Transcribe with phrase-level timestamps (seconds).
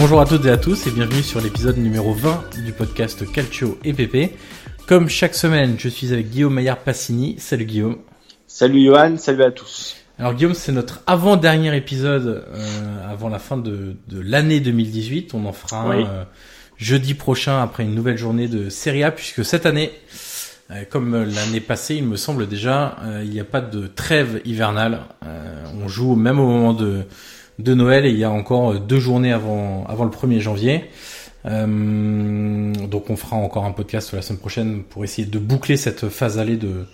[0.00, 3.78] Bonjour à toutes et à tous et bienvenue sur l'épisode numéro 20 du podcast Calcio
[3.84, 4.32] et PP.
[4.86, 7.36] Comme chaque semaine, je suis avec Guillaume Maillard Passini.
[7.38, 7.96] Salut Guillaume.
[8.46, 9.96] Salut Johan, salut à tous.
[10.18, 15.34] Alors Guillaume, c'est notre avant-dernier épisode euh, avant la fin de, de l'année 2018.
[15.34, 16.04] On en fera un Oui.
[16.08, 16.24] euh,
[16.76, 19.90] jeudi prochain après une nouvelle journée de Serie A puisque cette année,
[20.70, 24.40] euh, comme l'année passée, il me semble déjà, euh, il n'y a pas de trêve
[24.44, 25.00] hivernale.
[25.26, 27.02] Euh, on joue même au moment de,
[27.58, 30.84] de Noël et il y a encore euh, deux journées avant, avant le 1er janvier.
[31.46, 36.08] Euh, donc on fera encore un podcast la semaine prochaine pour essayer de boucler cette
[36.08, 36.86] phase allée de,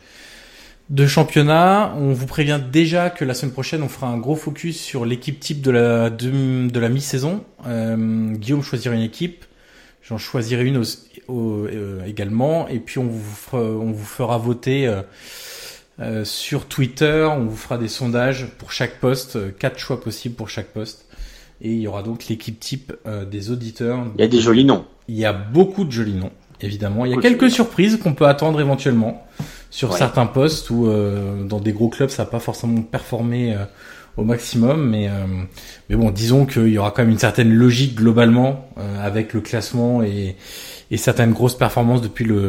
[0.90, 1.94] de championnat.
[1.96, 5.40] On vous prévient déjà que la semaine prochaine, on fera un gros focus sur l'équipe
[5.40, 7.44] type de la, de, de la mi-saison.
[7.66, 9.44] Euh, Guillaume choisira une équipe.
[10.02, 10.82] J'en choisirai une
[11.30, 12.68] euh, également.
[12.68, 14.92] Et puis, on vous on vous fera voter
[16.00, 17.26] euh, sur Twitter.
[17.30, 19.36] On vous fera des sondages pour chaque poste.
[19.36, 21.06] euh, Quatre choix possibles pour chaque poste.
[21.60, 24.04] Et il y aura donc l'équipe type euh, des auditeurs.
[24.16, 24.84] Il y a des jolis noms.
[25.08, 27.04] Il y a beaucoup de jolis noms, évidemment.
[27.04, 29.24] Il y a quelques surprises qu'on peut attendre éventuellement
[29.70, 29.98] sur Ouais.
[29.98, 33.64] certains postes où euh, dans des gros clubs ça n'a pas forcément performé euh,
[34.16, 35.12] au maximum, mais euh,
[35.88, 39.40] mais bon, disons qu'il y aura quand même une certaine logique globalement euh, avec le
[39.40, 40.36] classement et
[40.90, 42.48] et certaines grosses performances depuis le.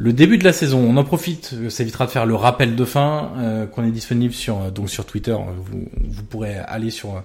[0.00, 0.78] Le début de la saison.
[0.80, 4.32] On en profite, ça évitera de faire le rappel de fin euh, qu'on est disponible
[4.32, 5.32] sur euh, donc sur Twitter.
[5.32, 7.20] Vous vous pourrez aller sur euh,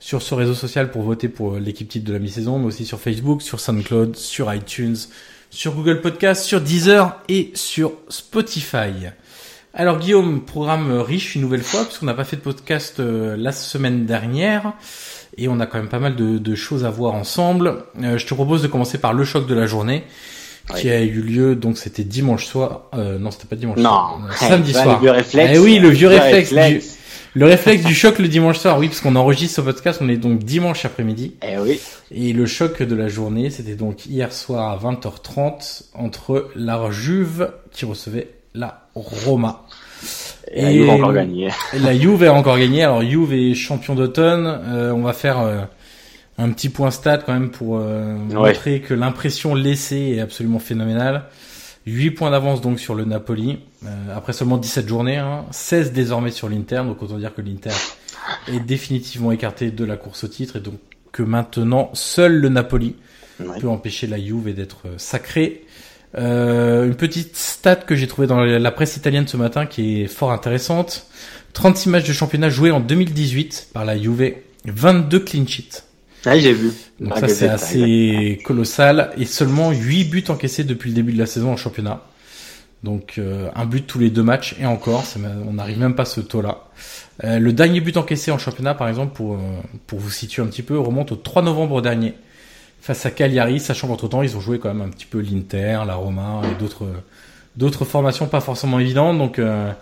[0.00, 3.00] sur ce réseau social pour voter pour l'équipe type de la mi-saison, mais aussi sur
[3.00, 4.96] Facebook, sur SoundCloud, sur iTunes,
[5.50, 9.08] sur Google Podcast, sur Deezer et sur Spotify.
[9.74, 14.06] Alors Guillaume, programme riche une nouvelle fois, puisqu'on n'a pas fait de podcast la semaine
[14.06, 14.72] dernière,
[15.36, 17.84] et on a quand même pas mal de, choses à voir ensemble.
[17.98, 20.04] Je te propose de commencer par le choc de la journée,
[20.74, 24.20] qui a eu lieu, donc c'était dimanche soir, euh, non c'était pas dimanche Non, soir,
[24.28, 24.94] euh, samedi vois, soir.
[24.96, 25.52] Le vieux réflexe.
[25.54, 26.82] Eh oui, le vieux réflexe du-.
[27.34, 30.16] Le réflexe du choc le dimanche soir, oui, parce qu'on enregistre ce podcast, on est
[30.16, 31.34] donc dimanche après-midi.
[31.42, 31.78] Eh oui.
[32.10, 37.50] Et le choc de la journée, c'était donc hier soir à 20h30 entre la Juve
[37.72, 39.66] qui recevait la Roma.
[40.50, 41.48] Et la Juve a encore gagné.
[41.74, 42.84] La Juve a encore gagné.
[42.84, 44.46] Alors Juve est champion d'automne.
[44.46, 45.60] Euh, on va faire euh,
[46.38, 48.50] un petit point stat quand même pour euh, Ouais.
[48.52, 51.24] montrer que l'impression laissée est absolument phénoménale.
[51.86, 56.32] 8 points d'avance donc sur le Napoli, euh, après seulement 17 journées, hein, 16 désormais
[56.32, 57.70] sur l'Inter, donc autant dire que l'Inter
[58.48, 60.74] est définitivement écarté de la course au titre et donc
[61.12, 62.96] que maintenant seul le Napoli
[63.38, 63.58] Ouais.
[63.60, 65.64] peut empêcher la Juve d'être euh, sacré.
[66.16, 70.06] Euh, une petite stat que j'ai trouvée dans la presse italienne ce matin qui est
[70.06, 71.06] fort intéressante.
[71.52, 74.32] 36 matchs de championnat joués en 2018 par la Juve,
[74.64, 75.82] 22 clean sheets.
[76.24, 76.72] Oui, j'ai vu.
[77.00, 81.26] Donc ça c'est assez colossal et seulement 8 buts encaissés depuis le début de la
[81.26, 82.02] saison en championnat.
[82.82, 85.04] Donc euh, un but tous les deux matchs et encore,
[85.48, 86.64] on n'arrive même pas à ce taux-là.
[87.24, 89.38] Euh, le dernier but encaissé en championnat, par exemple, pour euh,
[89.86, 92.14] pour vous situer un petit peu, remonte au 3 novembre dernier
[92.80, 95.80] face à Cagliari, sachant qu'entre temps ils ont joué quand même un petit peu l'Inter,
[95.86, 96.86] la Roma et d'autres
[97.56, 99.18] d'autres formations pas forcément évidentes.
[99.18, 99.72] Donc euh,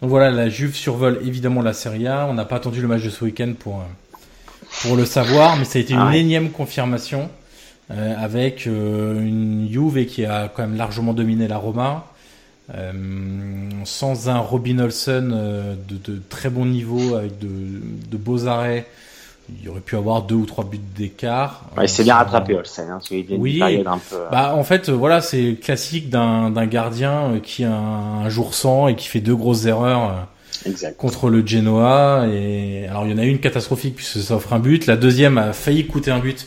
[0.00, 2.26] donc voilà, la Juve survole évidemment la Serie A.
[2.28, 3.84] On n'a pas attendu le match de ce week-end pour euh,
[4.82, 6.18] pour le savoir, mais ça a été une Ah ouais.
[6.20, 7.28] énième confirmation
[7.90, 12.06] euh, avec euh, une Juve qui a quand même largement dominé la Roma,
[12.74, 12.92] euh,
[13.84, 17.48] sans un Robin Olsen euh, de, de très bon niveau avec de,
[18.10, 18.86] de beaux arrêts.
[19.62, 21.64] Il aurait pu avoir deux ou trois buts d'écart.
[21.76, 22.98] Ouais, Euh, c'est bien sans- rattrapé, Olsen, hein,
[23.38, 23.60] Oui.
[23.62, 24.16] un peu...
[24.16, 28.28] euh, Bah en fait euh, voilà c'est classique d'un gardien euh, qui a un, un
[28.30, 30.26] jour sans et qui fait deux grosses erreurs.
[30.66, 30.96] Exact.
[30.96, 32.26] contre le Genoa.
[32.32, 35.38] Et alors il y en a une catastrophique puisque ça offre un but, la deuxième
[35.38, 36.46] a failli coûter un but.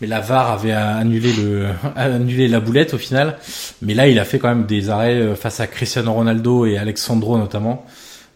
[0.00, 3.38] Mais la VAR avait annulé le annulé la boulette au final.
[3.82, 6.76] Mais là il a fait quand même des arrêts euh, face à Cristiano Ronaldo et
[6.76, 7.86] Alexandro notamment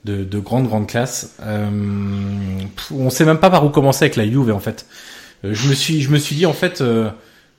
[0.04, 1.68] de, de grande grande classe euh,
[2.90, 4.86] on sait même pas par où commencer avec la Juve en fait.
[5.44, 7.10] Euh, je me suis je me suis dit en fait euh,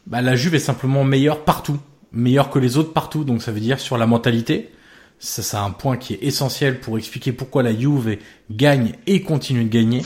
[0.08, 1.78] bah, la Juve est simplement meilleure partout
[2.12, 3.24] meilleure que les autres partout.
[3.24, 4.72] Donc ça veut dire sur la mentalité
[5.24, 8.18] ça, c'est un point qui est essentiel pour expliquer pourquoi la Juve
[8.50, 10.02] gagne et continue de gagner.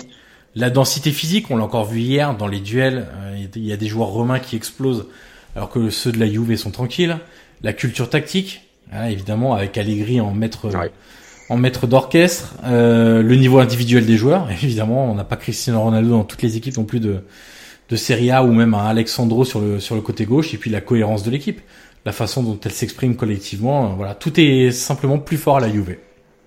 [0.55, 3.77] La densité physique, on l'a encore vu hier dans les duels, euh, il y a
[3.77, 5.07] des joueurs romains qui explosent
[5.55, 7.17] alors que ceux de la Juve sont tranquilles.
[7.63, 10.91] La culture tactique, hein, évidemment avec Allegri en maître Ouais.
[11.47, 16.09] en maître d'orchestre, euh, le niveau individuel des joueurs, évidemment, on n'a pas Cristiano Ronaldo
[16.09, 17.21] dans toutes les équipes non plus de
[17.87, 20.71] de Serie A ou même un Alexandro sur le sur le côté gauche et puis
[20.71, 21.61] la cohérence de l'équipe,
[22.05, 25.69] la façon dont elle s'exprime collectivement, euh, voilà, tout est simplement plus fort à la
[25.69, 25.97] Juve.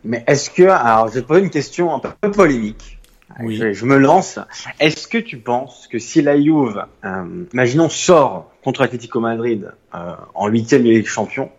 [0.04, 2.98] Mais est-ce que, alors je vais te poser une question un peu polémique.
[3.40, 3.56] Oui.
[3.56, 4.38] Je, je me lance.
[4.80, 10.12] Est-ce que tu penses que si la Juve, euh, imaginons, sort contre l'Atlético Madrid euh,
[10.34, 11.50] en huitième de Ligue des Champions,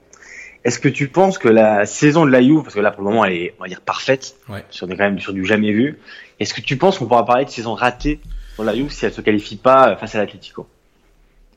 [0.66, 3.10] est-ce que tu penses que la saison de la Juve, parce que là pour le
[3.10, 4.64] moment elle est, on va dire, parfaite, Ouais.
[4.70, 6.00] sur des quand même sur du jamais vu,
[6.40, 8.20] est-ce que tu penses qu'on pourra parler de saison ratée
[8.56, 10.68] pour la Juve si elle se qualifie pas face à l'Atlético?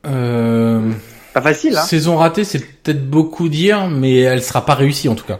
[0.05, 0.91] Euh,
[1.33, 5.15] Pas facile, hein saison ratée, c'est peut-être beaucoup dire, mais elle sera pas réussie en
[5.15, 5.39] tout cas.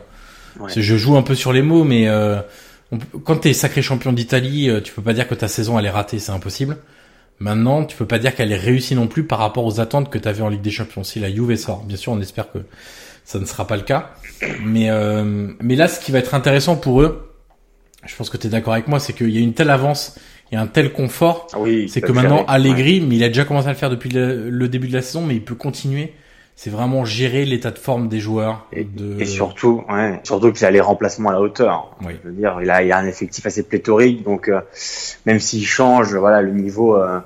[0.59, 0.71] Ouais.
[0.75, 2.37] Je joue un peu sur les mots, mais euh,
[2.91, 5.85] on quand t'es sacré champion d'Italie, euh, tu peux pas dire que ta saison elle
[5.85, 6.77] est ratée, c'est impossible.
[7.39, 10.17] Maintenant, tu peux pas dire qu'elle est réussie non plus par rapport aux attentes que
[10.17, 11.03] t'avais en Ligue des Champions.
[11.03, 12.59] Si la Juve sort, bien sûr, on espère que
[13.25, 14.11] ça ne sera pas le cas.
[14.63, 17.33] Mais euh, mais là, ce qui va être intéressant pour eux,
[18.05, 20.17] je pense que tu es d'accord avec moi, c'est qu'il y a une telle avance,
[20.53, 22.41] il y a un tel confort Ah oui, c'est que maintenant.
[22.41, 22.45] Ouais.
[22.47, 25.01] Allegri, mais il a déjà commencé à le faire depuis le, le début de la
[25.01, 26.13] saison, mais il peut continuer.
[26.55, 28.67] C'est vraiment gérer l'état de forme des joueurs.
[28.71, 29.19] Et, de...
[29.19, 31.97] et surtout, ouais, surtout qu'il a les remplacements à la hauteur.
[32.05, 32.13] Oui.
[32.23, 34.61] Je veux dire, il a, il a un effectif assez pléthorique, donc euh,
[35.25, 37.17] même s'il change, voilà, le niveau, euh,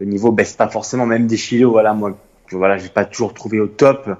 [0.00, 1.06] le niveau baisse pas forcément.
[1.06, 2.18] Même des Chilo, voilà, moi,
[2.48, 4.10] que, voilà, j'ai pas toujours trouvé au top.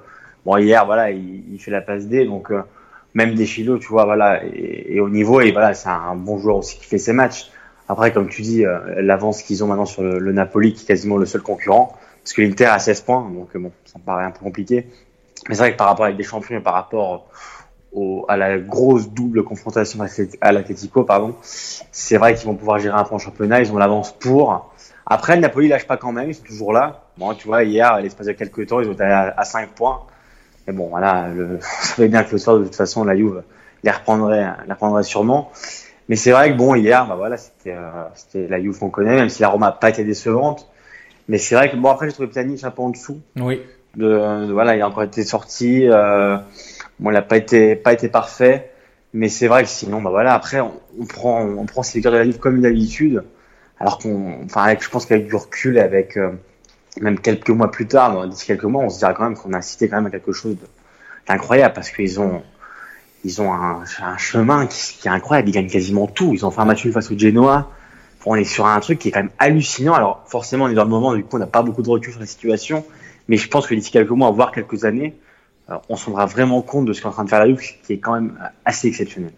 [0.45, 2.61] Bon, hier, voilà, il, il fait la passe D, donc euh,
[3.13, 6.37] même des Chilo, tu vois, voilà, et, et au niveau, et voilà, c'est un bon
[6.37, 7.51] joueur aussi qui fait ses matchs.
[7.89, 11.17] Après, comme tu dis, euh, l'avance qu'ils ont maintenant sur le, Napoli, qui est quasiment
[11.17, 14.23] le seul concurrent, parce que l'Inter a 16 points, donc euh, bon, ça me paraît
[14.23, 14.87] un peu compliqué.
[15.49, 17.27] Mais c'est vrai que par rapport avec des champions et par rapport
[17.91, 19.99] au, à la grosse double confrontation
[20.41, 24.13] à l'Atletico, pardon, c'est vrai qu'ils vont pouvoir gérer un en championnat, ils ont l'avance
[24.13, 24.73] pour.
[25.05, 27.03] Après, le Napoli lâche pas quand même, ils sont toujours là.
[27.17, 29.69] Bon, tu vois, hier, à l'espace de quelques temps, ils ont été à, à 5
[29.71, 30.03] points.
[30.65, 33.43] Mais bon, voilà, le, on savait bien que le soir, de toute façon, la Juve
[33.83, 35.51] les reprendrait, la reprendrait sûrement.
[36.09, 39.15] Mais c'est vrai que bon, hier, bah voilà, c'était, euh, c'était la Juve qu'on connaît,
[39.15, 40.67] même si la Roma n'a pas été décevante.
[41.29, 43.61] Mais c'est vrai que bon, après, j'ai trouvé Pjanic un peu en dessous Oui.
[43.95, 45.87] de, de- voilà, il a encore été sorti.
[45.87, 46.37] Euh,
[46.99, 48.71] bon, il n'a pas été pas été parfait,
[49.13, 52.13] mais c'est vrai que sinon, bah voilà, après on, on prend on prend ces victoires
[52.13, 53.23] de la Ligue comme d'habitude,
[53.79, 56.31] alors qu'on, enfin, avec, je pense qu'avec du recul avec euh,
[56.99, 59.61] même quelques mois plus tard, d'ici quelques mois, on se dira quand même qu'on a
[59.61, 60.57] cité quand même à quelque chose
[61.27, 62.43] d'incroyable parce qu'ils ont
[63.23, 63.83] ils ont un,
[64.17, 66.33] chemin qui, est incroyable, ils gagnent quasiment tout.
[66.33, 67.69] Ils ont fait un match face au Genoa.
[68.25, 69.93] On est sur un truc qui est quand même hallucinant.
[69.93, 72.11] Alors forcément, on est dans le moment, du coup, on n'a pas beaucoup de recul
[72.11, 72.85] sur la situation.
[73.27, 75.15] Mais je pense que d'ici quelques mois, voire quelques années,
[75.69, 77.61] euh, on se rendra vraiment compte de ce qu'est en train de faire la Juve,
[77.85, 79.31] qui est quand même assez exceptionnel.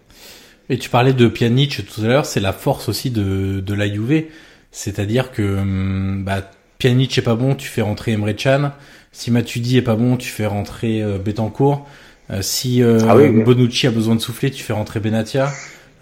[0.70, 3.88] Et tu parlais de Pjanic tout à l'heure, c'est la force aussi de, de la
[3.88, 4.26] Juve.
[4.72, 6.50] C'est-à-dire que hum, bah,
[6.80, 8.72] Pjanic est pas bon, tu fais rentrer Emre Can.
[9.12, 11.88] Si Matuidi est pas bon, tu fais rentrer euh, Betancourt.
[12.32, 13.44] Euh, si euh, Ah oui, oui.
[13.44, 15.52] Bonucci a besoin de souffler, tu fais rentrer Benatia.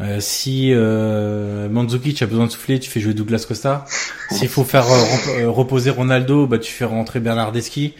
[0.01, 3.85] Euh, si euh, Mandzukic a besoin de souffler, tu fais jouer Douglas Costa.
[4.31, 7.93] S'il faut faire euh, euh, reposer Ronaldo, bah tu fais rentrer Bernardeschi.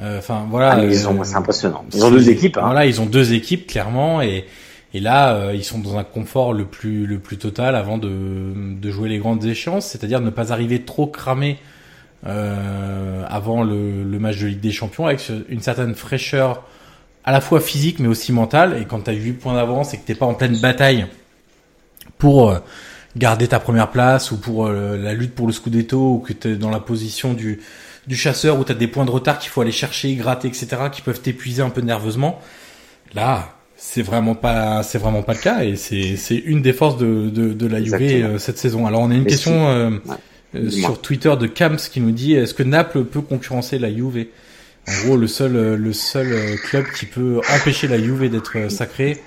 [0.00, 0.72] Euh, Enfin voilà.
[0.72, 1.84] Ah, mais ils ont, c'est impressionnant.
[1.94, 2.56] Ils ont deux équipes.
[2.58, 2.62] Hein.
[2.64, 4.44] Voilà, ils ont deux équipes clairement et
[4.92, 8.10] et là euh, ils sont dans un confort le plus le plus total avant de
[8.80, 11.58] de jouer les grandes échéances, c'est-à-dire ne pas arriver trop cramé
[12.26, 16.64] euh, avant le, le, match de Ligue des Champions avec une certaine fraîcheur
[17.26, 18.78] à la fois physique mais aussi mentale.
[18.80, 21.06] Et quand tu as 8 points d'avance et que t'es pas en pleine bataille
[22.18, 22.58] pour euh,
[23.16, 26.52] garder ta première place ou pour euh, la lutte pour le Scudetto ou que tu
[26.52, 27.60] es dans la position du,
[28.06, 30.68] du chasseur où tu as des points de retard qu'il faut aller chercher, gratter, etc.,
[30.90, 32.40] qui peuvent t'épuiser un peu nerveusement.
[33.14, 36.96] Là, c'est vraiment pas c'est vraiment pas le cas et c'est c'est une des forces
[36.96, 38.86] de de, de la Juve cette saison.
[38.86, 42.62] Alors on a une question euh, sur Twitter de Camps qui nous dit est-ce que
[42.62, 44.26] Naples peut concurrencer la Juve?
[44.88, 48.70] En gros, le seul euh, le seul euh, club qui peut empêcher la Juve d'être
[48.70, 49.20] sacré.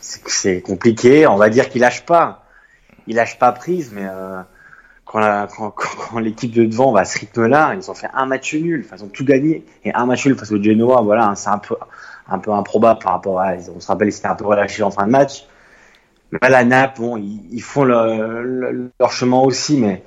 [0.00, 1.26] C'est compliqué.
[1.26, 2.44] On va dire qu'il lâche pas.
[3.06, 4.40] Il lâche pas prise, mais euh,
[5.04, 9.04] quand, l'équipe de devant va à ce rythme-là, ils ont fait un match nul, ils
[9.04, 11.02] ont tout gagné et un match nul face au Genoa.
[11.02, 13.54] Voilà, c'est un peu improbable par rapport à.
[13.74, 15.46] On se rappelle, c'était un peu relâché en fin de match.
[16.40, 20.02] Là, la Naples, bon, ils, font leur chemin aussi, mais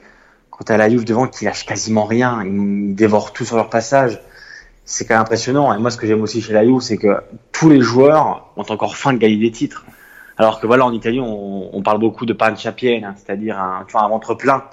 [0.57, 4.21] quand à la Juve devant qui lâche quasiment rien, ils, dévorent tout sur leur passage,
[4.85, 5.73] c'est quand même impressionnant.
[5.73, 7.17] Et moi, ce que j'aime aussi chez la Juve, c'est que
[7.51, 9.85] tous les joueurs ont encore faim de gagner des titres.
[10.37, 14.07] Alors que voilà, en Italie, on, parle beaucoup de pancia piena, hein, c'est-à-dire un, un
[14.07, 14.63] ventre plein.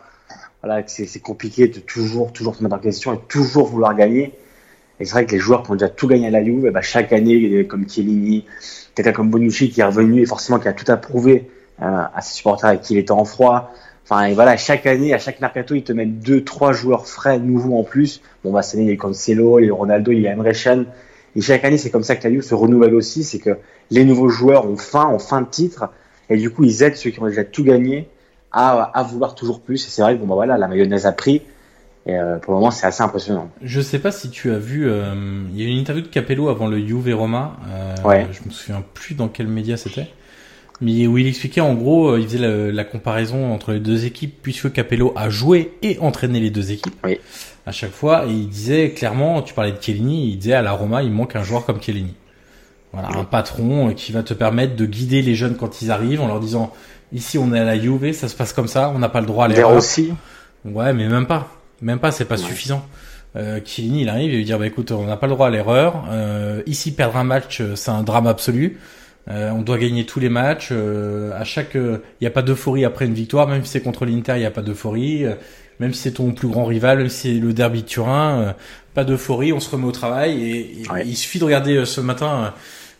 [0.63, 4.33] Voilà, c'est compliqué de toujours, toujours se mettre en question et toujours vouloir gagner.
[5.01, 6.83] Et c'est vrai que les joueurs qui ont déjà tout gagné à la Juve, bah,
[6.83, 8.45] chaque année, comme Chiellini,
[8.95, 12.35] quelqu'un comme Bonucci qui est revenu et forcément qui a tout approuvé euh, à ses
[12.35, 13.73] supporters avec qui était en froid.
[14.13, 17.39] Enfin, et voilà, chaque année, à chaque mercato, ils te mettent deux, trois joueurs frais,
[17.39, 18.21] nouveaux en plus.
[18.45, 20.33] Bon, bah, cette année, il y a Cancelo, il y a Ronaldo, il y a
[20.33, 20.85] Emre Can.
[21.35, 23.57] Et chaque année, c'est comme ça que la Juve se renouvelle aussi, c'est que
[23.91, 25.89] les nouveaux joueurs ont faim, ont faim de titre,
[26.29, 28.11] et du coup, ils aident ceux qui ont déjà tout gagné
[28.53, 29.87] à, à vouloir toujours plus.
[29.87, 31.41] Et c'est vrai que bon, bah voilà, la mayonnaise a pris.
[32.05, 33.49] Et euh, pour le moment, c'est assez impressionnant.
[33.63, 35.15] Je sais pas si tu as vu, euh,
[35.53, 37.57] il y a eu une interview de Capello avant le Juve Roma.
[37.71, 38.27] Euh, ouais.
[38.31, 40.09] Je me souviens plus dans quel média c'était.
[40.81, 44.05] Mais où il expliquait en gros, euh, il faisait la, la, comparaison entre les deux
[44.05, 46.97] équipes puisque Capello a joué et entraîné les deux équipes.
[47.05, 47.19] Oui.
[47.67, 50.73] À chaque fois, et il disait clairement, tu parlais de Chiellini, il disait à la
[50.73, 52.15] Roma, il manque un joueur comme Chiellini.
[52.93, 56.21] Voilà, un patron euh, qui va te permettre de guider les jeunes quand ils arrivent
[56.21, 56.73] en leur disant
[57.13, 59.27] ici on est à la Juve, ça se passe comme ça, on n'a pas le
[59.27, 59.77] droit à l'erreur.
[59.77, 60.13] aussi.
[60.65, 61.49] Ouais, mais même pas.
[61.81, 62.85] Même pas, c'est pas suffisant.
[63.35, 66.05] Euh, il arrive et lui dire bah écoute, on n'a pas le droit à l'erreur.
[66.11, 68.79] Euh, ici, perdre un match, euh, c'est un drame absolu.
[69.29, 70.69] Euh, on doit gagner tous les matchs.
[70.73, 74.05] Euh, à chaque, il n'y a pas d'euphorie après une victoire, même si c'est contre
[74.05, 75.25] l'Inter, il n'y a pas d'euphorie.
[75.81, 78.55] même si c'est ton plus grand rival, même si c'est le derby de Turin,
[78.95, 79.53] pas d'euphorie.
[79.53, 82.55] On se remet au travail et, il suffit de regarder ce matin.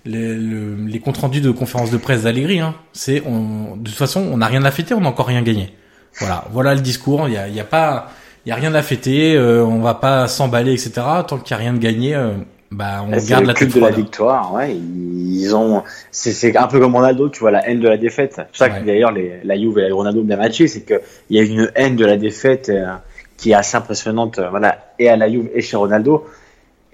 [0.05, 2.75] Les, les comptes rendus de conférence de presse d'Allegri, hein.
[2.93, 5.73] c'est on, de toute façon on n'a rien à fêter, on n'a encore rien gagné.
[6.19, 7.29] Voilà, voilà le discours.
[7.29, 8.11] Il y a, y a pas,
[8.45, 10.93] il y a rien à fêter, euh, on va pas s'emballer, etc.
[11.27, 12.33] Tant qu'il y a rien de gagné, euh,
[12.73, 14.55] bah on garde la tête de la victoire.
[14.55, 18.41] Ouais, ils ont, c'est un peu comme Ronaldo, tu vois la haine de la défaite.
[18.53, 21.43] C'est ça que d'ailleurs la Juve et Ronaldo bien matché, c'est que il y a
[21.43, 22.95] une haine de la défaite euh,
[23.37, 24.39] qui est assez impressionnante.
[24.39, 26.27] Euh, voilà, et à la Juve et chez Ronaldo.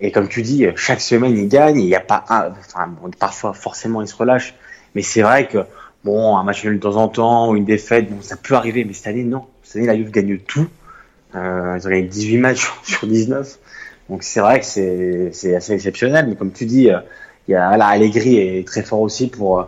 [0.00, 1.78] Et comme tu dis, chaque semaine il gagne.
[1.78, 4.54] Il n'y a pas un, enfin bon, parfois forcément il se relâche,
[4.94, 5.58] mais c'est vrai que
[6.04, 8.84] bon un match nul de temps en temps ou une défaite, bon ça peut arriver,
[8.84, 9.44] mais cette année non.
[9.62, 10.66] Cette année la Juve gagne tout.
[11.34, 13.58] Euh, ils ont gagné 18 matchs sur 19.
[14.08, 14.66] Donc c'est vrai que
[15.32, 16.26] c'est assez exceptionnel.
[16.28, 16.98] Mais comme tu dis, euh,
[17.46, 19.64] il y a là, Allegri est très fort aussi pour, euh,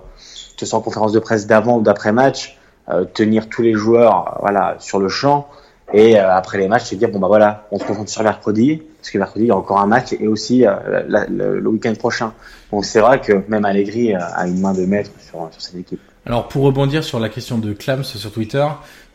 [0.72, 4.98] en conférence de presse d'avant ou d'après match, euh, tenir tous les joueurs voilà sur
[4.98, 5.48] le champ
[5.92, 9.10] et après les matchs se dire bon bah voilà on se concentre sur mercredi parce
[9.10, 12.34] que mercredi il y a encore un match et aussi le, le week-end prochain.
[12.70, 16.00] Donc c'est vrai que même Allegri a une main de maître sur, sur cette équipe.
[16.26, 18.66] Alors pour rebondir sur la question de Clams sur Twitter,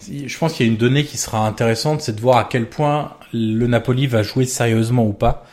[0.01, 2.67] je pense qu'il y a une donnée qui sera intéressante, c'est de voir à quel
[2.67, 5.45] point le Napoli va jouer sérieusement ou pas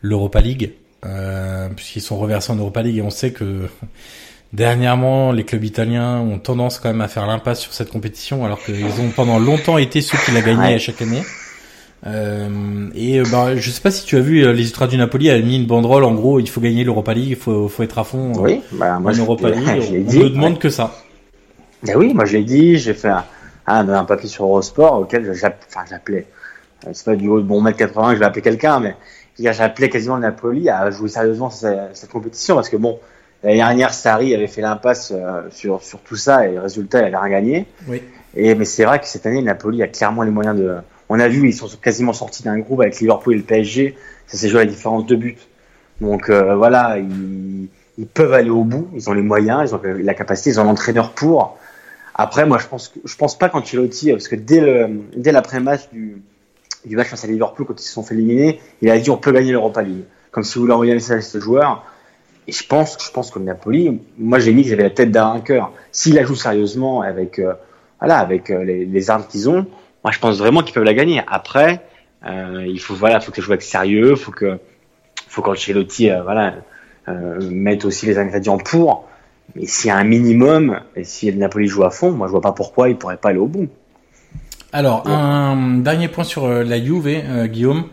[0.00, 0.72] l'Europa League,
[1.06, 3.68] euh, puisqu'ils sont reversés en Europa League et on sait que
[4.52, 8.62] dernièrement les clubs italiens ont tendance quand même à faire l'impasse sur cette compétition, alors
[8.62, 11.22] qu'ils ont pendant longtemps été ceux qui la gagné à chaque année.
[12.06, 15.38] Euh, et bah, je sais pas si tu as vu les Ultras du Napoli a
[15.40, 18.04] mis une banderole en gros il faut gagner l'Europa League il faut, faut être à
[18.04, 19.64] fond oui, bah, moi, en Europa League
[20.10, 20.94] on ne demande que ça.
[21.82, 23.24] Ben oui moi je l'ai dit j'ai fait un,
[23.66, 26.26] un, un, papier sur Eurosport auquel j'appelais
[26.92, 28.94] c'est pas du haut de bon mètre 80 que je vais appeler quelqu'un mais
[29.38, 32.98] j'appelais quasiment le Napoli à jouer sérieusement cette, cette compétition parce que bon
[33.42, 35.12] l'année dernière Sarri avait fait l'impasse
[35.50, 38.02] sur, sur tout ça et résultat il avait rien gagné oui.
[38.36, 40.76] et mais c'est vrai que cette année le Napoli a clairement les moyens de
[41.08, 43.96] on a vu, ils sont quasiment sortis d'un groupe avec Liverpool et le PSG.
[44.26, 45.38] Ça s'est joué à la différence de but.
[46.00, 47.68] Donc euh, voilà, ils,
[47.98, 48.88] ils, peuvent aller au bout.
[48.94, 51.58] Ils ont les moyens, ils ont la capacité, ils ont l'entraîneur pour.
[52.14, 56.22] Après, moi, je pense, pense pas qu'Ancelotti, parce que dès l'après-match du,
[56.90, 59.32] match face à Liverpool, quand ils se sont fait éliminer, il a dit on peut
[59.32, 60.04] gagner l'Europa League.
[60.30, 61.84] Comme si vous voulez envoyer un message à ce joueur.
[62.46, 65.32] Et je pense, je pense que Napoli, moi j'ai mis qu'ils avaient la tête d'un
[65.32, 65.72] vainqueur.
[65.92, 67.54] S'il la joue sérieusement avec, euh,
[68.00, 69.66] voilà, avec euh, les, armes qu'ils ont,
[70.02, 71.22] moi je pense vraiment qu'ils peuvent la gagner.
[71.26, 71.80] Après,
[72.26, 74.58] euh, il faut voilà, faut que ça joue avec sérieux, faut que
[75.28, 76.54] faut qu'Ancelotti euh, voilà
[77.08, 79.08] euh, mette aussi les ingrédients pour.
[79.56, 82.32] Mais s'il y a un minimum et si le Napoli joue à fond, moi je
[82.32, 83.68] vois pas pourquoi il pourrait pas aller au bout.
[84.72, 87.84] Alors un dernier point sur euh, la Juve, euh, Guillaume.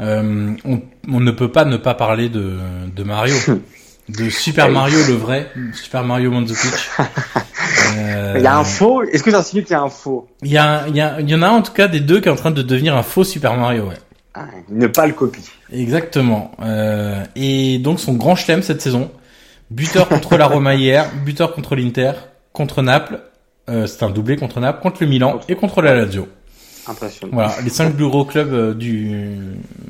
[0.00, 2.56] Euh, on, on ne peut pas ne pas parler de,
[2.96, 3.34] de Mario,
[4.08, 6.72] de Super Mario le vrai, Super Mario Mandzukic.
[7.98, 9.02] Euh, Il y a un faux.
[9.02, 11.20] Est-ce que tu insinues qu'il y a un faux Il y, a, il y, a,
[11.20, 12.62] il y en a un, en tout cas des deux qui est en train de
[12.62, 13.96] devenir un faux Super Mario, ouais.
[14.34, 15.44] ah, Ne pas le copie.
[15.70, 16.52] Exactement.
[16.62, 19.10] Euh, et donc son grand chelem cette saison,
[19.72, 22.12] buteur contre la Roma hier, buteur contre l'Inter,
[22.52, 23.20] contre Naples,
[23.68, 26.28] euh, c'est un doublé contre Naples, contre le Milan et contre la Lazio.
[26.86, 27.32] Impressionnant.
[27.32, 29.38] Voilà, les cinq plus gros clubs euh, du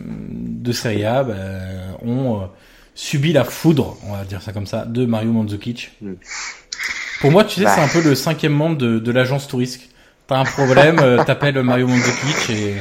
[0.05, 1.35] de Serie A bah,
[2.05, 2.45] ont euh,
[2.95, 5.93] subi la foudre, on va dire ça comme ça, de Mario Mandzukic.
[6.01, 6.13] Mm.
[7.21, 7.73] Pour moi, tu sais, Bah.
[7.75, 9.91] c'est un peu le cinquième membre de, de l'agence touristique.
[10.27, 12.75] T'as un problème, euh, t'appelles Mario Mandzukic et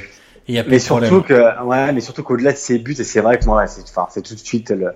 [0.48, 1.10] il y a plus Mais de problème.
[1.10, 3.68] surtout que, ouais, mais surtout qu'au-delà de ses buts, et c'est vrai que moi, ouais,
[3.68, 4.92] c'est, enfin, c'est tout de suite le,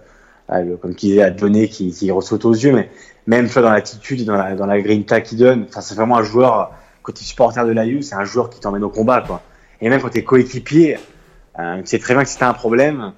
[0.50, 2.90] ah, le- comme qu'il disait, à donner qui, qui ressaute aux yeux, mais
[3.28, 6.18] même, tu vois, dans l'attitude, dans la, dans la grinta qu'il donne, enfin, c'est vraiment
[6.18, 6.72] un joueur,
[7.08, 9.42] es supporter de l'AU, c'est un joueur qui t'emmène au combat, quoi.
[9.82, 10.98] Et même quand t'es coéquipier,
[11.60, 13.14] euh, tu sais très bien que si t'as un problème,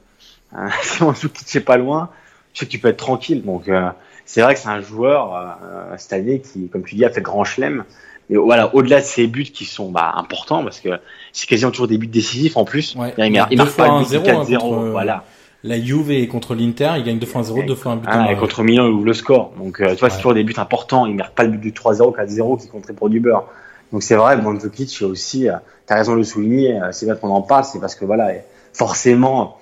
[0.56, 2.10] euh, si on joue qui pas loin,
[2.54, 3.44] tu sais que tu peux être tranquille.
[3.44, 3.90] Donc, euh,
[4.26, 7.22] c'est vrai que c'est un joueur, euh, cette année, qui, comme tu dis, a fait
[7.22, 7.84] grand chelem.
[8.30, 10.90] Mais voilà, au-delà de ses buts qui sont bah, importants, parce que
[11.32, 12.96] c'est quasiment toujours des buts décisifs en plus.
[12.96, 13.14] Ouais.
[13.18, 14.60] Il, marque- il marque pas un le but du zéro, hein, 4-0.
[14.60, 15.24] contre, voilà.
[15.64, 18.08] La Juve et contre l'Inter, il gagne deux fois un 0, deux fois un but.
[18.08, 19.54] Ah, et contre Milan, il ouvre le score.
[19.58, 21.06] Donc, euh, tu vois, c'est toujours des buts importants.
[21.08, 23.46] Il marque pas le but du 3-0, 4-0 qui compterait pour du beurre.
[23.92, 25.56] Donc, c'est vrai, Mandzukic, aussi, euh,
[25.88, 28.32] t'as raison de le souligner, euh, c'est bien qu'on en parle, c'est parce que voilà,
[28.74, 29.58] forcément,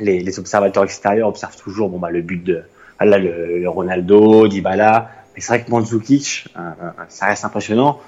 [0.00, 2.62] les, les observateurs extérieurs observent toujours, bon, bah, le but de,
[2.98, 5.10] voilà, le, le Ronaldo, Dybala.
[5.34, 6.60] Mais c'est vrai que Mandzukic, euh,
[7.08, 8.00] ça reste impressionnant.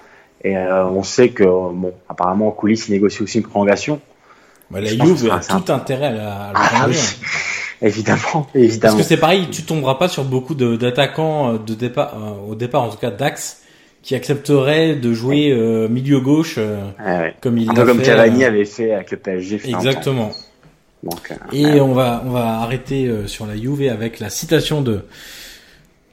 [0.44, 4.00] Et on sait que, bon, apparemment, en coulisses, il négocie aussi une prolongation.
[4.70, 6.98] Bah, la Juve a tout intérêt à, la- à le Ah, prolonger.
[6.98, 7.26] oui.
[7.80, 8.96] Évidemment, Parce évidemment.
[8.96, 12.82] que c'est pareil, tu tomberas pas sur beaucoup d'attaquants euh, de départ, euh, au départ
[12.82, 13.62] en tout cas d'Axe,
[14.02, 17.34] qui accepteraient de jouer euh, milieu gauche euh, ouais.
[17.40, 19.60] comme il Un l'a peu comme fait, Cavani euh, avait fait avec le PSG.
[19.68, 20.32] Exactement.
[21.04, 24.82] Donc, euh, Et on va on va arrêter euh, sur la Juve avec la citation
[24.82, 25.04] de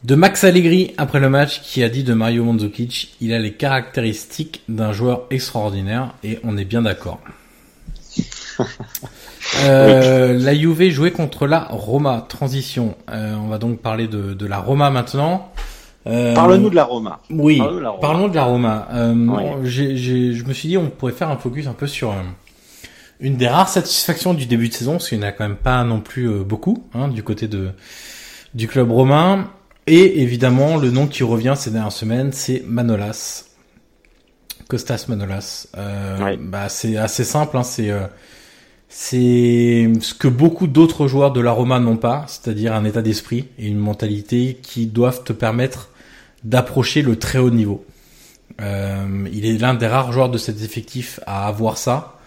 [0.04, 3.54] de Max Allegri après le match qui a dit de Mario Mandzukic, il a les
[3.54, 7.20] caractéristiques d'un joueur extraordinaire et on est bien d'accord.
[9.64, 12.26] Euh, la Juve jouait contre la Roma.
[12.28, 12.96] Transition.
[13.10, 15.52] Euh, on va donc parler de, de la Roma maintenant.
[16.08, 17.22] Euh, Parle-nous de la Roma.
[17.30, 17.62] oui,
[18.02, 18.88] Parlons de la Roma.
[18.92, 22.14] Euh, je me suis dit on pourrait faire un focus un peu sur
[23.20, 25.58] une des rares satisfactions du début de saison, parce qu'il n'y en a quand même
[25.58, 27.70] pas non plus beaucoup hein, du côté de
[28.56, 29.48] du club romain.
[29.88, 33.46] Et évidemment, le nom qui revient ces dernières semaines, c'est Manolas.
[34.68, 35.68] Costas Manolas.
[35.78, 38.08] Euh, bah, c'est assez simple, hein, c'est euh,
[38.90, 43.48] c'est ce que beaucoup d'autres joueurs de la Roma n'ont pas, c'est-à-dire un état d'esprit
[43.60, 45.90] et une mentalité qui doivent te permettre
[46.44, 47.86] d'approcher le très haut niveau.
[48.62, 52.20] Euh, il est l'un des rares joueurs de cet effectif à avoir ça,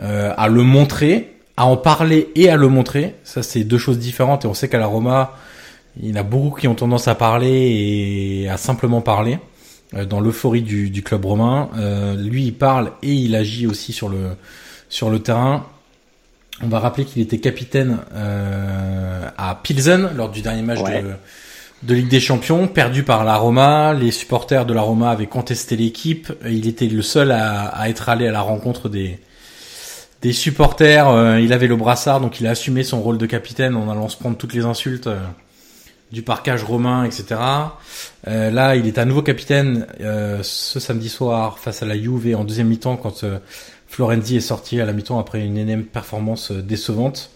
[0.00, 3.16] euh, à le montrer, à en parler et à le montrer.
[3.24, 5.36] Ça, c'est deux choses différentes et on sait qu'à la Roma,
[6.00, 9.38] il y en a beaucoup qui ont tendance à parler et à simplement parler
[9.94, 11.68] euh, dans l'euphorie du, du club romain.
[11.76, 14.30] Euh, lui, il parle et il agit aussi sur le
[14.88, 15.66] sur le terrain.
[16.62, 21.02] On va rappeler qu'il était capitaine euh, à Pilsen lors du dernier match Ouais.
[21.02, 21.10] de,
[21.82, 23.94] de Ligue des Champions, perdu par la Roma.
[23.94, 26.32] Les supporters de la Roma avaient contesté l'équipe.
[26.48, 29.18] Il était le seul à, à être allé à la rencontre des
[30.20, 31.08] des supporters.
[31.08, 34.08] Euh, il avait le brassard, donc il a assumé son rôle de capitaine en allant
[34.08, 35.18] se prendre toutes les insultes euh,
[36.12, 37.40] du parcage romain, etc.
[38.28, 42.36] Euh, là, il est à nouveau capitaine euh, ce samedi soir face à la Juve
[42.36, 43.38] en deuxième mi-temps quand euh,
[43.92, 47.30] Florenzi est sorti à la mi-temps après une énième performance euh, décevante.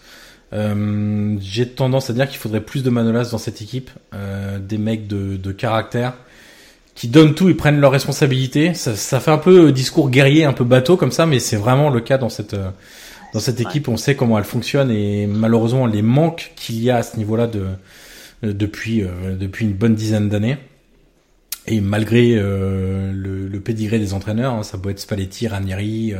[0.53, 4.79] Euh, J'ai tendance à dire qu'il faudrait plus de Manolas dans cette équipe, euh, des
[4.79, 6.13] mecs de, de caractère
[6.95, 8.73] qui donnent tout et prennent leurs responsabilités.
[8.73, 11.91] Ça, ça fait un peu discours guerrier, un peu bateau comme ça, mais c'est vraiment
[11.91, 12.71] le cas dans cette euh,
[13.35, 13.87] dans cette équipe.
[13.87, 17.45] On sait comment elle fonctionne et malheureusement les manques qu'il y a à ce niveau-là
[17.45, 17.65] de
[18.43, 20.57] euh, depuis euh, depuis une bonne dizaine d'années.
[21.67, 26.19] Et malgré euh, le, le pédigré des entraîneurs, hein, ça peut être Spalletti, Ranieri, euh,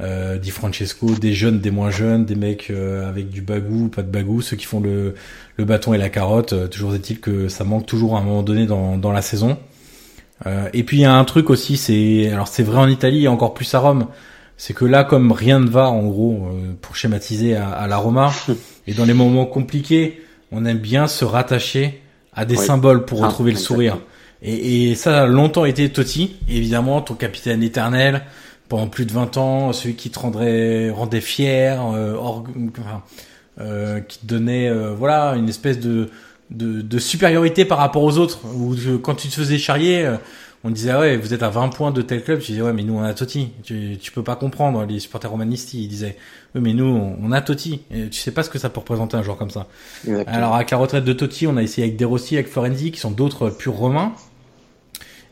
[0.00, 4.02] euh, Di Francesco, des jeunes, des moins jeunes, des mecs euh, avec du bagou, pas
[4.02, 5.14] de bagou, ceux qui font le,
[5.56, 6.52] le bâton et la carotte.
[6.54, 9.56] euh, toujours est-il que ça manque toujours à un moment donné dans, dans la saison.
[10.46, 13.24] Euh, et puis il y a un truc aussi, c'est alors c'est vrai en Italie
[13.24, 14.06] et encore plus à Rome,
[14.56, 17.96] c'est que là comme rien ne va en gros euh, pour schématiser à, à la
[17.96, 18.32] Roma
[18.88, 22.00] et dans les moments compliqués, on aime bien se rattacher
[22.34, 22.66] à des Oui.
[22.66, 23.98] symboles pour Ah, retrouver le sourire.
[24.44, 28.22] Et, et ça a longtemps été Totti, évidemment ton capitaine éternel,
[28.68, 32.16] pendant plus de 20 ans, celui qui te rendrait, rendait fier, euh,
[33.60, 36.10] euh, qui te donnait euh, voilà une espèce de,
[36.50, 38.40] de, de, supériorité par rapport aux autres.
[38.54, 40.10] Ou quand tu te faisais charrier,
[40.62, 42.40] on disait ah ouais vous êtes à 20 points de tel club.
[42.40, 43.50] Tu disais ouais mais nous on a Totti.
[43.62, 44.84] Tu, tu peux pas comprendre.
[44.84, 46.16] Les supporters romanistes ils disaient
[46.54, 47.82] oui mais nous on a Totti.
[47.90, 49.68] Et tu sais pas ce que ça peut représenter un joueur comme ça.
[50.26, 53.00] Alors avec la retraite de Totti, on a essayé avec De Rossi, avec Florenzi qui
[53.00, 54.14] sont d'autres purs romains.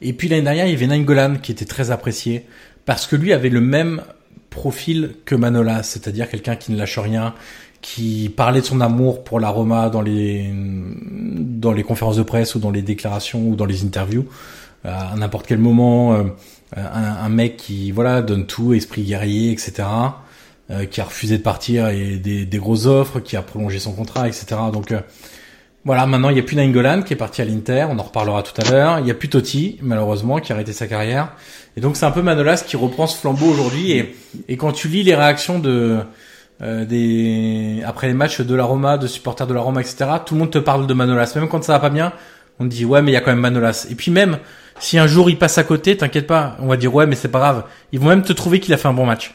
[0.03, 2.45] Et puis l'année dernière, il y avait Nainggolan qui était très apprécié
[2.85, 4.03] parce que lui avait le même
[4.51, 7.35] profil que Manolas, c'est-à-dire quelqu'un qui ne lâche rien,
[7.81, 12.55] qui parlait de son amour pour la Roma dans les dans les conférences de presse
[12.55, 14.27] ou dans les déclarations ou dans les interviews.
[14.85, 16.25] À n'importe quel moment euh,
[16.77, 19.89] un, mec qui voilà donne tout esprit guerrier etc
[20.71, 23.93] euh, qui a refusé de partir et des, des grosses offres qui a prolongé son
[23.93, 25.01] contrat etc donc euh,
[25.85, 28.43] voilà, maintenant il n'y a plus Nainggolan qui est parti à l'Inter, on en reparlera
[28.45, 28.99] tout à l'heure.
[29.01, 31.33] Il n'y a plus Totti, malheureusement, qui a arrêté sa carrière.
[31.77, 33.93] Et donc c'est un peu Manolas qui reprend ce flambeau aujourd'hui.
[33.93, 34.15] Et,
[34.49, 35.99] et quand tu lis les réactions de
[36.63, 40.41] euh, après les matchs de la Roma, de supporters de la Roma, etc., tout le
[40.41, 41.33] monde te parle de Manolas.
[41.35, 42.13] Même quand ça va pas bien,
[42.61, 43.89] on te dit ouais mais il y a quand même Manolas.
[43.91, 44.39] Et puis même
[44.79, 47.29] si un jour il passe à côté, t'inquiète pas, on va dire ouais mais c'est
[47.29, 47.65] pas grave.
[47.91, 49.35] Ils vont même te trouver qu'il a fait un bon match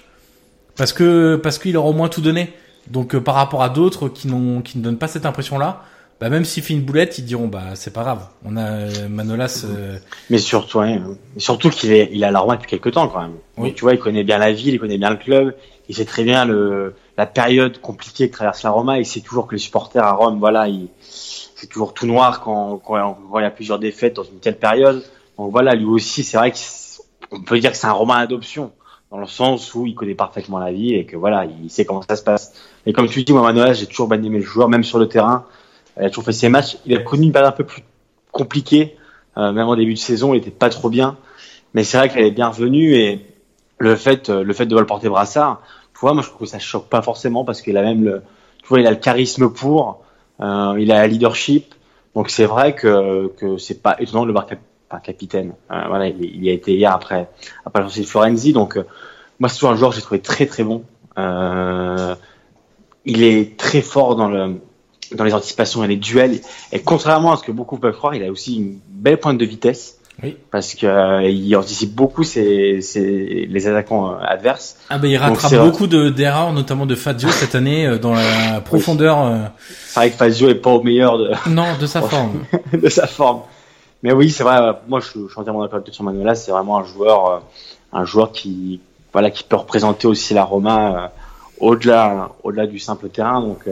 [0.78, 2.54] parce que parce qu'il aura au moins tout donné.
[2.90, 4.30] Donc euh, par rapport à d'autres qui
[4.64, 5.84] qui ne donnent pas cette impression là
[6.20, 8.28] bah même s'il fait une boulette, ils diront bah c'est pas grave.
[8.44, 9.66] On a euh, Manolas.
[9.66, 9.98] Euh,
[10.30, 10.82] mais surtout,
[11.38, 13.36] surtout qu'il est, il a la Roma depuis quelques temps quand même.
[13.58, 13.74] Oui.
[13.74, 15.56] tu vois, il connaît bien la ville, il connaît bien le club,
[15.90, 18.98] il sait très bien le la période compliquée que traverse la Roma.
[19.00, 22.78] Il sait toujours que les supporters à Rome, voilà, il, c'est toujours tout noir quand,
[22.78, 25.04] quand, il y a plusieurs défaites dans une telle période.
[25.38, 26.52] Donc voilà, lui aussi, c'est vrai
[27.30, 28.72] qu'on peut dire que c'est un Romain adoption
[29.12, 32.02] dans le sens où il connaît parfaitement la vie et que voilà, il sait comment
[32.02, 32.54] ça se passe.
[32.86, 35.08] Et comme tu dis, moi Manolas, j'ai toujours bien aimé le joueur, même sur le
[35.08, 35.46] terrain.
[36.00, 36.78] Il a toujours fait ses matchs.
[36.86, 37.84] Il a connu une période un peu plus
[38.32, 38.98] compliquée.
[39.38, 41.18] Euh, même en début de saison, il était pas trop bien.
[41.74, 43.26] Mais c'est vrai qu'elle est bien revenue et
[43.78, 45.62] le fait, euh, le fait de devoir le porter brassard,
[45.94, 48.24] tu vois, moi je trouve que ça choque pas forcément parce qu'il a même le,
[48.64, 50.04] tu vois, il a le charisme pour,
[50.42, 51.76] euh, il a la leadership.
[52.16, 54.60] Donc c'est vrai que que c'est pas étonnant de le voir cap
[55.04, 55.54] capitaine.
[55.70, 57.30] Voilà, il, a été hier après
[57.66, 58.54] après le de Florenzi.
[58.54, 58.80] Donc
[59.40, 60.84] moi c'est toujours un joueur que j'ai trouvé très très bon.
[63.06, 64.56] il est très fort dans le
[65.16, 66.40] dans les anticipations et les duels.
[66.72, 69.46] Et contrairement à ce que beaucoup peuvent croire, il a aussi une belle pointe de
[69.46, 69.98] vitesse.
[70.24, 70.36] Oui.
[70.50, 74.78] Parce que euh, il anticipe beaucoup ses, ses, les attaquants euh, adverses.
[74.90, 78.60] Ah ben il rattrape beaucoup de d'erreurs, notamment de Fazio cette année euh, dans la
[78.62, 79.24] profondeur.
[79.24, 79.38] Euh...
[79.86, 81.32] C'est vrai que Fazio est pas au meilleur de.
[81.50, 82.46] Non, de sa forme.
[82.74, 83.42] de sa forme.
[84.02, 84.60] Mais oui, c'est vrai.
[84.88, 86.34] Moi, je, je suis entièrement d'accord avec Manuela.
[86.34, 87.44] C'est vraiment un joueur,
[87.94, 88.80] un joueur qui,
[89.14, 91.12] voilà, qui peut représenter aussi la Roma
[91.60, 93.42] au-delà, au-delà du simple terrain.
[93.42, 93.68] Donc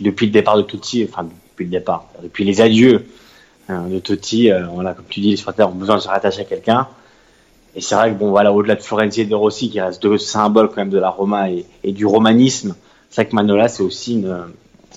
[0.00, 3.06] depuis le départ de Totti, enfin depuis le départ, depuis les adieux
[3.68, 6.42] hein, de Totti, euh, voilà, comme tu dis, les supporters ont besoin de se rattacher
[6.42, 6.88] à quelqu'un.
[7.74, 10.18] Et c'est vrai que bon, voilà, au-delà de Florenzi et de Rossi, qui restent deux
[10.18, 12.74] symboles quand même de la Roma et, du romanisme,
[13.10, 14.24] c'est vrai que Manola, c'est aussi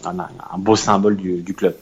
[0.06, 1.76] un, beau symbole du, du, club.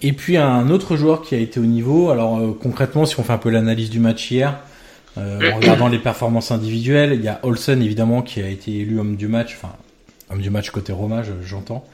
[0.00, 2.10] Et puis un autre joueur qui a été au niveau.
[2.10, 4.58] Alors euh, concrètement, si on fait un peu l'analyse du match hier,
[5.18, 9.00] euh, en regardant les performances individuelles, il y a Olsen évidemment qui a été élu
[9.00, 9.74] homme du match, enfin
[10.30, 11.84] homme du match côté Roma, j'entends.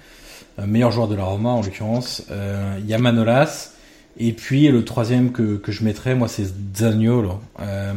[0.59, 2.23] Euh, meilleur joueur de la Roma en l'occurrence.
[2.31, 3.75] Euh, il y a Manolas.
[4.17, 7.40] Et puis le troisième que, que je mettrais, moi, c'est Zaniolo.
[7.61, 7.93] Euh,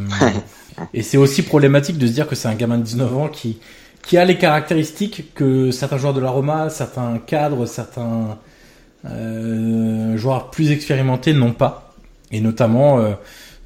[0.94, 3.60] et c'est aussi problématique de se dire que c'est un gamin de 19 ans qui,
[4.02, 8.40] qui a les caractéristiques que certains joueurs de la Roma, certains cadres, certains
[9.06, 11.94] euh, joueurs plus expérimentés n'ont pas.
[12.32, 13.14] Et notamment, euh,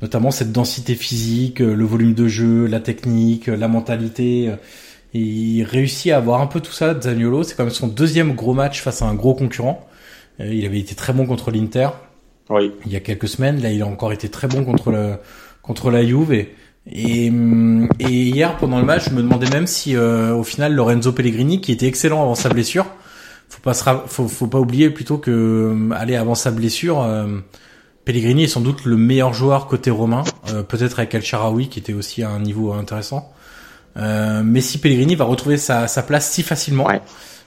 [0.01, 4.51] notamment cette densité physique, le volume de jeu, la technique, la mentalité
[5.13, 7.43] il réussit à avoir un peu tout ça, Zaniolo.
[7.43, 9.85] C'est quand même son deuxième gros match face à un gros concurrent.
[10.39, 11.89] Euh, il avait été très bon contre l'Inter.
[12.49, 12.71] Oui.
[12.85, 13.61] Il y a quelques semaines.
[13.61, 15.15] Là, il a encore été très bon contre le,
[15.61, 16.31] contre la Juve.
[16.31, 16.55] Et,
[16.89, 17.31] et,
[17.99, 21.59] et hier, pendant le match, je me demandais même si, euh, au final, Lorenzo Pellegrini,
[21.59, 22.85] qui était excellent avant sa blessure,
[23.49, 27.05] faut pas faut, faut pas oublier plutôt que euh, aller avant sa blessure,
[28.05, 30.23] Pellegrini est sans doute le meilleur joueur côté romain,
[30.69, 33.31] peut-être avec El Sharawi qui était aussi à un niveau intéressant.
[33.97, 36.85] Euh, Messi Pellegrini va retrouver sa, sa place si facilement.
[36.85, 37.01] Ouais.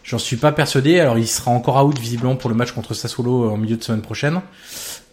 [0.04, 1.00] J'en suis pas persuadé.
[1.00, 4.02] Alors il sera encore out visiblement pour le match contre Sassuolo en milieu de semaine
[4.02, 4.42] prochaine.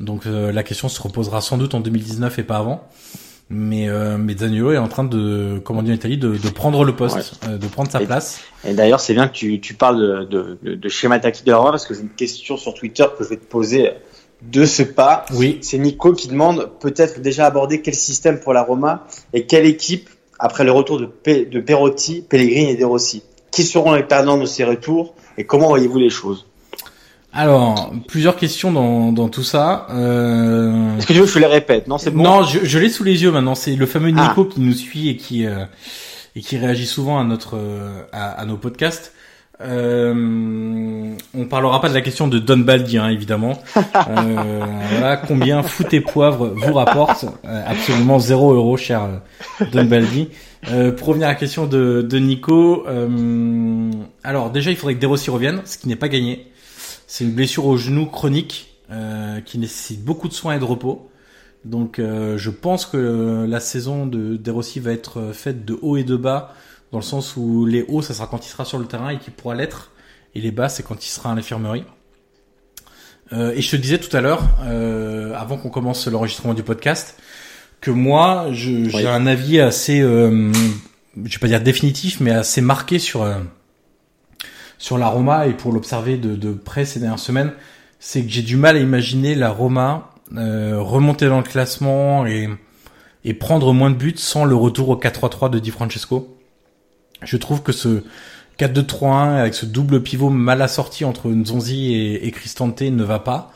[0.01, 2.87] Donc euh, la question se reposera sans doute en 2019 et pas avant.
[3.49, 6.85] Mais euh, mais Danielo est en train de, comment dire en Italie, de, de prendre
[6.85, 8.41] le poste, euh, de prendre sa et, place.
[8.65, 11.57] Et d'ailleurs c'est bien que tu, tu parles de, de, de, schéma tactique de la
[11.57, 13.91] Roma parce que j'ai une question sur Twitter que je vais te poser
[14.41, 15.25] de ce pas.
[15.33, 15.59] Oui.
[15.61, 20.09] C'est Nico qui demande peut-être déjà aborder quel système pour la Roma et quelle équipe
[20.41, 24.45] après le retour de, de Perotti, Pellegrini et De Rossi Qui seront les perdants de
[24.45, 26.45] ces retours et comment voyez-vous les choses?
[27.33, 29.87] Alors, plusieurs questions dans, dans tout ça.
[29.91, 30.97] Euh...
[30.97, 31.87] Est-ce que tu veux que je les répète?
[31.87, 32.23] Non, c'est bon?
[32.23, 33.55] Non, je, je l'ai sous les yeux maintenant.
[33.55, 34.27] C'est le fameux Ah.
[34.27, 35.63] Nico qui nous suit et qui euh,
[36.35, 39.13] et qui réagit souvent à notre euh, à, à nos podcasts.
[39.63, 43.61] Euh, on parlera pas de la question de Don Baldi, hein, évidemment.
[44.09, 49.85] Euh, voilà, combien foot et poivre vous rapporte Euh, Absolument zéro euro, cher euh, Don
[49.85, 50.29] Baldi.
[50.69, 53.91] Euh, pour revenir à la question de, de Nico, euh,
[54.23, 56.51] alors déjà il faudrait que Derossi revienne, ce qui n'est pas gagné.
[57.07, 61.09] C'est une blessure au genou chronique euh, qui nécessite beaucoup de soins et de repos.
[61.65, 66.03] Donc euh, je pense que la saison de Derossi va être faite de haut et
[66.03, 66.53] de bas,
[66.91, 69.17] dans le sens où les hauts, ça sera quand il sera sur le terrain et
[69.17, 69.91] qu'il pourra l'être,
[70.35, 71.83] et les bas, c'est quand il sera à l'infirmerie.
[73.33, 77.17] Euh, et je te disais tout à l'heure, euh, avant qu'on commence l'enregistrement du podcast,
[77.79, 79.07] que moi, je- j'ai Oui.
[79.07, 80.51] un avis assez, euh,
[81.23, 83.35] je vais pas dire définitif, mais assez marqué sur euh,
[84.77, 87.53] sur la Roma et pour l'observer de, de près ces dernières semaines,
[87.99, 92.49] c'est que j'ai du mal à imaginer la Roma euh, remonter dans le classement et
[93.23, 96.35] et prendre moins de buts sans le retour au 4-3-3 de Di Francesco.
[97.23, 98.03] Je trouve que ce
[98.59, 103.51] 4-2-3-1 avec ce double pivot mal assorti entre Nzonzi et, et Cristante ne va pas.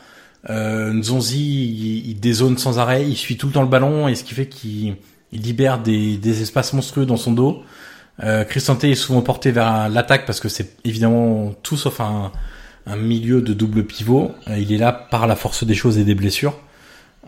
[0.48, 4.14] Euh, Nzonzi, il, il dézone sans arrêt, il suit tout le temps le ballon et
[4.14, 4.96] ce qui fait qu'il
[5.32, 7.62] il libère des, des espaces monstrueux dans son dos.
[8.22, 12.32] Euh, est souvent porté vers l'attaque parce que c'est évidemment tout sauf un,
[12.86, 14.32] un milieu de double pivot.
[14.48, 16.58] Euh, il est là par la force des choses et des blessures.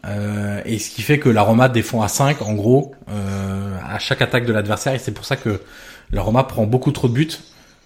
[0.07, 3.99] Euh, et ce qui fait que la Roma défend à 5 en gros euh, à
[3.99, 5.61] chaque attaque de l'adversaire et c'est pour ça que
[6.13, 7.29] la Roma prend beaucoup trop de buts.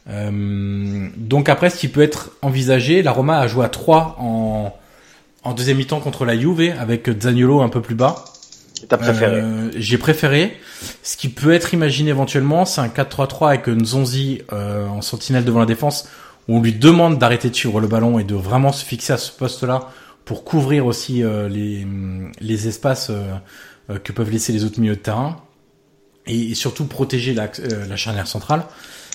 [0.08, 4.74] Euh, donc après ce qui peut être envisagé, la Roma a joué à 3 en,
[5.44, 8.24] en deuxième mi-temps contre la Juve avec Zaniolo un peu plus bas.
[8.88, 10.56] T'as préféré Euh, J'ai préféré.
[11.04, 15.60] Ce qui peut être imaginé éventuellement, c'est un 4-3-3 avec Nzonzi euh, en sentinelle devant
[15.60, 16.08] la défense,
[16.48, 19.18] où on lui demande d'arrêter de suivre le ballon et de vraiment se fixer à
[19.18, 19.90] ce poste-là
[20.24, 21.86] pour couvrir aussi euh, les,
[22.40, 23.12] les espaces
[24.02, 25.36] que peuvent laisser les autres milieux de terrain
[26.26, 28.64] et, surtout protéger la, euh, la charnière centrale.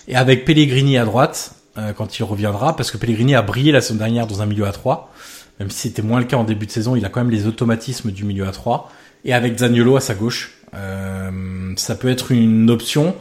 [0.08, 3.82] Et avec Pellegrini à droite, euh, quand il reviendra, parce que Pellegrini a brillé la
[3.82, 5.13] semaine dernière dans un milieu à 3,
[5.60, 7.48] même si c'était moins le cas en début de saison, il a quand même les
[7.48, 8.91] automatismes du milieu à 3
[9.26, 10.54] et avec Zaniolo à sa gauche.
[10.74, 13.15] Euh, ça peut être une option.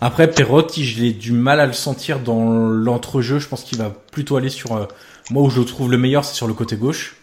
[0.00, 3.38] Après, Perotti, je l'ai du mal à le sentir dans l'entrejeu.
[3.38, 4.88] Je pense qu'il va plutôt aller sur...
[5.30, 7.16] moi, où je le trouve le meilleur, c'est sur le côté gauche.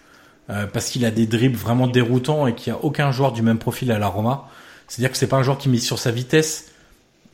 [0.47, 3.60] Parce qu'il a des dribbles vraiment déroutants et qu'il n'y a aucun joueur du même
[3.60, 4.47] profil à la Roma.
[4.88, 6.65] C'est-à-dire que c'est pas un joueur qui mise sur sa vitesse,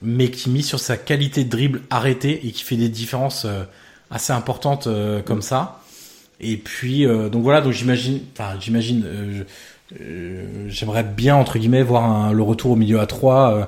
[0.01, 3.63] mais qui mise sur sa qualité de dribble arrêtée et qui fait des différences euh,
[4.09, 5.81] assez importantes euh, comme ça.
[6.39, 9.05] Et puis, euh, donc voilà, donc j'imagine, enfin, j'imagine,
[10.67, 13.65] j'aimerais bien, entre guillemets, voir un- le retour au milieu à 3 euh,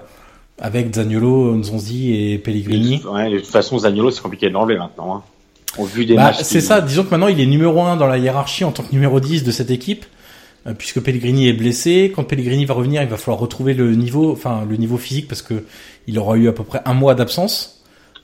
[0.59, 3.01] avec Zaniolo, Nzonzi et Pellegrini.
[3.05, 5.15] Ouais, de toute façon, Zaniolo, c'est compliqué de l'enlever maintenant.
[5.17, 5.23] Hein.
[5.77, 6.41] Au vu des Bah, matchs.
[6.43, 8.83] c'est qui- ça, disons que maintenant il est numéro 1 dans la hiérarchie en tant
[8.83, 10.05] que numéro 10 de cette équipe,
[10.77, 12.11] puisque Pellegrini est blessé.
[12.15, 15.41] Quand Pellegrini va revenir, il va falloir retrouver le niveau, enfin le niveau physique, parce
[15.41, 15.63] que
[16.07, 17.83] il aura eu à peu près un mois d'absence.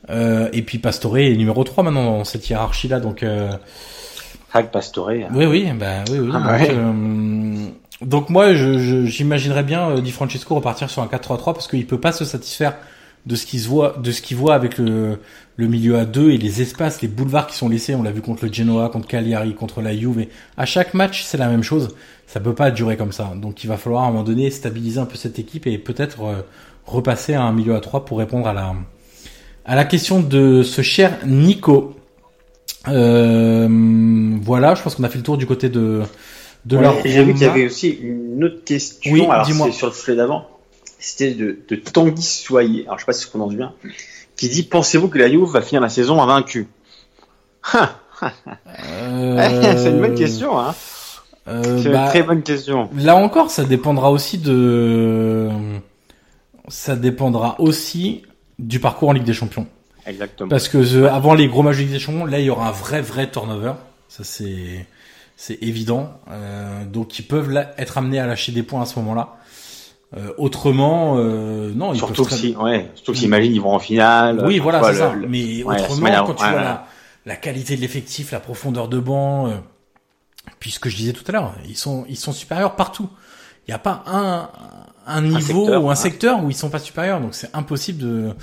[0.10, 3.52] Euh, et puis Pastore est numéro 3 maintenant dans cette hiérarchie-là, donc euh,
[4.54, 5.10] Hag Pastore.
[5.10, 5.28] hein.
[5.34, 6.30] oui, oui, bah oui, oui.
[6.34, 6.70] Ah, donc, ouais.
[6.72, 7.66] euh,
[8.02, 11.86] donc moi, je- je- j'imaginerais bien euh, Di Francesco repartir sur un 4-3-3 parce qu'il
[11.86, 12.76] peut pas se satisfaire
[13.30, 15.20] de ce qu'il se voit, de ce qu'il voit avec le,
[15.56, 17.94] le milieu à deux et les espaces, les boulevards qui sont laissés.
[17.94, 20.20] On l'a vu contre le Genoa, contre Cagliari, contre la Juve.
[20.22, 21.96] Et à chaque match, c'est la même chose.
[22.26, 23.32] Ça peut pas durer comme ça.
[23.36, 26.24] Donc il va falloir à un moment donné stabiliser un peu cette équipe et peut-être
[26.24, 26.42] euh,
[26.88, 28.74] repasser à un milieu à 3 pour répondre à la
[29.64, 31.96] à la question de ce cher Nico.
[32.88, 33.68] Euh,
[34.42, 36.02] voilà, je pense qu'on a fait le tour du côté de
[36.66, 39.12] de Ouais, J'ai vu qu'il y avait aussi une autre question.
[39.14, 40.48] Oui, alors c'est sur le flux d'avant.
[41.00, 42.86] C'était de, de Tanguy Soyer.
[42.86, 43.74] Alors je sais pas si je prononce bien.
[44.36, 46.68] Qui dit Pensez-vous que la Juve va finir la saison invaincue?
[48.22, 50.76] Euh, C'est une bonne question, hein.
[51.48, 52.90] euh, C'est bah, une très bonne question.
[52.94, 55.50] Là encore, ça dépendra aussi de,
[56.68, 58.24] ça dépendra aussi
[58.58, 59.68] du parcours en Ligue des Champions.
[60.06, 60.50] Exactement.
[60.50, 62.68] Parce que euh, avant les gros matchs de Ligue des Champions, là il y aura
[62.68, 63.74] un vrai vrai turnover.
[64.08, 64.86] Ça c'est
[65.36, 66.12] c'est évident.
[66.30, 69.38] Euh, donc ils peuvent là, être amenés à lâcher des points à ce moment-là.
[70.18, 73.74] Euh, autrement, euh, non, ils Surtout que très- si, ouais, surtout que s'imagine ils vont
[73.76, 74.44] en finale.
[74.46, 75.14] Oui, voilà, Parfois, c'est ça.
[75.14, 76.64] le- Mais ouais, autrement, quand tu ouais, vois ouais.
[76.66, 76.88] la,
[77.28, 79.58] la qualité de l'effectif, la profondeur de banc, euh,
[80.60, 83.08] puis ce que je disais tout à l'heure, ils sont, ils sont supérieurs partout.
[83.68, 84.50] Il n'y a pas un,
[85.06, 87.22] un niveau secteur, ou un secteur où ils sont pas supérieurs.
[87.22, 88.34] Donc c'est impossible de,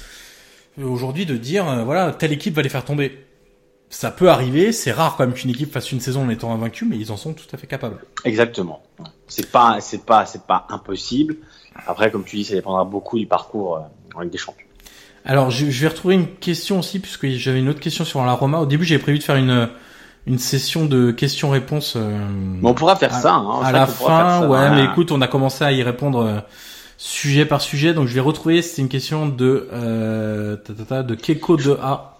[0.80, 3.24] aujourd'hui de dire, euh, voilà, telle équipe va les faire tomber.
[3.88, 6.84] Ça peut arriver, c'est rare quand même qu'une équipe fasse une saison en étant invaincue,
[6.84, 7.98] mais ils en sont tout à fait capables.
[8.24, 8.82] Exactement.
[9.28, 11.36] C'est pas, c'est pas, c'est pas impossible.
[11.86, 13.80] Après, comme tu dis, ça dépendra beaucoup du parcours euh,
[14.16, 14.66] en Ligue des Champions.
[15.24, 18.32] Alors, je, je vais retrouver une question aussi, puisque j'avais une autre question sur la
[18.32, 18.58] Roma.
[18.58, 19.68] Au début, j'avais prévu de faire une,
[20.26, 21.94] une session de questions-réponses.
[21.96, 22.18] Euh,
[22.62, 23.34] on pourra faire à, ça.
[23.34, 26.38] Hein, à la fin, ouais, mais écoute, on a commencé à y répondre euh,
[26.96, 28.62] sujet par sujet, donc je vais retrouver.
[28.62, 30.56] C'était une question de euh,
[31.02, 32.18] de Keko de A,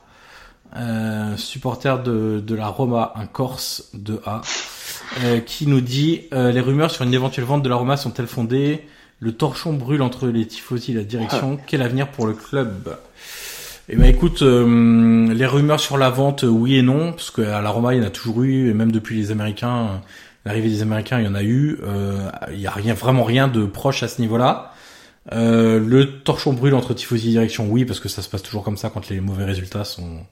[0.77, 4.41] euh, supporter de, de la Roma, un Corse de A,
[5.23, 8.85] euh, qui nous dit les rumeurs sur une éventuelle vente de la Roma sont-elles fondées?
[9.19, 11.59] Le torchon brûle entre les tifosi et la direction.
[11.67, 12.97] Quel avenir pour le club?
[13.89, 17.71] Eh ben écoute, euh, les rumeurs sur la vente, oui et non, parce qu'à la
[17.71, 20.03] Roma il y en a toujours eu, et même depuis les Américains,
[20.45, 21.79] l'arrivée des Américains, il y en a eu.
[21.85, 24.75] Euh, il y a rien, vraiment rien de proche à ce niveau-là.
[25.33, 28.65] Euh, le torchon brûle entre tifosi et direction, oui, parce que ça se passe toujours
[28.65, 30.27] comme ça quand les mauvais résultats sont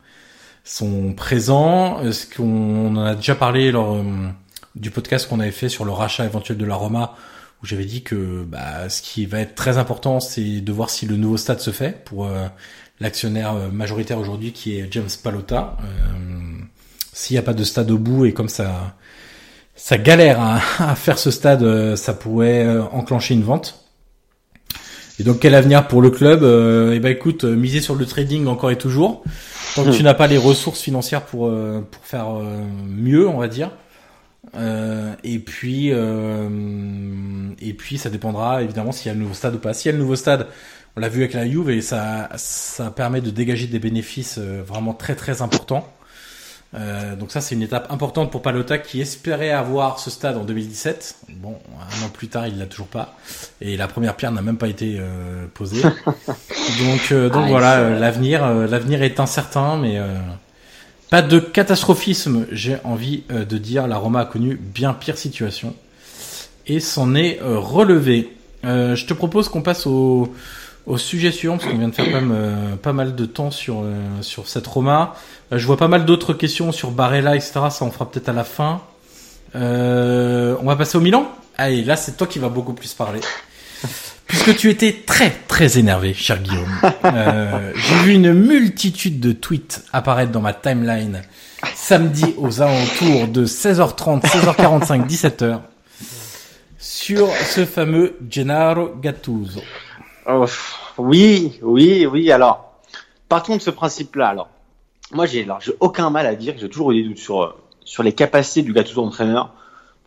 [0.64, 2.02] sont présents.
[2.02, 4.02] Est-ce qu'on en a déjà parlé lors
[4.74, 7.14] du podcast qu'on avait fait sur le rachat éventuel de la Roma,
[7.64, 11.06] où j'avais dit que bah, ce qui va être très important, c'est de voir si
[11.06, 12.28] le nouveau stade se fait pour
[13.00, 15.76] l'actionnaire euh, majoritaire aujourd'hui qui est James Palota.
[15.80, 15.84] Euh,
[17.12, 18.96] s'il n'y a pas de stade au bout et comme ça,
[19.74, 23.80] ça galère à, faire ce stade, euh, ça pourrait enclencher une vente.
[25.20, 26.42] Et donc quel avenir pour le club?
[26.42, 29.22] Eh ben écoute, miser sur le trading encore et toujours.
[29.76, 30.06] Tant que tu hmm.
[30.06, 31.48] n'as pas les ressources financières pour
[31.88, 32.30] pour faire
[32.88, 33.70] mieux, on va dire.
[35.24, 39.74] Et puis et puis ça dépendra évidemment s'il y a le nouveau stade ou pas.
[39.74, 40.46] S'il y a le nouveau stade,
[40.96, 44.62] on l'a vu avec la Juve et ça, ça permet de dégager des bénéfices euh,
[44.64, 45.88] vraiment très très importants.
[46.74, 50.44] Euh, donc ça c'est une étape importante pour Palota qui espérait avoir ce stade en
[50.44, 51.16] 2017.
[51.36, 53.14] Bon, un an plus tard il l'a toujours pas
[53.60, 55.82] et la première pierre n'a même pas été euh, posée.
[56.12, 60.00] donc euh, donc ah, voilà l'avenir l'avenir est incertain mais
[61.10, 63.86] pas de catastrophisme j'ai envie de dire.
[63.86, 65.74] La Roma a connu bien pire situation
[66.66, 68.36] et s'en est relevé.
[68.62, 70.34] je te propose qu'on passe au
[70.86, 73.94] au sujet suivant, parce qu'on vient de faire euh, pas, mal de temps sur, euh,
[74.20, 75.14] sur cette Roma,
[75.52, 77.52] euh, je vois pas mal d'autres questions sur Barella, etc.
[77.70, 78.82] Ça, on fera peut-être à la fin.
[79.54, 81.30] on va passer au Milan?
[81.56, 83.20] Allez, là, c'est toi qui vas beaucoup plus parler.
[84.26, 86.80] Puisque tu étais très très énervé, cher Guillaume.
[87.74, 91.22] J'ai vu une multitude de tweets apparaître dans ma timeline
[91.74, 95.60] samedi aux alentours de 16h30, 16h45, 17h
[96.78, 99.60] sur ce fameux Gennaro Gattuso.
[100.26, 100.46] Oh,
[100.98, 102.30] oui, oui, oui.
[102.30, 102.72] Alors,
[103.28, 104.28] partons de ce principe-là.
[104.28, 104.48] Alors,
[105.12, 105.46] moi, j'ai,
[105.80, 108.72] aucun mal à dire j'ai toujours eu des doutes sur, euh, sur les capacités du
[108.72, 109.52] gâteau d'entraîneur.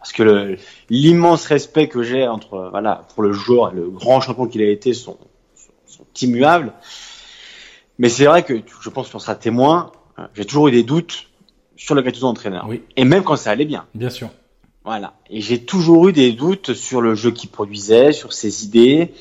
[0.08, 0.58] Parce que
[0.89, 4.70] l'immense respect que j'ai entre, voilà, pour le joueur et le grand champion qu'il a
[4.70, 5.17] été sont,
[5.86, 6.72] sont, immuables.
[8.00, 9.91] Mais c'est vrai que je pense qu'on sera témoin.
[10.34, 11.28] J'ai toujours eu des doutes
[11.76, 12.65] sur le gâteau d'entraîneur.
[12.70, 12.84] Oui.
[12.96, 13.86] Et même quand ça allait bien.
[13.96, 14.30] Bien sûr.
[14.86, 15.15] Voilà.
[15.30, 19.12] Et j'ai toujours eu des doutes sur le jeu qu'il produisait, sur ses idées,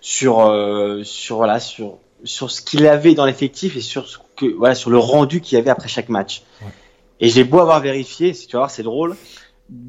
[0.00, 4.46] sur euh, sur voilà sur sur ce qu'il avait dans l'effectif et sur ce que
[4.46, 6.42] voilà sur le rendu qu'il y avait après chaque match.
[7.20, 9.16] Et j'ai beau avoir vérifié, si tu vas voir, c'est drôle.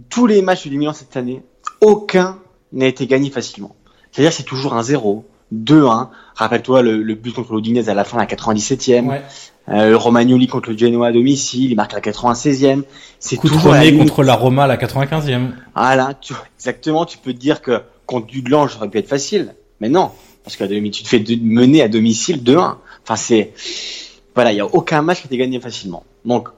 [0.09, 1.43] Tous les matchs du Milan cette année,
[1.81, 2.39] aucun
[2.73, 3.75] n'a été gagné facilement.
[4.11, 6.09] C'est-à-dire c'est toujours un 0, 2-1.
[6.35, 9.05] Rappelle-toi le, but contre l'Odinese à la fin, à la 97e.
[9.05, 9.21] Ouais.
[9.69, 12.83] Euh, Romagnoli contre le Genoa à domicile, il marque à la 96e.
[13.19, 15.51] C'est tout contre la Roma à la 95e.
[15.75, 17.05] Voilà, tu, exactement.
[17.05, 19.53] Tu peux te dire que contre Duglange, ça aurait pu être facile.
[19.81, 20.11] Mais non,
[20.43, 22.75] parce qu'à tu te fais mener à domicile 2-1.
[23.03, 23.53] Enfin, c'est
[24.35, 26.03] voilà, il y a aucun match qui été gagné facilement.
[26.23, 26.49] Donc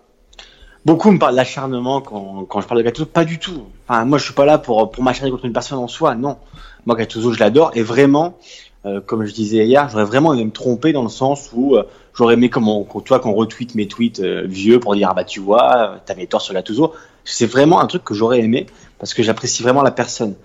[0.86, 3.64] beaucoup me parlent d'acharnement quand, quand je parle de Gattuso, pas du tout.
[3.88, 6.38] Enfin, moi je suis pas là pour pour m'acharner contre une personne en soi, non.
[6.86, 8.38] Moi Gattuso, je l'adore et vraiment
[8.86, 11.84] euh, comme je disais hier, j'aurais vraiment aimé me tromper dans le sens où euh,
[12.14, 15.26] j'aurais aimé comment tu vois qu'on retweet mes tweets euh, vieux pour dire ah bah
[15.26, 16.94] tu vois, t'avais tort sur Gattuso.
[17.26, 18.66] C'est vraiment un truc que j'aurais aimé
[18.98, 20.36] parce que j'apprécie vraiment la personne.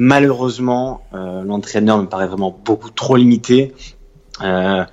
[0.00, 3.74] Malheureusement, euh, l'entraîneur me paraît vraiment beaucoup trop limité.
[4.42, 4.84] Euh,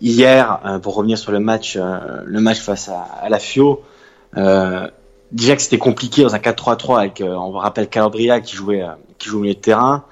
[0.00, 3.82] hier, euh, pour revenir sur le match, le match face à, la Fio,
[4.34, 8.84] déjà que c'était compliqué dans un 4-3-3 avec, on vous rappelle Calabria qui jouait,
[9.18, 10.04] qui joue au milieu de terrain.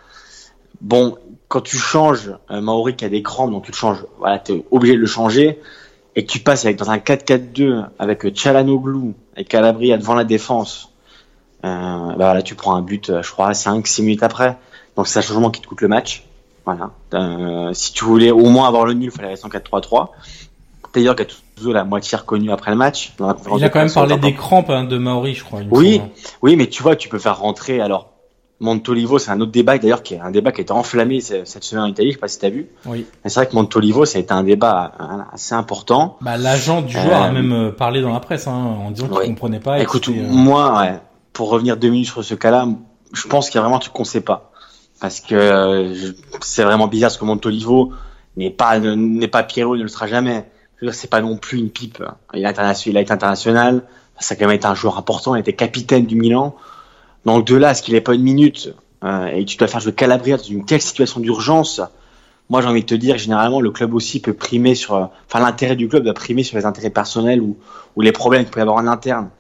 [0.80, 1.16] Bon,
[1.48, 4.94] quand tu changes Maori qui a des crampes, donc tu le changes, voilà, t'es obligé
[4.94, 5.60] de le changer,
[6.14, 10.90] et que tu passes avec dans un 4-4-2 avec Chalanoglu et Calabria devant la défense
[11.64, 14.56] euh, bah là, tu prends un but, euh, je crois, 5-6 minutes après.
[14.96, 16.24] Donc c'est un changement qui te coûte le match.
[16.64, 16.90] Voilà.
[17.14, 20.10] Euh, si tu voulais au moins avoir le nul, il fallait rester en 4-3-3.
[20.94, 21.16] D'ailleurs,
[21.56, 23.12] Gattuso l'a moitié reconnu après le match.
[23.18, 25.60] il a quand même parlé des crampes hein, de Maori, je crois.
[25.70, 26.00] Oui,
[26.42, 27.80] oui, mais tu vois, tu peux faire rentrer.
[27.80, 28.12] Alors,
[28.60, 31.64] Montolivo, c'est un autre débat d'ailleurs qui est un débat qui a été enflammé cette
[31.64, 32.08] semaine en Italie.
[32.08, 32.68] Je sais pas si t'as vu.
[32.86, 33.06] Oui.
[33.24, 34.92] C'est vrai que Montolivo, ça a été un débat
[35.32, 36.16] assez important.
[36.20, 39.60] Bah, l'agent du joueur a même parlé dans la presse hein, en disant qu'il comprenait
[39.60, 39.80] pas.
[39.80, 41.00] Écoute, moi, ouais,
[41.32, 42.66] pour revenir deux minutes sur ce cas-là,
[43.12, 44.52] je pense qu'il y a vraiment un truc qu'on sait pas.
[45.00, 45.94] Parce que euh,
[46.40, 47.92] c'est vraiment bizarre ce que Montolivo
[48.38, 50.46] n'est pas n'est pas Pierrot, ne le sera jamais.
[50.92, 52.02] C'est pas non plus une pipe.
[52.34, 53.82] Il a, été international.
[54.18, 56.54] ça a quand même été un joueur important, il était capitaine du Milan.
[57.24, 58.74] Donc de là ce qu'il n'ait pas une minute?
[59.04, 61.80] Euh, et tu dois faire jouer Calabria dans une telle situation d'urgence,
[62.48, 65.76] moi j'ai envie de te dire généralement le club aussi peut primer sur, enfin l'intérêt
[65.76, 67.56] du club doit primer sur les intérêts personnels ou,
[67.96, 69.30] ou les problèmes qu'il peut y avoir en interne.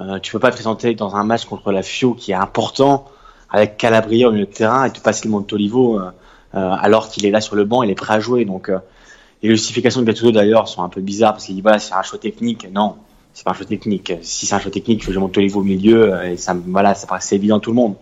[0.00, 3.06] Euh, tu peux pas te présenter dans un match contre la Fio qui est important
[3.50, 6.10] avec Calabria au milieu de terrain et te passer le Montolivo euh,
[6.54, 8.44] euh, alors qu'il est là sur le banc, il est prêt à jouer.
[8.44, 8.78] Donc euh,
[9.44, 12.02] les justifications de Gattuso d'ailleurs sont un peu bizarres parce qu'il dit voilà c'est un
[12.02, 12.66] choix technique.
[12.72, 12.96] Non,
[13.34, 14.14] c'est pas un choix technique.
[14.22, 16.56] Si c'est un choix technique, il faut que je monte Olivo au milieu et ça,
[16.66, 17.94] voilà, ça paraît évident à tout le monde.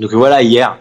[0.00, 0.76] Donc voilà, hier,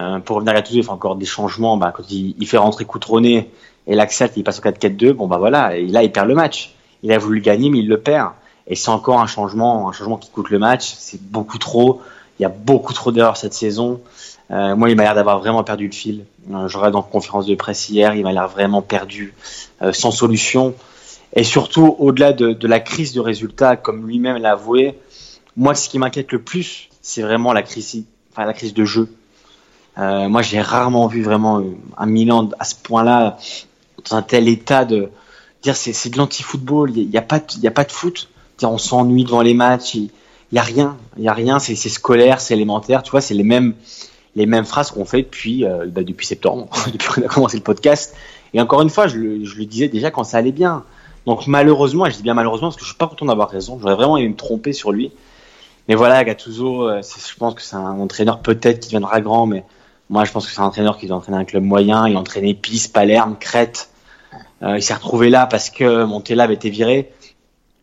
[0.00, 1.76] euh, pour revenir à Gattuso, il fait encore des changements.
[1.76, 3.48] Bah, quand il, fait rentrer Coutronnet
[3.86, 5.12] et l'accepte, il passe au 4-4-2.
[5.12, 6.74] Bon bah voilà, et là il perd le match.
[7.04, 8.32] Il a voulu gagner, mais il le perd.
[8.66, 10.94] Et c'est encore un changement, un changement qui coûte le match.
[10.98, 12.00] C'est beaucoup trop.
[12.40, 14.00] Il y a beaucoup trop d'erreurs cette saison.
[14.50, 16.24] Euh, moi, il m'a l'air d'avoir vraiment perdu le fil.
[16.50, 19.34] Euh, je regarde en conférence de presse hier, il m'a l'air vraiment perdu,
[19.82, 20.74] euh, sans solution.
[21.34, 24.98] Et surtout, au-delà de, de, la crise de résultats, comme lui-même l'a avoué,
[25.56, 29.08] moi, ce qui m'inquiète le plus, c'est vraiment la crise, enfin, la crise de jeu.
[29.98, 31.62] Euh, moi, j'ai rarement vu vraiment
[31.96, 33.36] un Milan à ce point-là,
[34.08, 35.10] dans un tel état de
[35.62, 36.96] dire c'est, de l'anti-football.
[36.96, 38.28] Il n'y a, pas, il y a pas de foot.
[38.62, 39.94] On s'ennuie devant les matchs.
[39.94, 40.10] Il
[40.52, 40.96] n'y a rien.
[41.16, 41.58] Il y a rien.
[41.58, 43.02] C'est scolaire, c'est élémentaire.
[43.02, 43.74] Tu vois, c'est les mêmes,
[44.34, 47.62] les mêmes phrases qu'on fait depuis, euh, bah, depuis septembre, depuis qu'on a commencé le
[47.62, 48.14] podcast.
[48.54, 50.84] Et encore une fois, je le, disais déjà quand ça allait bien.
[51.26, 53.78] Donc malheureusement, et je dis bien malheureusement parce que je suis pas content d'avoir raison,
[53.80, 55.12] j'aurais vraiment aimé me tromper sur lui.
[55.86, 59.64] Mais voilà, Gattuso, euh, je pense que c'est un entraîneur peut-être qui deviendra grand, mais
[60.08, 62.08] moi je pense que c'est un entraîneur qui doit entraîner un club moyen.
[62.08, 63.90] Il a entraîné Pise, Palerme, Crète.
[64.62, 67.12] Euh, il s'est retrouvé là parce que Montella avait été viré.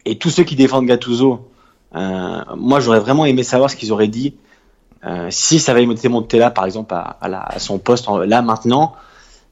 [0.06, 1.48] Et tous ceux qui défendent Gattuso,
[1.94, 4.36] moi j'aurais vraiment aimé savoir ce qu'ils auraient dit
[5.06, 8.18] euh, si ça avait été Montella par exemple à, à, la, à son poste en,
[8.20, 8.96] là maintenant.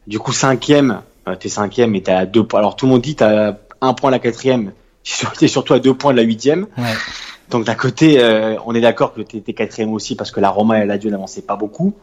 [0.05, 2.59] Du coup cinquième, euh, t'es cinquième et t'as à deux points.
[2.59, 4.73] Alors tout le monde dit t'as un point à la quatrième,
[5.39, 6.67] t'es surtout à deux points de la huitième.
[6.77, 6.93] Ouais.
[7.49, 10.83] Donc d'un côté, euh, on est d'accord que t'es quatrième aussi parce que la Roma
[10.83, 11.93] et la Dio n'avançaient pas beaucoup.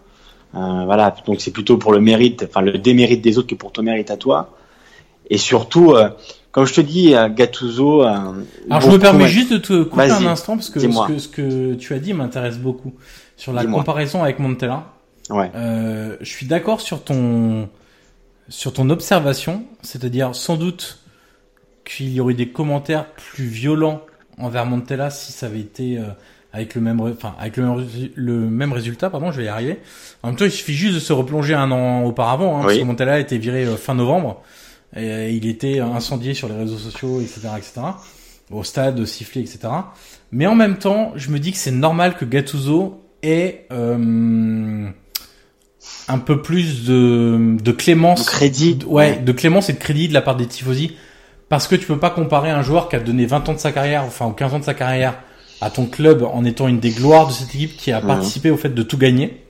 [0.54, 3.72] Euh, voilà, donc c'est plutôt pour le mérite, enfin le démérite des autres que pour
[3.72, 4.56] ton mérite à toi.
[5.28, 6.08] Et surtout, euh,
[6.50, 8.02] comme je te dis, euh, Gattuso.
[8.02, 11.28] Alors je me permets juste de te couper un instant parce que ce, que ce
[11.28, 12.94] que tu as dit m'intéresse beaucoup
[13.40, 14.84] sur la comparaison avec Montella.
[15.30, 15.50] Ouais.
[15.54, 17.70] Euh, je suis d'accord sur ton
[18.50, 20.98] sur ton observation, c'est-à-dire sans doute
[21.84, 24.02] qu'il y aurait des commentaires plus violents
[24.36, 26.08] envers Montella si ça avait été euh,
[26.52, 29.78] avec le même, enfin avec le même, le même résultat, pardon, je vais y arriver.
[30.22, 32.66] En même temps, il suffit juste de se replonger un an auparavant, hein, oui.
[32.66, 34.42] parce que Montella a été viré euh, fin novembre
[34.94, 37.80] et il était incendié sur les réseaux sociaux, etc., etc.
[38.50, 39.60] Au stade, sifflé, etc.
[40.32, 44.88] Mais en même temps, je me dis que c'est normal que Gattuso ait euh,
[46.08, 50.08] un peu plus de, de clémence, de crédit, ouais, ouais, de clémence et de crédit
[50.08, 50.96] de la part des tifosi.
[51.48, 53.72] Parce que tu peux pas comparer un joueur qui a donné 20 ans de sa
[53.72, 55.18] carrière, enfin ou 15 ans de sa carrière
[55.60, 58.06] à ton club en étant une des gloires de cette équipe qui a mmh.
[58.06, 59.42] participé au fait de tout gagner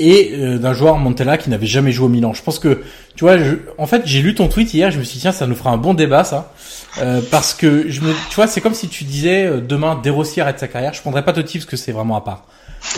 [0.00, 2.32] et euh, d'un joueur Montella qui n'avait jamais joué au Milan.
[2.32, 2.82] Je pense que
[3.14, 5.32] tu vois, je, en fait, j'ai lu ton tweet hier, je me suis dit tiens,
[5.32, 6.52] ça nous fera un bon débat ça
[6.98, 10.40] euh, parce que je me tu vois, c'est comme si tu disais euh, demain Derossi
[10.40, 12.46] arrête sa carrière, je prendrais pas Totti parce que c'est vraiment à part.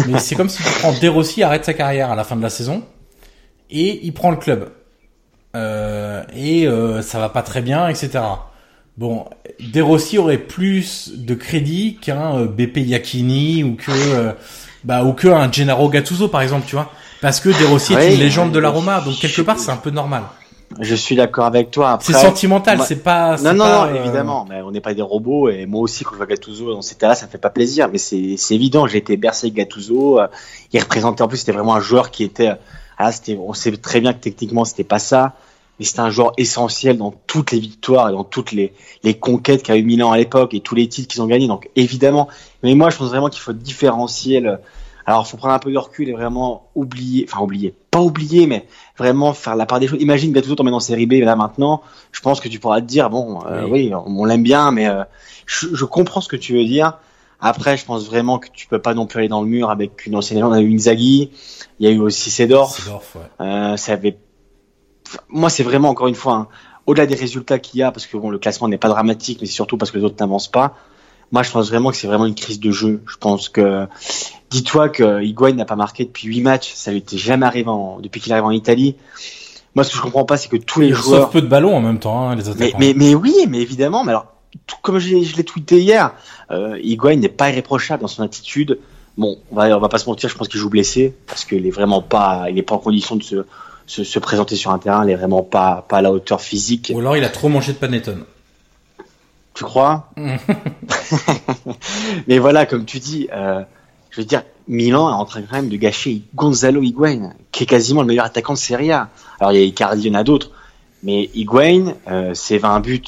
[0.08, 2.50] Mais c'est comme si tu prends Derossi arrête sa carrière à la fin de la
[2.50, 2.84] saison
[3.70, 4.70] et il prend le club.
[5.54, 8.20] Euh, et euh, ça va pas très bien, etc.
[8.96, 9.24] Bon,
[9.60, 14.34] Derossi aurait plus de crédit qu'un euh, BP Yakini ou que
[14.84, 18.14] bah ou que un Gennaro Gattuso par exemple, tu vois, parce que Derossi oui, est
[18.14, 20.22] une légende de la Roma, donc quelque part c'est un peu normal.
[20.80, 21.98] Je suis d'accord avec toi.
[22.00, 22.86] C'est sentimental, moi...
[22.86, 23.36] c'est pas.
[23.36, 24.46] Non, non, pas, non, évidemment.
[24.48, 26.96] Mais on n'est pas des robots et moi aussi quand je vois Gattuso dans cet
[26.96, 27.90] état-là, ça me fait pas plaisir.
[27.92, 28.86] Mais c'est évident.
[28.86, 30.18] J'ai été bercé Gattuso.
[30.72, 32.52] Il représentait en plus, c'était vraiment un joueur qui était.
[32.96, 33.38] Ah, c'était.
[33.38, 35.34] On sait très bien que techniquement c'était pas ça
[35.78, 39.62] mais c'est un joueur essentiel dans toutes les victoires et dans toutes les, les conquêtes
[39.62, 41.48] qu'a eu Milan à l'époque et tous les titres qu'ils ont gagnés.
[41.48, 42.28] Donc évidemment,
[42.62, 44.58] mais moi je pense vraiment qu'il faut différencier le.
[45.04, 48.46] Alors, il faut prendre un peu de recul et vraiment oublier, enfin oublier, pas oublier,
[48.46, 48.66] mais
[48.96, 50.00] vraiment faire la part des choses.
[50.00, 51.82] Imagine Gattuso tomber dans série B là maintenant.
[52.12, 53.88] Je pense que tu pourras te dire bon, euh, oui.
[53.88, 55.02] oui, on, on l'aime bien, mais euh,
[55.46, 56.98] je, je, comprends ce que tu veux dire.
[57.40, 60.06] Après, je pense vraiment que tu peux pas non plus aller dans le mur avec
[60.06, 60.52] une ancienne légende.
[60.52, 61.32] On a eu Inzaghi,
[61.80, 62.76] il y a eu aussi Sedorf.
[62.76, 63.44] Sedorf ouais.
[63.44, 64.16] euh, ça avait
[65.28, 66.48] moi, c'est vraiment encore une fois, hein,
[66.86, 69.46] au-delà des résultats qu'il y a, parce que bon, le classement n'est pas dramatique, mais
[69.46, 70.76] c'est surtout parce que les autres n'avancent pas.
[71.30, 73.02] Moi, je pense vraiment que c'est vraiment une crise de jeu.
[73.06, 73.86] Je pense que,
[74.50, 76.72] dis-toi que Higuain n'a pas marqué depuis 8 matchs.
[76.74, 78.96] Ça lui était jamais arrivé en, depuis qu'il arrive en Italie.
[79.74, 81.30] Moi, ce que je comprends pas, c'est que tous les Il joueurs.
[81.30, 82.76] peu de ballons en même temps, hein, les attaquants.
[82.78, 84.04] Mais, mais, mais, oui, mais évidemment.
[84.04, 84.26] Mais alors,
[84.66, 86.12] tout, comme je, je l'ai tweeté hier,
[86.50, 88.78] euh, Higuain n'est pas irréprochable dans son attitude.
[89.16, 91.66] Bon, on va, on va pas se mentir, je pense qu'il joue blessé parce qu'il
[91.66, 93.44] est vraiment pas, il est pas en condition de se,
[93.92, 96.90] se, se, présenter sur un terrain, il est vraiment pas, pas à la hauteur physique.
[96.94, 98.24] Ou alors il a trop mangé de panettone.
[99.52, 100.10] Tu crois
[102.26, 103.62] Mais voilà, comme tu dis, euh,
[104.10, 107.66] je veux dire, Milan est en train quand même de gâcher Gonzalo Higuain, qui est
[107.66, 109.10] quasiment le meilleur attaquant de Serie A.
[109.40, 110.52] Alors il y a Icardi, il y en a d'autres,
[111.02, 113.02] mais Higuain, euh, c'est 20 buts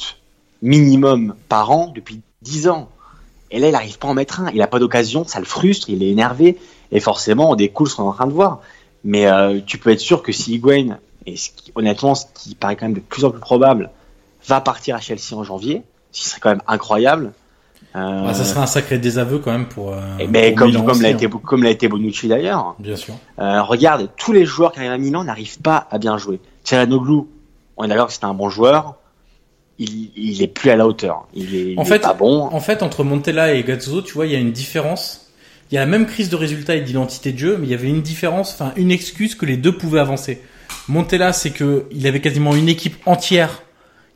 [0.61, 2.89] minimum par an depuis 10 ans.
[3.49, 4.51] Et là, il n'arrive pas à en mettre un.
[4.51, 6.59] Il n'a pas d'occasion, ça le frustre, il est énervé,
[6.91, 8.61] et forcément, on découle ce qu'on est en train de voir.
[9.05, 12.55] Mais euh, tu peux être sûr que si Higuain, et ce qui- honnêtement, ce qui
[12.55, 13.91] paraît quand même de plus en plus probable,
[14.47, 17.31] va partir à Chelsea en janvier, ce qui serait quand même incroyable.
[17.95, 19.93] Euh, Ah, ça serait un sacré désaveu quand même pour.
[19.93, 21.41] euh, et mais pour comme, Milan comme l'a aussi, été, hein.
[21.45, 22.75] comme l'a été Bonucci d'ailleurs.
[22.79, 23.13] Bien sûr.
[23.39, 26.39] Euh, regarde, tous les joueurs qui arrivent à Milan n'arrivent pas à bien jouer.
[26.65, 27.21] Tchalanoglu,
[27.77, 28.95] on est d'accord que c'est un bon joueur.
[29.77, 31.27] Il, il est plus à la hauteur.
[31.33, 32.43] Il est, il est pas bon.
[32.43, 35.24] en fait, entre Montella et Gattuso, tu vois, il y a une différence.
[35.71, 37.73] Il y a la même crise de résultat et d'identité de jeu, mais il y
[37.73, 40.41] avait une différence, enfin une excuse que les deux pouvaient avancer.
[40.87, 43.63] Montella, c'est que il avait quasiment une équipe entière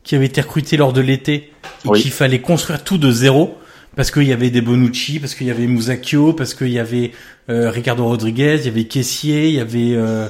[0.04, 2.00] qui avait été recrutée lors de l'été et Oui.
[2.02, 3.56] qu'il fallait construire tout de zéro
[3.96, 7.10] parce qu'il y avait des Bonucci, parce qu'il y avait Musacchio, parce qu'il y avait
[7.48, 10.28] euh, Ricardo Rodriguez, il y avait Kessier, il y avait euh,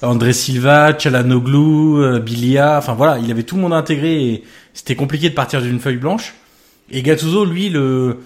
[0.00, 4.96] André Silva, Chalanoglu, euh, Bilia, enfin voilà, il avait tout le monde intégré et c'était
[4.96, 6.34] compliqué de partir d'une feuille blanche.
[6.90, 8.20] Et Gattuso, lui, le,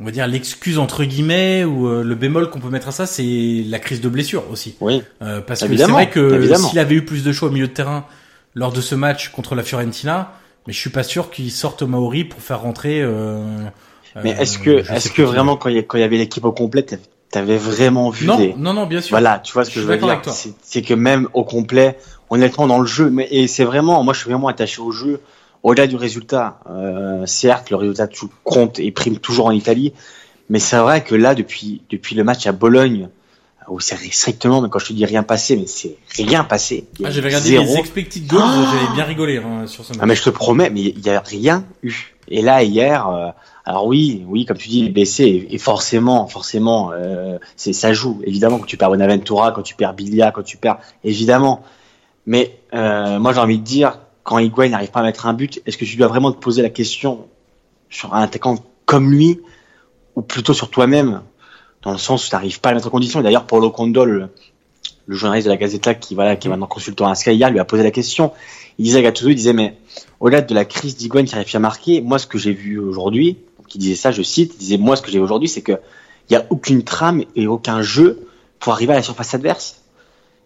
[0.00, 3.06] on va dire l'excuse entre guillemets ou euh, le bémol qu'on peut mettre à ça,
[3.06, 4.76] c'est la crise de blessure aussi.
[4.80, 5.02] Oui.
[5.22, 7.72] Euh, parce que c'est vrai que s'il avait eu plus de choix au milieu de
[7.72, 8.04] terrain
[8.54, 10.32] lors de ce match contre la Fiorentina,
[10.66, 13.00] mais je suis pas sûr qu'il sorte Maori pour faire rentrer.
[13.02, 13.40] Euh,
[14.22, 16.84] Mais euh, est-ce que, je est-ce que vraiment quand il y, avait l'équipe au complet,
[17.30, 18.54] t'avais- vraiment vu Non, des...
[18.56, 19.10] non, non, bien sûr.
[19.10, 20.08] Voilà, tu vois ce Je que suis je veux dire.
[20.08, 20.32] avec toi.
[20.32, 21.98] C'est c'est que même au complet,
[22.30, 25.20] honnêtement dans le jeu, mais et c'est vraiment, moi je suis vraiment attaché au jeu.
[25.66, 29.92] Au-delà du résultat, euh, certes le résultat tout compte et prime toujours en Italie,
[30.48, 33.08] mais c'est vrai que là depuis depuis le match à Bologne,
[33.66, 36.86] où c'est strictement, mais quand je te dis rien passé, mais c'est rien passé.
[37.02, 37.64] Ah, j'avais regardé zéro.
[37.64, 39.98] les expected goals, j'avais bien rigolé hein, sur ce match.
[40.00, 42.14] Ah mais je te promets, mais il y a rien eu.
[42.28, 43.30] Et là hier, euh,
[43.64, 47.72] alors oui, oui, comme tu dis, il est blessé et, et forcément, forcément, euh, c'est
[47.72, 48.20] ça joue.
[48.24, 51.64] Évidemment, quand tu perds Bonaventura, quand tu perds Bilia, quand tu perds, évidemment.
[52.24, 55.62] Mais euh, moi j'ai envie de dire, quand Higuain n'arrive pas à mettre un but,
[55.66, 57.28] est-ce que tu dois vraiment te poser la question
[57.88, 59.40] sur un attaquant comme lui
[60.16, 61.22] ou plutôt sur toi-même,
[61.82, 63.22] dans le sens où tu n'arrives pas à mettre en condition?
[63.22, 64.30] D'ailleurs, Paulo Condol,
[65.06, 67.64] le, journaliste de la Gazzetta, qui voilà, qui est maintenant consultant à Sky, lui a
[67.64, 68.32] posé la question.
[68.80, 69.78] Il disait à Gattuso, il disait, mais
[70.18, 73.38] au-delà de la crise d'Higuain qui arrive à marquer, moi, ce que j'ai vu aujourd'hui,
[73.58, 75.62] donc il disait ça, je cite, il disait, moi, ce que j'ai vu aujourd'hui, c'est
[75.62, 75.78] que
[76.28, 78.26] il y a aucune trame et aucun jeu
[78.58, 79.82] pour arriver à la surface adverse.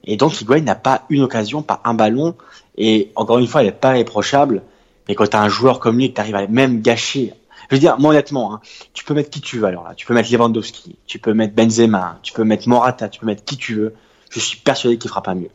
[0.05, 2.35] Et donc, Higuain n'a pas une occasion, pas un ballon.
[2.83, 4.63] Et encore une fois, elle n'est pas réprochable.
[5.07, 7.35] Mais quand tu as un joueur comme lui, que tu arrives à même gâcher.
[7.69, 8.61] Je veux dire, moi, honnêtement, hein,
[8.95, 9.95] tu peux mettre qui tu veux alors là.
[9.95, 13.45] Tu peux mettre Lewandowski, tu peux mettre Benzema, tu peux mettre Morata, tu peux mettre
[13.45, 13.95] qui tu veux.
[14.31, 15.51] Je suis persuadé qu'il fera pas mieux.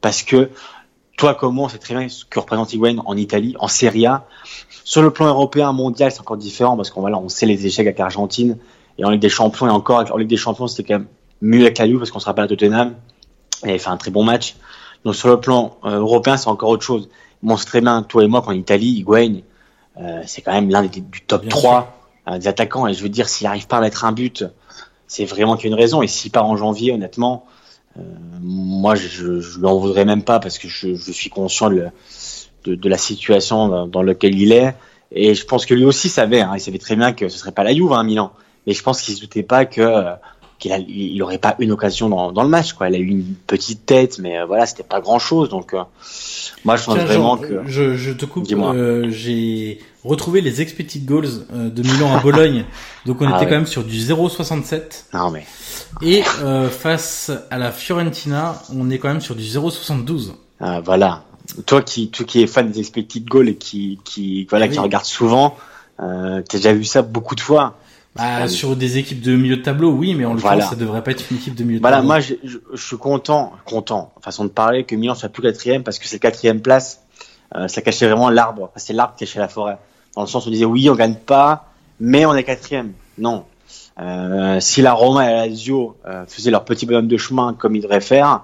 [0.00, 0.48] Parce que
[1.18, 4.06] toi comme moi, on sait très bien ce que représente Higuain en Italie, en Serie
[4.06, 4.24] A.
[4.84, 7.86] Sur le plan européen, mondial, c'est encore différent parce qu'on voilà, on sait les échecs
[7.86, 8.56] avec l'Argentine.
[8.96, 11.08] Et en Ligue des Champions, et encore en Ligue des Champions, c'était quand même
[11.42, 12.94] mieux avec la parce qu'on se rappelle à Tottenham.
[13.64, 14.56] Il avait fait un très bon match.
[15.04, 17.08] Donc sur le plan euh, européen, c'est encore autre chose.
[17.42, 19.40] Bien, toi et moi, qu'en Italie, Higuain,
[19.98, 21.96] euh, c'est quand même l'un des du top Bien 3
[22.28, 22.86] euh, des attaquants.
[22.86, 24.44] Et je veux dire, s'il n'arrive pas à mettre un but,
[25.06, 26.02] c'est vraiment qu'il y a une raison.
[26.02, 27.46] Et s'il part en janvier, honnêtement,
[27.98, 28.02] euh,
[28.40, 31.88] moi, je, je lui en voudrais même pas parce que je, je suis conscient de,
[32.64, 34.74] de, de la situation dans, dans laquelle il est.
[35.12, 37.52] Et je pense que lui aussi savait, hein, il savait très bien que ce serait
[37.52, 38.32] pas la Juve, hein, Milan.
[38.66, 40.12] Mais je pense qu'il se doutait pas que euh,
[40.60, 42.74] qu'il il aurait pas une occasion dans, dans le match.
[42.74, 42.88] Quoi.
[42.88, 45.48] Il a eu une petite tête, mais euh, voilà, c'était pas grand chose.
[45.48, 45.82] Donc, euh,
[46.64, 47.62] moi, je pense Tiens, vraiment Jean, que.
[47.66, 48.44] je, je te coupe.
[48.44, 48.72] Dis-moi.
[48.74, 52.64] euh, J'ai retrouvé les expected goals euh, de Milan à Bologne.
[53.06, 53.44] Donc on Ah était ouais.
[53.46, 55.04] quand même sur du 0,67.
[55.14, 55.44] Non, mais
[56.02, 60.32] Et euh, face à la Fiorentina, on est quand même sur du 0,72.
[60.62, 61.24] euh, voilà.
[61.66, 65.04] Toi qui, toi qui es fan des expected goals et qui, qui, voilà, qui regarde
[65.04, 65.56] souvent,
[66.00, 67.76] euh, t'as déjà vu ça beaucoup de fois.
[68.16, 70.66] Bah, Ah sur des équipes de milieu de tableau, oui, mais en l'occurrence, Voilà.
[70.68, 72.08] ça devrait pas être une équipe de milieu de Voilà, tableau.
[72.08, 75.82] moi, je, je, je suis content, content, façon de parler, que Milan soit plus quatrième
[75.84, 77.02] parce que c'est quatrième place.
[77.54, 78.64] Euh, ça cachait vraiment l'arbre.
[78.64, 79.78] Enfin, c'est l'arbre qui cachait la forêt.
[80.16, 81.66] Dans le sens où on disait oui, on gagne pas,
[82.00, 82.92] mais on est quatrième.
[83.18, 83.44] Non.
[84.00, 87.76] Euh, si la Roma et la Lazio euh, faisaient leur petit bonhomme de chemin comme
[87.76, 88.42] ils devraient faire,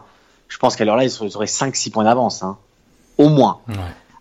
[0.49, 2.43] je pense qu'à l'heure là, ils auraient 5-6 points d'avance.
[2.43, 2.57] Hein.
[3.19, 3.59] Au moins.
[3.69, 3.75] Ouais.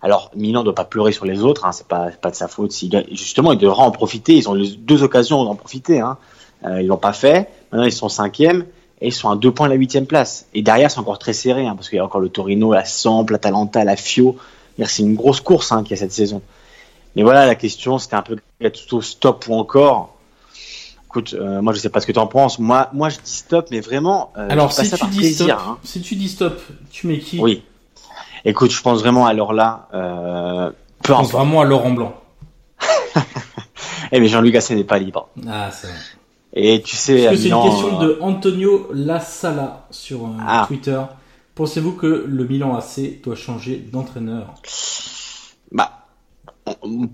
[0.06, 2.72] Alors, Milan ne doit pas pleurer sur les autres, hein, c'est pas, de sa faute.
[3.10, 4.36] Justement, il devra en profiter.
[4.36, 5.98] Ils ont les deux occasions d'en profiter.
[5.98, 6.16] Hein.
[6.64, 7.48] Euh, ils l'ont pas fait.
[7.72, 8.66] Maintenant, ils sont cinquième
[9.00, 10.46] et ils sont à deux points de la huitième place.
[10.54, 12.84] Et derrière, c'est encore très serré, hein, parce qu'il y a encore le Torino, la
[12.84, 14.36] Samp, l'Atalanta, la Fio.
[14.84, 16.40] C'est une grosse course hein, qu'il y a cette saison.
[17.16, 20.14] Mais voilà, la question, c'était un peu Gattuso stop ou encore.
[21.06, 22.60] Écoute, euh, moi, je sais pas ce que tu en penses.
[22.60, 25.58] Moi, moi, je dis stop, mais vraiment, euh, Alors, si tu par dis plaisir.
[25.58, 25.78] stop, hein.
[25.82, 27.40] si tu dis stop, tu mets qui?
[27.40, 27.64] Oui.
[28.44, 30.70] Écoute, je pense vraiment alors là, euh,
[31.02, 31.44] peu Je pense importe.
[31.46, 32.14] vraiment à Laurent Blanc.
[34.12, 35.28] Eh mais Jean-Luc Gasset n'est pas libre.
[35.48, 35.96] Ah, c'est vrai.
[36.52, 40.64] Et tu sais, à que c'est une question euh, de Antonio Lassala sur euh, Ah.
[40.68, 41.00] Twitter.
[41.56, 44.54] Pensez-vous que le Milan AC doit changer d'entraîneur?
[45.72, 45.90] Bah,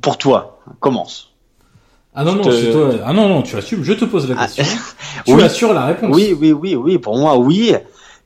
[0.02, 1.30] pour toi, commence.
[2.14, 2.90] Ah non, Je non, te- c'est toi.
[3.06, 3.82] Ah non, non, tu assumes.
[3.84, 4.64] Je te pose la Ah, question.
[5.24, 5.42] tu oui.
[5.42, 6.14] assures la réponse.
[6.14, 7.72] Oui, oui, oui, oui, pour moi, oui.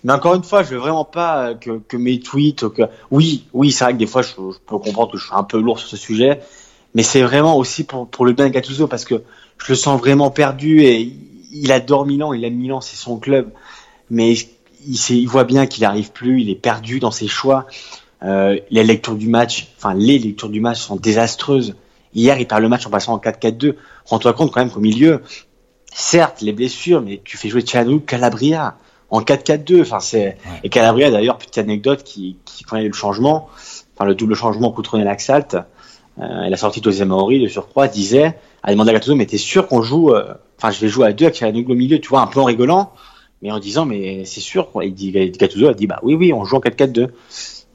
[0.05, 3.73] Mais encore une fois, je veux vraiment pas euh, que, mes tweets, que oui, oui,
[3.73, 5.89] c'est vrai que des fois, je, peux comprendre que je suis un peu lourd sur
[5.89, 6.41] ce sujet,
[6.95, 9.23] mais c'est vraiment aussi pour, le bien de Gattuso parce que
[9.59, 11.13] je le sens vraiment perdu et
[11.53, 13.51] il adore Milan, il aime Milan, c'est son club,
[14.11, 14.35] mais
[14.87, 17.67] il, voit bien qu'il arrive plus, il est perdu dans ses choix.
[18.23, 21.75] Euh, les lectures du match, enfin les lectures du match sont désastreuses.
[22.15, 23.75] Hier, il perd le match en passant en 4-4-2.
[24.07, 25.23] Rends-toi compte quand même qu'au milieu,
[25.93, 28.77] certes, les blessures, mais tu fais jouer Tchanou, Calabria
[29.11, 29.83] en 4-4-2.
[29.83, 32.95] Enfin, c'est et Calabria d'ailleurs, petite anecdote qui qui quand il y a eu le
[32.95, 33.49] changement,
[33.97, 35.57] enfin le double changement Coutronnet Laxalt,
[36.19, 39.39] euh, et la sortie de Maori de surcroît disait, a demandé à Gattuso, mais t'es
[39.39, 42.09] sûr qu'on joue, euh, enfin je vais jouer à deux avec Calabria au milieu, tu
[42.09, 42.93] vois, un peu en rigolant,
[43.43, 44.71] mais en disant mais c'est sûr.
[44.71, 44.85] quoi.
[44.85, 47.09] Il dit Gattuso a dit bah oui oui, on joue en 4-4-2.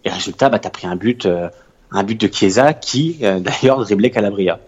[0.04, 1.50] Et résultat, bah t'as pris un but, euh,
[1.92, 4.60] un but de Chiesa qui euh, d'ailleurs driblait Calabria.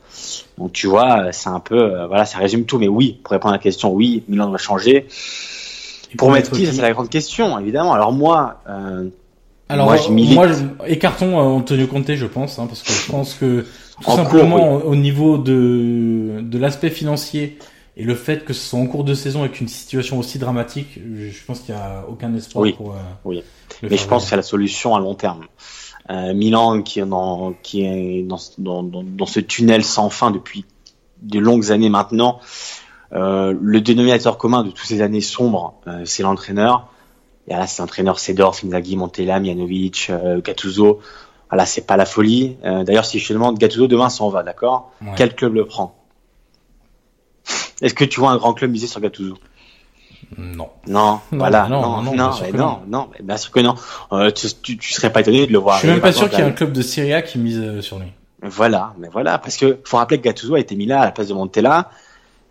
[0.58, 2.78] Donc tu vois, euh, c'est un peu, voilà, ça résume tout.
[2.78, 5.08] Mais oui, pour répondre à la question, oui, Milan doit changer.
[6.14, 7.94] Et Pour mettre qui, c'est la grande question, évidemment.
[7.94, 9.10] Alors moi, euh,
[9.70, 10.40] Alors, moi, moi, je milite.
[10.86, 13.62] je- écartons euh, Antonio Conte, je pense, hein, parce que je pense que
[14.02, 17.58] tout En simplement au niveau de, de l'aspect financier
[17.96, 21.00] et le fait que ce soit en cours de saison avec une situation aussi dramatique,
[21.16, 22.92] je, je pense qu'il n'y a aucun espoir Oui, pour.
[22.92, 22.96] euh,
[23.26, 23.44] oui.
[23.82, 25.46] mais faire je pense que c'est la solution à long terme.
[26.10, 30.32] Euh, Milan qui est dans, qui est dans, dans, dans, dans ce tunnel sans fin
[30.32, 30.66] depuis
[31.22, 32.40] de longues années maintenant.
[33.14, 36.88] Euh, le dénominateur commun de toutes ces années sombres, euh, c'est l'entraîneur.
[37.48, 41.00] Et là, c'est l'entraîneur Sedorf, Inzaghi, Montella, Mianovic, euh, Gattuso.
[41.50, 42.58] Voilà, c'est pas la folie.
[42.64, 44.92] D'ailleurs, si je te demande, Gattuso demain s'en va, d'accord?
[45.02, 45.12] Ouais.
[45.16, 45.96] Quel club le prend?
[47.82, 49.36] Est-ce que tu vois un grand club miser sur Gattuso?
[50.38, 50.70] Non.
[50.88, 53.76] Non, Non, voilà, non, non, non, non, bien non, sûr non, bien sûr que non.
[54.14, 55.76] Euh, tu, tu, tu serais pas étonné de le voir.
[55.76, 57.82] Je suis même pas sûr qu'il y ait un club de Serie A qui mise
[57.82, 58.08] sur lui.
[58.42, 61.12] Voilà, mais voilà, parce que faut rappeler que Gattuso a été mis là à la
[61.12, 61.92] place de Montella,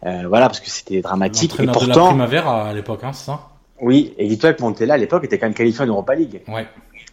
[0.07, 1.53] euh, voilà, parce que c'était dramatique.
[1.59, 3.41] Et L'entraîneur de la pourtant, Primavera à l'époque, hein, c'est ça?
[3.81, 6.43] Oui, et dis-toi que Montella à l'époque était quand même qualifié en Europa League.
[6.49, 6.67] Ouais.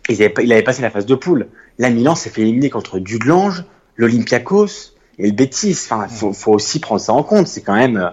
[0.07, 1.47] Il avait, pas- il avait passé la phase de poule.
[1.77, 3.63] Là, Milan s'est fait éliminer contre Dudelange,
[3.95, 5.71] l'Olympiakos et le Betis.
[5.89, 7.47] Enfin, faut, faut aussi prendre ça en compte.
[7.47, 8.09] C'est quand même, euh,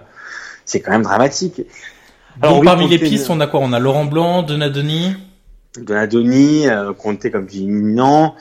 [0.65, 1.61] c'est quand même dramatique.
[2.41, 3.59] Alors, Donc oui, parmi les pistes, on a quoi?
[3.61, 5.15] On a Laurent Blanc, Donadoni?
[5.79, 8.33] Donadoni, euh, Conte comme tu dis non.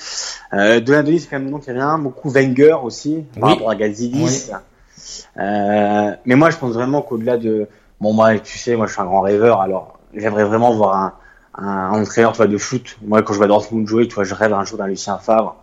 [0.53, 2.30] Euh, Donadoni c'est quand même un nom qui revient beaucoup.
[2.30, 3.55] Wenger aussi par Oui.
[3.55, 4.51] rapport à Gazidis.
[5.38, 7.68] Euh, mais moi je pense vraiment qu'au-delà de
[8.00, 11.14] bon moi tu sais moi je suis un grand rêveur alors j'aimerais vraiment voir un,
[11.59, 12.96] un, un entraîneur tu vois, de foot.
[13.02, 15.57] Moi quand je vois Dortmund jouer tu vois je rêve un jour d'un Lucien Favre.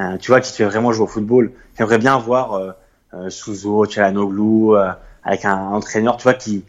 [0.00, 1.52] Euh, tu vois qui te fait vraiment jouer au football.
[1.78, 2.72] J'aimerais bien voir euh,
[3.14, 4.90] euh, Souzo, Çalhanoğlu euh,
[5.22, 6.64] avec un, entraîneur tu vois qui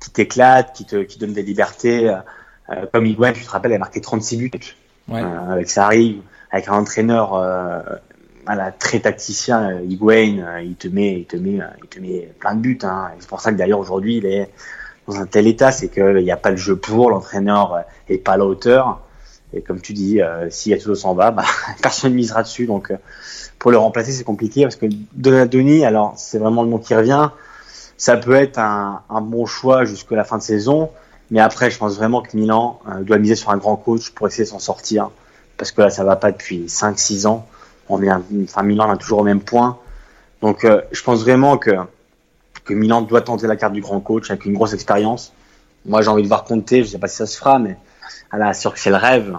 [0.00, 2.14] qui t'éclate, qui te qui donne des libertés.
[2.92, 4.50] comme Higuain, tu te rappelles, il a marqué 36 buts
[5.08, 5.22] Ouais.
[5.22, 6.22] avec Sarri,
[6.52, 7.32] avec un entraîneur
[8.78, 12.32] très tacticien, euh, Higuain, euh, il te met, il te met, euh, il te met
[12.38, 12.78] plein de buts.
[12.82, 13.08] Hein.
[13.18, 14.50] C'est pour ça que d'ailleurs aujourd'hui il est
[15.06, 18.32] dans un tel état, c'est qu'il n'y a pas le jeu pour, l'entraîneur est pas
[18.32, 19.00] à la hauteur.
[19.54, 21.44] Et comme tu dis, euh, si Gattuso s'en va, bah,
[21.82, 22.66] personne ne misera dessus.
[22.66, 22.92] Donc
[23.58, 27.30] pour le remplacer, c'est compliqué parce que Donadoni, alors c'est vraiment le nom qui revient.
[27.96, 30.90] Ça peut être un, bon choix jusqu'à la fin de saison,
[31.32, 34.44] mais après, je pense vraiment que Milan doit miser sur un grand coach pour essayer
[34.44, 35.10] de s'en sortir,
[35.56, 37.44] parce que là, ça va pas depuis 5-6 ans.
[37.88, 38.10] On est,
[38.44, 39.78] enfin, Milan est toujours au même point.
[40.42, 41.70] Donc, euh, je pense vraiment que
[42.64, 45.32] que Milan doit tenter la carte du grand coach avec une grosse expérience.
[45.86, 46.68] Moi, j'ai envie de voir Conte.
[46.70, 47.78] Je sais pas si ça se fera, mais
[48.30, 49.38] voilà, sûr que c'est le rêve.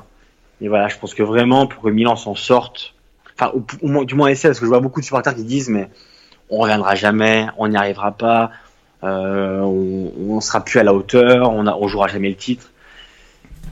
[0.61, 2.95] Et voilà, je pense que vraiment pour que Milan s'en sorte,
[3.39, 5.69] enfin, au, moins- du moins essayer, parce que je vois beaucoup de supporters qui disent,
[5.69, 5.89] mais
[6.49, 8.49] on reviendra jamais, on n'y arrivera pas,
[9.03, 12.71] euh, on, on sera plus à la hauteur, on, a, on jouera jamais le titre.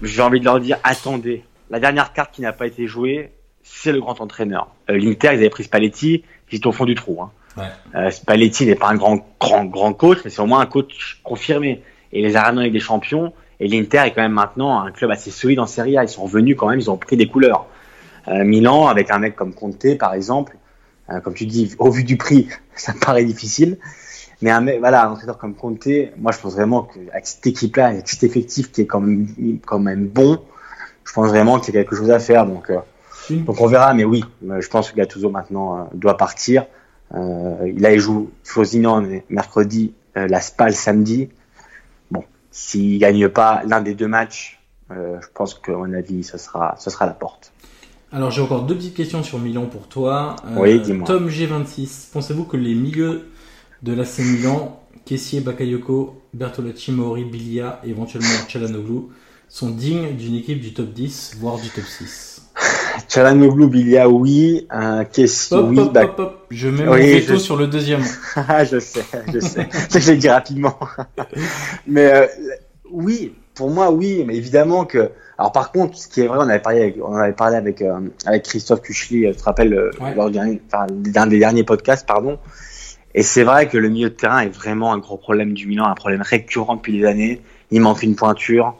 [0.03, 3.31] J'ai envie de leur dire, attendez, la dernière carte qui n'a pas été jouée,
[3.69, 4.69] c'est le grand entraîneur.
[4.89, 7.21] Euh, L'Inter, ils avaient pris Spalletti, qui est au fond du trou.
[7.21, 7.31] Hein.
[7.57, 7.65] Ouais.
[7.95, 11.19] Euh, Spalletti n'est pas un grand, grand, grand coach, mais c'est au moins un coach
[11.23, 11.83] confirmé.
[12.13, 15.31] Et les Arena avec des champions, et l'Inter est quand même maintenant un club assez
[15.31, 16.03] solide en Serie A.
[16.03, 17.65] Ils sont revenus quand même, ils ont pris des couleurs.
[18.27, 20.57] Euh, Milan, avec un mec comme Conte, par exemple,
[21.23, 23.77] comme tu dis, au vu du prix, ça me paraît difficile.
[24.41, 25.87] Mais un mec, voilà, un entraîneur comme Conte,
[26.17, 29.79] moi je pense vraiment qu'avec cette équipe-là, avec cet effectif qui est quand même, quand
[29.79, 30.39] même bon,
[31.05, 32.45] je pense vraiment qu'il y a quelque chose à faire.
[32.45, 32.69] Donc,
[33.29, 36.65] donc on verra, mais oui, je pense que Gattuso maintenant euh, doit partir.
[37.13, 41.29] Euh, là, il joue Frosinone mercredi, euh, la Spal samedi.
[42.11, 44.59] Bon, s'il gagne pas l'un des deux matchs,
[44.91, 47.51] euh, je pense qu'à mon avis, ce sera, ce sera la porte.
[48.11, 50.37] Alors j'ai encore deux petites questions sur Milan pour toi.
[50.45, 51.05] Euh, Oui, dis-moi.
[51.05, 53.27] Tom G26, pensez-vous que les milieux
[53.83, 59.07] de l'AC Milan, Kessier, Bakayoko, Bertolacci, Mauri, Bilia et éventuellement Chalanoglu
[59.49, 62.36] sont dignes d'une équipe du top 10, voire du top 6.
[63.07, 64.67] Chalanoglu, Bilia, oui.
[64.69, 65.79] Un Kessie, Hop, oui.
[65.79, 66.45] hop, Bah- hop, hop.
[66.51, 68.01] Je mets Oui, mon veto je- sur le deuxième.
[68.35, 69.67] Ah, je sais, je sais.
[69.99, 70.77] Je l'ai dit rapidement.
[71.87, 72.27] mais euh,
[72.91, 74.23] oui, pour moi, oui.
[74.25, 75.11] Mais évidemment que.
[75.39, 77.81] Alors, par contre, ce qui est vrai, on avait parlé avec, on avait parlé avec,
[77.83, 80.15] euh, avec Christophe Kuchli, euh, tu te rappelles, euh, Ouais.
[80.15, 82.39] lors enfin, d'un des derniers podcasts, pardon.
[83.13, 85.85] Et c'est vrai que le milieu de terrain est vraiment un gros problème du Milan,
[85.85, 87.41] un problème récurrent depuis des années.
[87.71, 88.75] Il manque une pointure.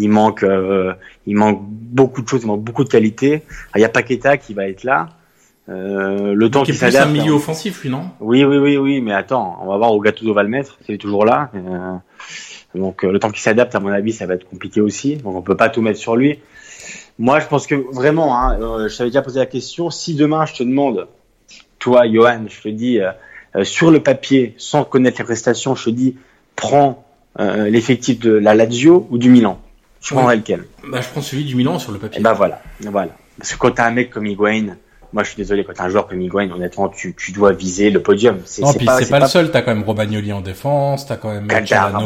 [0.00, 0.94] Il manque, euh,
[1.26, 3.32] il manque beaucoup de choses, il manque beaucoup de qualité.
[3.72, 5.10] Alors, Il y a Paqueta qui va être là.
[5.68, 7.12] Euh, le temps Qui est qu'il plus un s'adapte.
[7.12, 7.36] milieu hein.
[7.36, 8.04] offensif, lui, non?
[8.18, 10.96] Oui, oui, oui, oui, mais attends, on va voir où Gattuso va le mettre, c'est
[10.96, 11.50] toujours là.
[11.54, 11.94] Euh,
[12.74, 15.16] donc le temps qu'il s'adapte, à mon avis, ça va être compliqué aussi.
[15.16, 16.40] Donc on peut pas tout mettre sur lui.
[17.18, 19.90] Moi, je pense que vraiment, hein, je t'avais déjà posé la question.
[19.90, 21.06] Si demain je te demande,
[21.78, 23.12] toi, Johan, je te dis euh,
[23.62, 26.16] sur le papier, sans connaître les prestations, je te dis,
[26.56, 27.04] prends
[27.38, 29.60] l'effectif de la Lazio ou du Milan?
[30.00, 30.18] Tu Ouais.
[30.20, 32.22] prendrais lequel Bah, je prends celui du Milan sur le Et papier.
[32.22, 33.10] ben voilà, voilà.
[33.38, 34.76] Parce que quand t'as un mec comme Higuain,
[35.12, 37.90] moi je suis désolé, quand t'as un joueur comme Higuain, honnêtement, tu, tu dois viser
[37.90, 38.38] le podium.
[38.44, 39.50] C'est non, c'est puis pas, c'est pas, le seul.
[39.50, 42.00] T'as quand même Robagnoli en défense, t'as quand même Caldara,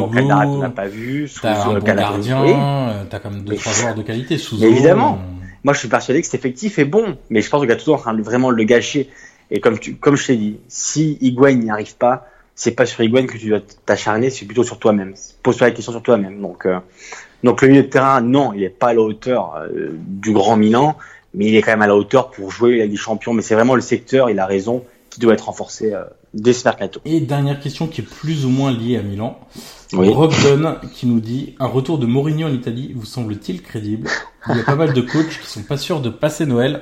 [0.45, 2.51] n'a pas vu, sous t'as un bon gardien, Oui.
[2.53, 4.37] euh, t'as quand même deux trois joueurs de qualité.
[4.37, 5.19] Sous Mais évidemment.
[5.63, 7.95] Moi, je suis persuadé que cet effectif est bon, mais je pense que Gattuso est
[7.95, 9.09] en train de vraiment le gâcher.
[9.49, 13.01] Et comme tu, comme je t'ai dit, si Higuain n'y arrive pas, c'est pas sur
[13.01, 15.15] Higuain que tu dois t'acharner, c'est plutôt sur toi-même.
[15.41, 16.39] Pose-toi la question sur toi-même.
[16.39, 16.77] Donc, euh,
[17.43, 20.57] donc le milieu de terrain, non, il est pas à la hauteur euh, du grand
[20.57, 20.97] Milan,
[21.33, 23.33] mais il est quand même à la hauteur pour jouer Ligue des Champions.
[23.33, 26.67] Mais c'est vraiment le secteur, il a raison, qui doit être renforcé euh, dès ce
[26.67, 26.99] mercato.
[27.05, 29.39] Et dernière question qui est plus ou moins liée à Milan.
[29.93, 30.13] Oui.
[30.93, 34.09] Qui nous dit un retour de Mourinho en Italie vous semble-t-il crédible?
[34.49, 36.81] Il y a pas mal de coachs qui sont pas sûrs de passer Noël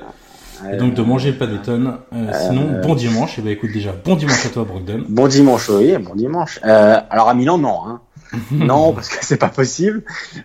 [0.72, 1.97] et donc de manger le panettone.
[2.14, 3.38] Euh, sinon, bon dimanche.
[3.38, 5.04] Et ben écoute déjà, bon dimanche à toi, Brogdon.
[5.10, 6.60] Bon dimanche, oui, bon dimanche.
[6.66, 7.80] Euh, alors à Milan, non.
[7.86, 8.01] Hein.
[8.52, 10.04] non, parce que c'est pas possible.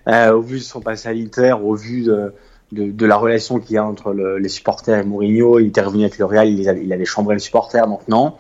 [0.09, 2.35] Euh, au vu de son passé à l'Inter, au vu de,
[2.73, 5.81] de, de la relation qu'il y a entre le- les supporters et Mourinho, il était
[5.81, 8.35] revenu avec le Real, il, il avait chambré les supporters, donc non.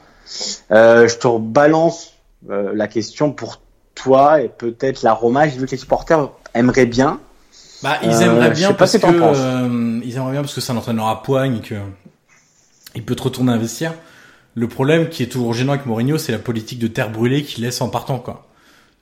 [0.70, 2.12] Euh, je te rebalance
[2.50, 3.60] euh, la question pour
[3.94, 5.48] toi et peut-être la Roma.
[5.48, 7.20] J'ai vu que les supporters aimeraient bien.
[7.82, 10.60] Bah, ils Euh, aimeraient je bien parce ce que euh, ils aimeraient bien parce que
[10.60, 11.74] c'est un entraîneur à poigne et que
[12.94, 13.94] il peut te retourner investir.
[14.54, 17.62] Le problème qui est toujours gênant avec Mourinho, c'est la politique de terre brûlée qu'il
[17.64, 18.47] laisse en partant, quoi.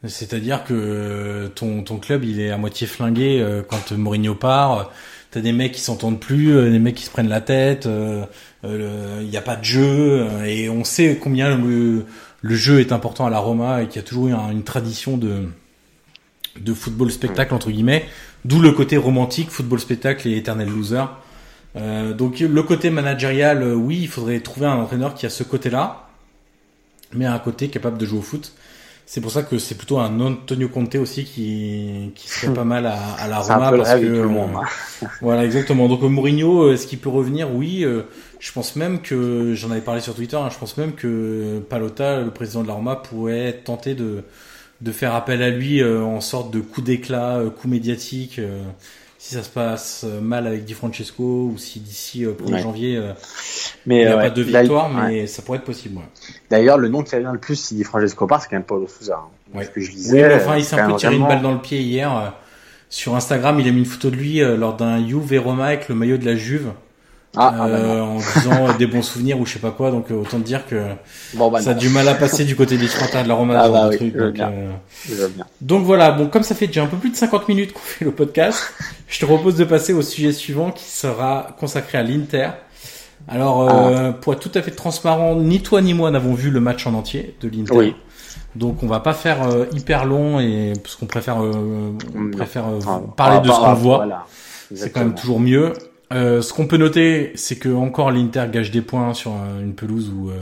[0.09, 4.90] C'est-à-dire que ton, ton club, il est à moitié flingué euh, quand Mourinho part.
[5.30, 7.86] T'as des mecs qui s'entendent plus, euh, des mecs qui se prennent la tête.
[7.86, 8.24] euh,
[8.64, 12.04] euh, Il n'y a pas de jeu euh, et on sait combien le,
[12.42, 17.11] jeu est important à la Roma et qu'il y a toujours une tradition de football
[17.11, 18.04] spectacle entre guillemets,
[18.44, 21.04] d'où le côté romantique, football spectacle et éternel loser.
[21.76, 25.42] Euh, donc le côté managérial, euh, oui, il faudrait trouver un entraîneur qui a ce
[25.42, 26.09] côté-là,
[27.12, 28.54] mais un côté capable de jouer au foot.
[29.07, 32.86] C'est pour ça que c'est plutôt un Antonio Conte aussi qui, qui serait pas mal
[32.86, 34.52] à, à la un Roma le parce rêve que de tout le monde.
[34.54, 34.68] euh, hein.
[35.20, 35.88] voilà, exactement.
[35.88, 37.54] Donc euh, Mourinho, euh, est-ce qu'il peut revenir?
[37.54, 37.84] Oui,
[38.40, 40.36] je pense même que j'en avais parlé sur Twitter.
[40.36, 44.24] hein, je pense même que Palota, le président de la Roma, pourrait tenter de
[44.82, 48.40] de faire appel à lui en sorte de coup d'éclat, coup médiatique.
[49.26, 52.62] Si ça se passe euh, mal avec Di Francesco ou si d'ici euh, 1er Ouais.
[52.62, 53.12] janvier euh,
[53.84, 55.02] Mais il n'y a euh, pas de victoire, ouais.
[55.08, 55.96] mais ça pourrait être possible.
[55.98, 56.04] Ouais.
[56.48, 58.86] D'ailleurs, le nom qui vient le plus, si dit Francesco part, c'est quand même Paulo
[58.86, 59.20] Souza.
[59.24, 59.58] Hein.
[59.58, 59.64] Ouais.
[59.64, 60.28] Ce que je Oui, disais.
[60.28, 62.34] mais enfin, il s'est un peu tiré une balle dans le pied hier.
[62.88, 65.88] sur Instagram, il a mis une photo de lui lors d'un Juve et Roma avec
[65.88, 66.70] le maillot de la Juve.
[67.37, 69.91] Ah, ah, bah, euh, en disant euh, des bons souvenirs ou je sais pas quoi.
[69.91, 70.82] Donc euh, autant te dire que
[71.34, 73.61] bon, bah, ça a du mal à passer du côté des supporters de la Roma.
[73.62, 74.53] Ah bah oui, truc, donc, bien.
[75.09, 75.45] Je veux bien.
[75.61, 76.12] donc voilà.
[76.12, 78.72] Bon, comme ça fait déjà un peu plus de 50 minutes qu'on fait le podcast,
[79.09, 82.49] je te propose de passer au sujet suivant qui sera consacré à l'Inter.
[83.28, 83.89] Alors, Ah.
[83.89, 86.87] euh, pour être tout à fait transparent, ni toi ni moi n'avons vu le match
[86.87, 87.72] en entier de l'Inter.
[87.74, 87.95] Oui.
[88.55, 91.51] Donc on va pas faire euh, hyper long et parce qu'on préfère euh,
[92.14, 92.30] on Mm.
[92.30, 93.97] préfère euh, Ah, parler ah, de ce qu'on ah, voit.
[93.97, 94.26] voilà.
[94.74, 95.72] C'est quand même toujours mieux.
[96.12, 99.74] Euh, ce qu'on peut noter, c'est que encore l'Inter gâche des points sur euh, une
[99.74, 100.34] pelouse où euh,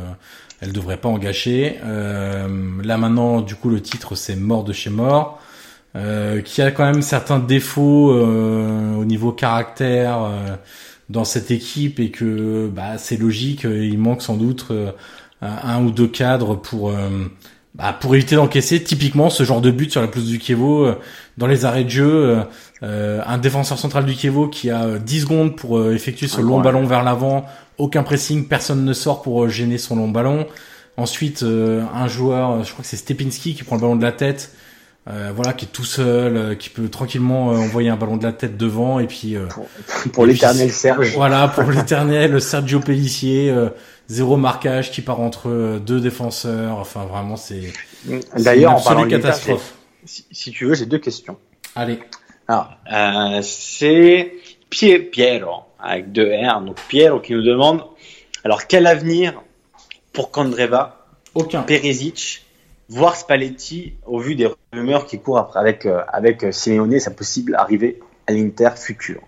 [0.61, 1.79] elle devrait pas en gâcher.
[1.85, 2.49] Euh,
[2.83, 5.41] là maintenant, du coup, le titre c'est mort de chez mort,
[6.45, 10.29] qui a quand même certains défauts au niveau caractère
[11.09, 13.63] dans cette équipe et que bah, c'est logique.
[13.63, 14.73] Il manque sans doute
[15.41, 16.93] un ou deux cadres pour
[17.75, 20.95] bah, pour éviter d'encaisser typiquement ce genre de but sur la pelouse du Kievo euh,
[21.39, 22.07] dans les arrêts de jeu.
[22.09, 22.43] euh,
[22.83, 26.61] euh, un défenseur central du Kievo qui a euh, 10 secondes pour effectuer ce long
[26.61, 27.47] ballon vers l'avant,
[27.79, 30.47] aucun pressing, personne ne sort pour gêner son long ballon.
[30.97, 34.13] Ensuite, euh, un joueur, je crois que c'est Stepinski qui prend le ballon de la
[34.13, 34.53] tête,
[35.11, 38.33] euh, voilà, qui est tout seul, euh, qui peut tranquillement envoyer un ballon de la
[38.33, 39.67] tête devant et puis euh, Pour,
[40.13, 41.13] pour l'éternel Serge.
[41.17, 43.71] voilà pour l'éternel Sergio Pellissier, euh,
[44.09, 46.79] zéro marquage qui part entre euh, deux défenseurs.
[46.79, 47.73] Enfin vraiment c'est
[48.37, 49.75] D'ailleurs, une catastrophe.
[50.05, 51.39] si, si tu veux, j'ai deux questions.
[51.75, 51.99] Allez,
[52.49, 54.35] Alors, euh, c'est
[54.71, 56.61] Pie- Piero, avec deux R.
[56.61, 57.83] Donc, Piero qui nous demande,
[58.45, 59.41] alors, quel avenir
[60.13, 61.63] pour Kandreva, aucun.
[61.63, 62.45] Perisic,
[62.91, 67.11] voire Spalletti, au vu des rumeurs qui courent après avec, euh, avec euh, Simeone sa
[67.11, 69.21] possible arrivée à l'Inter futur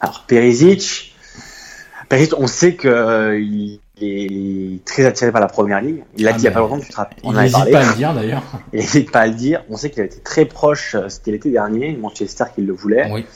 [0.00, 1.07] Alors, Perisic,
[2.08, 6.04] Perisic, on sait que euh, il est très attiré par la première ligue.
[6.16, 7.18] Il l'a Ah, dit il y a pas longtemps, tu te rappelles.
[7.22, 8.42] Il On n'hésite pas à le dire d'ailleurs.
[8.72, 9.62] Il n'hésite pas à le dire.
[9.68, 13.10] On sait qu'il a été très proche, euh, c'était l'été dernier, Manchester qui le voulait.
[13.12, 13.26] Oui.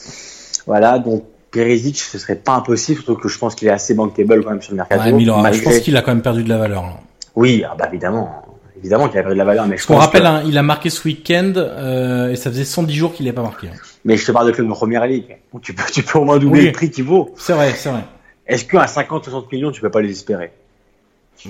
[0.67, 4.43] Voilà, donc Perisic, ce serait pas impossible, surtout que je pense qu'il est assez bankable
[4.43, 5.03] quand même sur le mercato.
[5.17, 6.83] Ouais, aura- malgré- Je pense qu'il a quand même perdu de la valeur.
[6.83, 6.97] là.
[7.35, 8.43] Oui, ah bah évidemment,
[8.79, 10.63] évidemment qu'il a perdu de la valeur, mais je pense rappelle, que- hein, il a
[10.63, 13.67] marqué ce week-end euh, et ça faisait 110 jours qu'il n'avait pas marqué.
[13.69, 13.77] hein.
[14.07, 15.37] Mais je te parle de club de première ligue.
[15.53, 16.67] où Tu peux, tu peux au moins doubler Oui.
[16.67, 17.35] le prix qu'il vaut.
[17.37, 18.05] C'est vrai, c'est vrai.
[18.53, 20.53] Est-ce qu'à 50-60 millions, tu peux pas les espérer?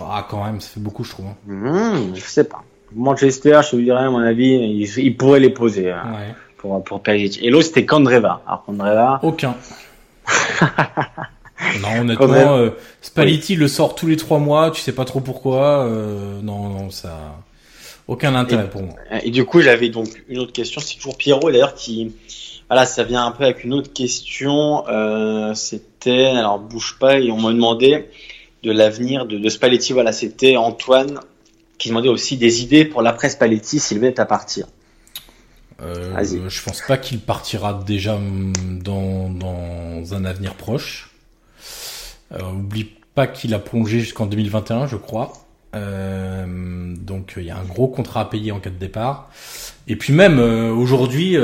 [0.00, 1.26] Ah quand même, ça fait beaucoup je trouve.
[1.26, 1.36] hein.
[1.46, 2.62] Hmm, Je sais pas.
[2.94, 6.34] Manchester, je te dirais, à mon avis, il, il pourrait les poser hein, Ouais.
[6.58, 7.42] pour, pour Perisic.
[7.42, 8.42] Et l'autre, c'était Kandreva.
[8.46, 9.54] Alors Kandreva, Aucun.
[11.80, 15.84] non, honnêtement, euh, Spalletti le sort tous les trois mois, tu sais pas trop pourquoi.
[15.86, 17.18] euh, non, non, ça,
[18.08, 18.94] aucun intérêt pour moi.
[19.22, 20.80] Et du coup, j'avais donc une autre question.
[20.80, 22.12] C'est toujours Pierrot, d'ailleurs, qui,
[22.72, 24.88] voilà, ça vient un peu avec une autre question.
[24.88, 28.08] Euh, c'était, alors bouge pas, et on m'a demandé
[28.62, 29.92] de l'avenir de, de Spalletti.
[29.92, 31.20] Voilà, c'était Antoine
[31.76, 34.68] qui demandait aussi des idées pour l'après Spalletti s'il venait à partir.
[35.82, 38.18] Euh, je pense pas qu'il partira déjà
[38.82, 41.10] dans, dans un avenir proche.
[42.32, 45.34] Euh, oublie pas qu'il a plongé jusqu'en 2021, je crois.
[45.74, 49.30] Euh, donc il y a un gros contrat à payer en cas de départ.
[49.88, 51.36] Et puis même euh, aujourd'hui,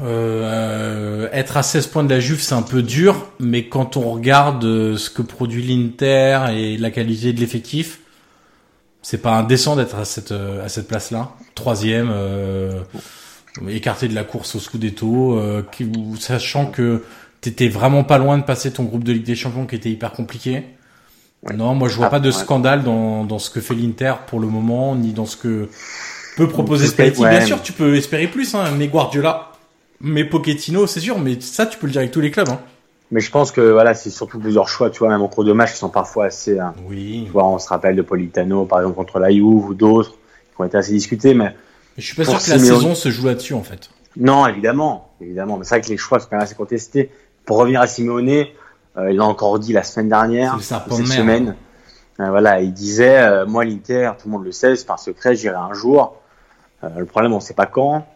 [0.00, 3.96] euh, euh, être à 16 points de la Juve, c'est un peu dur, mais quand
[3.96, 8.00] on regarde euh, ce que produit l'Inter et la qualité de l'effectif,
[9.02, 12.80] c'est pas indécent d'être à cette euh, à cette place-là, troisième, euh,
[13.68, 15.90] écarté de la course au Scudetto, euh, qui-
[16.20, 17.04] sachant que
[17.40, 20.12] t'étais vraiment pas loin de passer ton groupe de Ligue des Champions qui était hyper
[20.12, 20.64] compliqué.
[21.54, 22.32] Non, moi je vois Ah, pas de ouais.
[22.36, 25.68] scandale dans dans ce que fait l'Inter pour le moment, ni dans ce que
[26.36, 27.20] peut proposer Spalletti.
[27.20, 27.30] ouais.
[27.30, 29.47] Bien sûr, tu peux espérer plus, hein, mais Guardiola,
[30.00, 32.48] mais Pochettino, c'est sûr, mais ça tu peux le dire avec tous les clubs.
[32.48, 32.60] Hein.
[33.10, 35.52] Mais je pense que voilà, c'est surtout plusieurs choix, tu vois, même en cours de
[35.52, 36.58] match, qui sont parfois assez.
[36.58, 37.22] euh, Oui.
[37.26, 40.60] tu vois, on se rappelle de Politano, par exemple, contre la Juve ou d'autres, qui
[40.60, 41.54] ont été assez discutés, mais
[41.96, 43.88] Je suis pas sûr que la saison se joue là-dessus en fait.
[44.16, 45.56] Non, évidemment, évidemment.
[45.56, 47.10] Mais c'est vrai que les choix sont quand même assez contestés.
[47.46, 48.28] Pour revenir à Simeone,
[48.98, 51.56] euh, il l'a encore dit la semaine dernière, cette semaine.
[52.20, 54.98] Euh, voilà, il disait, euh, moi l'Inter, tout le monde le sait, c'est pas un
[54.98, 56.16] secret, j'irai un jour.
[56.82, 58.06] Le problème, on sait pas quand.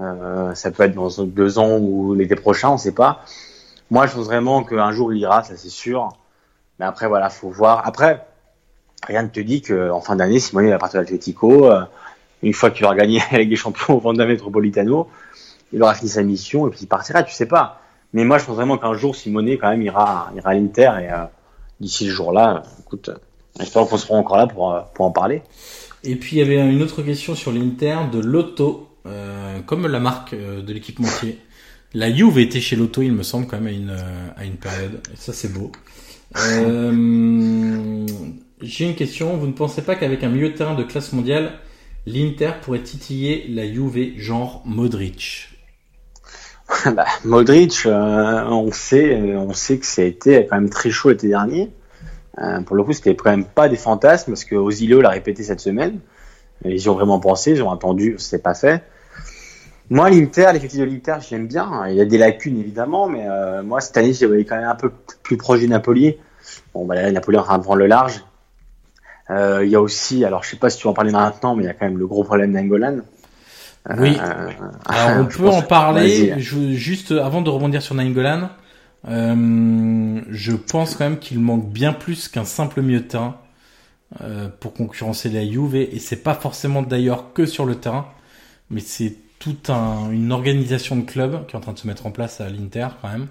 [0.00, 3.24] Euh, ça peut être dans deux ans ou l'été prochain, on sait pas.
[3.90, 6.10] Moi, je pense vraiment qu'un jour il ira, ça c'est sûr.
[6.78, 7.86] Mais après, voilà, faut voir.
[7.86, 8.26] Après,
[9.06, 11.70] rien ne te dit qu'en fin d'année, Simone va partir à l'Atletico.
[11.70, 11.84] euh,
[12.42, 15.08] une fois qu'il aura gagné Ligue des Champions au Vanda Metropolitano,
[15.72, 17.80] il aura fini sa mission et puis il partira, tu sais pas.
[18.12, 21.10] Mais moi, je pense vraiment qu'un jour, Simone, quand même, ira, ira à l'Inter et
[21.10, 21.24] euh,
[21.80, 23.10] d'ici ce jour-là, euh, écoute,
[23.58, 25.42] j'espère qu'on sera encore là pour, pour en parler.
[26.04, 30.00] Et puis il y avait une autre question sur l'Inter de Lotto, euh, comme la
[30.00, 31.38] marque euh, de l'équipementier.
[31.94, 34.56] La Juve était chez Lotto, il me semble, quand même à une, euh, à une
[34.56, 35.00] période.
[35.12, 35.72] Et ça, c'est beau.
[38.62, 39.36] J'ai une question.
[39.36, 41.52] Vous ne pensez pas qu'avec un milieu de terrain de classe mondiale,
[42.06, 45.50] l'Inter pourrait titiller la Juve genre Modric?
[46.94, 51.28] Bah, Modric, on sait, on sait que ça a été quand même très chaud l'été
[51.28, 51.70] dernier.
[52.66, 56.00] Pour le coup, c'était quand même pas des fantasmes parce que l'a répété cette semaine.
[56.64, 58.82] Ils ont vraiment pensé, ils ont attendu, c'est pas fait.
[59.88, 61.86] Moi, l'Inter, l'effectif de l'Inter, j'aime bien.
[61.88, 64.74] Il y a des lacunes évidemment, mais euh, moi cette année, voyais quand même un
[64.74, 64.90] peu
[65.22, 66.16] plus proche du Napoli.
[66.74, 68.24] Bon, bah là, Napoli en prendre le large.
[69.30, 71.56] Euh, il y a aussi, alors je sais pas si tu vas en parler maintenant,
[71.56, 73.00] mais il y a quand même le gros problème d'Angolan.
[73.98, 74.16] Oui.
[74.20, 74.50] Euh,
[74.86, 76.34] Alors on peut en parler.
[76.38, 78.50] Je, juste avant de rebondir sur Nainggolan,
[79.08, 82.82] euh, je pense quand même qu'il manque bien plus qu'un simple
[84.20, 88.06] euh, pour concurrencer la Juve et c'est pas forcément d'ailleurs que sur le terrain,
[88.70, 89.16] mais c'est
[89.50, 92.40] toute un, une organisation de club qui est en train de se mettre en place
[92.40, 93.28] à l'Inter quand même.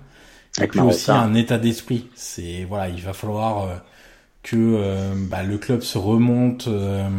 [0.61, 2.09] Et puis aussi un état d'esprit.
[2.16, 3.76] C'est voilà, il va falloir euh,
[4.43, 7.09] que euh, bah, le club se remonte euh,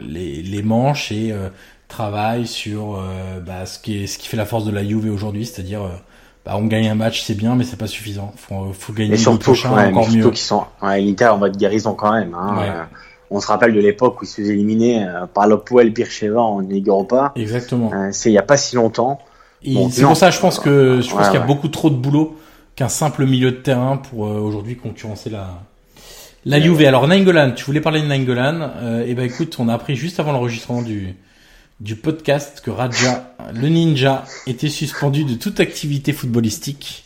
[0.00, 1.50] les, les manches et euh,
[1.88, 3.00] travaille sur
[3.46, 5.82] bah, ce qui est ce qui fait la force de la Juve aujourd'hui, c'est-à-dire
[6.44, 8.32] bah, on gagne un match, c'est bien, mais c'est pas suffisant.
[8.36, 10.30] Faut, faut gagner Mais le surtout, prochain ouais, mais encore surtout mieux.
[10.30, 12.34] qu'ils sont, ouais, l'Inter en mode guérison quand même.
[12.34, 12.72] Hein, Ouais.
[13.30, 16.60] On se rappelle de l'époque où il se faisait éliminer euh, par l'Opwell Bircheva en
[16.60, 17.32] Ligue Europa.
[17.36, 17.90] Exactement.
[17.92, 19.18] Euh, c'est il y a pas si longtemps.
[19.66, 21.46] Bon, c'est pour ça, je pense que je pense Ouais, qu'il y a ouais.
[21.46, 22.36] beaucoup trop de boulot
[22.76, 25.48] qu'un simple milieu de terrain pour euh, aujourd'hui concurrencer la
[26.44, 26.82] la Juve.
[26.82, 30.20] Alors Nainggolan, tu voulais parler de Nainggolan euh, Et ben écoute, on a appris juste
[30.20, 31.16] avant l'enregistrement du
[31.80, 37.04] du podcast que Raja, le ninja, était suspendu de toute activité footballistique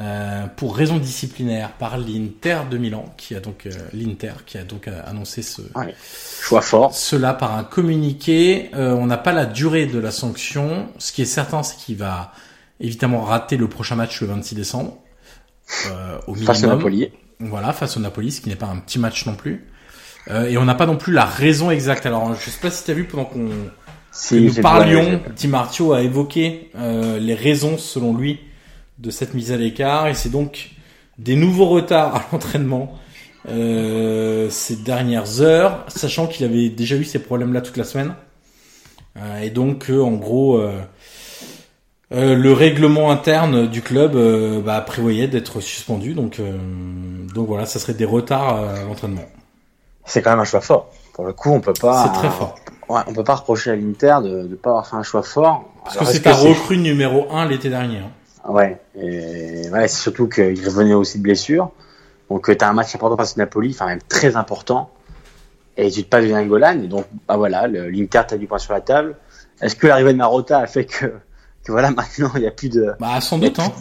[0.00, 4.64] euh, pour raison disciplinaire par l'Inter de Milan, qui a donc euh, l'Inter qui a
[4.64, 5.94] donc euh, annoncé ce Ouais.
[6.40, 6.94] Choix fort.
[6.94, 8.70] cela par un communiqué.
[8.74, 10.88] Euh, on n'a pas la durée de la sanction.
[10.98, 12.32] Ce qui est certain, c'est qu'il va
[12.80, 14.96] évidemment rater le prochain match le 26 décembre.
[15.88, 16.54] Euh, au minimum.
[16.54, 17.10] Face au Napoli.
[17.40, 19.66] Voilà, face au Napoli, ce qui n'est pas un petit match non plus.
[20.30, 22.06] Euh, et on n'a pas non plus la raison exacte.
[22.06, 23.48] Alors, je sais pas si tu as vu pendant qu'on
[24.12, 28.38] Si, nous parlions, Di Martio a évoqué euh, les raisons, selon lui,
[29.02, 30.06] de cette mise à l'écart.
[30.06, 30.70] Et c'est donc
[31.18, 32.98] des nouveaux retards à l'entraînement
[33.48, 38.14] euh, ces dernières heures, sachant qu'il avait déjà eu ces problèmes-là toute la semaine.
[39.18, 40.62] Euh, et donc, euh, en gros,
[42.10, 44.16] le règlement interne du club
[44.64, 46.14] bah, prévoyait d'être suspendu.
[46.14, 46.40] Donc,
[47.34, 49.24] donc voilà, ça serait des retards à l'entraînement.
[50.04, 50.90] C'est quand même un choix fort.
[51.14, 52.04] Pour le coup, on peut pas.
[52.04, 52.54] C'est très fort.
[52.88, 55.64] Ouais, on peut pas reprocher à l'Inter de ne pas avoir fait un choix fort.
[55.84, 57.98] Parce Alors, que c'est un recrue numéro 1 l'été dernier.
[57.98, 58.10] hein.
[58.48, 61.70] Ouais, et ouais, c'est surtout qu'il revenait aussi de blessure.
[62.30, 64.90] Donc tu as un match important face au Napoli, enfin même très important.
[65.76, 68.72] Et tu te passes de Nangolan, et donc bah voilà, l'Inter t'a du point sur
[68.72, 69.16] la table.
[69.60, 71.06] Est-ce que l'arrivée de Marotta a fait que,
[71.64, 73.58] que voilà maintenant il n'y a plus de Bah, sans doute.
[73.58, 73.72] Hein.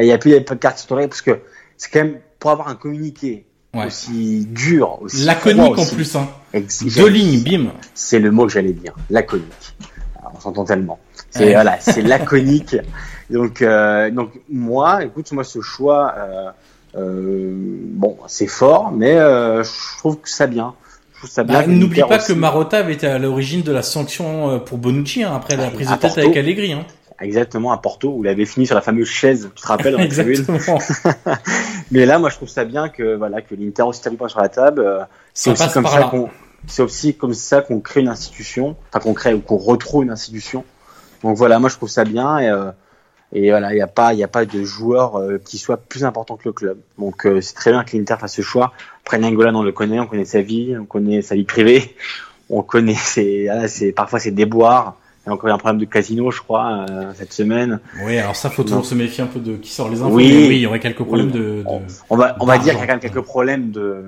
[0.00, 1.38] il y a plus de carte historique parce que
[1.76, 3.86] c'est quand même pour avoir un communiqué Ouais.
[3.86, 6.16] aussi dur, aussi Laconique en plus.
[6.16, 6.26] Hein.
[6.96, 7.72] Deux lignes, bim.
[7.94, 9.76] c'est le mot que j'allais dire, laconique.
[10.18, 10.98] Alors, on s'entend tellement.
[11.30, 11.52] C'est Ouais.
[11.52, 12.76] voilà, c'est laconique.
[13.30, 16.50] Donc euh, donc moi, écoute, moi ce choix, euh,
[16.96, 20.74] euh, bon, c'est fort, mais euh, je trouve que ça bien.
[21.14, 21.60] Je trouve ça bien.
[21.60, 24.78] Bah, N'oublie pas aussi- que Marotta avait été à l'origine de la sanction euh, pour
[24.78, 26.20] Bonucci hein, après la Ah, prise de tête Porto.
[26.20, 26.72] avec Allegri.
[26.72, 26.84] Hein.
[27.20, 30.00] exactement à Porto où il avait fini sur la fameuse chaise, tu te rappelles.
[30.00, 30.58] Exactement.
[31.90, 34.48] Mais là, moi, je trouve ça bien que voilà que l'Inter aussi tape sur la
[34.48, 35.06] table.
[35.34, 36.28] C'est aussi passe comme ça qu'on,
[36.66, 40.10] c'est aussi comme ça qu'on crée une institution, enfin qu'on crée ou qu'on retrouve une
[40.10, 40.64] institution.
[41.22, 42.70] Donc voilà, moi je trouve ça bien et, euh,
[43.32, 45.76] et voilà, il n'y a pas, il y a pas de joueur euh, qui soit
[45.76, 46.78] plus important que le club.
[46.98, 48.72] Donc euh, c'est très bien que l'Inter fasse ce choix.
[49.04, 51.94] Après Nangolan, on le connaît, on connaît sa vie, on connaît sa vie privée,
[52.50, 54.96] on connaît ses, voilà, c'est parfois ses déboires.
[55.24, 57.78] Il y a encore un problème de casino, je crois, euh, cette semaine.
[58.06, 60.14] oui, alors ça, faut toujours se méfier un peu de qui sort les infos.
[60.14, 60.46] Oui.
[60.48, 61.64] oui, il y aurait quelques problèmes de, de-
[62.08, 64.02] On, va, on va dire qu'il y a quand même quelques problèmes de,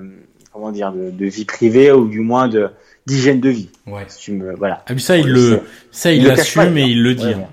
[0.51, 2.69] comment dire, de, de vie privée ou du moins de
[3.05, 3.69] d'hygiène de vie.
[3.85, 4.05] Ouais.
[4.07, 4.83] Si tu me, voilà.
[4.87, 5.61] Ah, mais ça, il le
[5.91, 7.25] ça, il l'assume et il le dit.
[7.25, 7.47] Ouais, hein.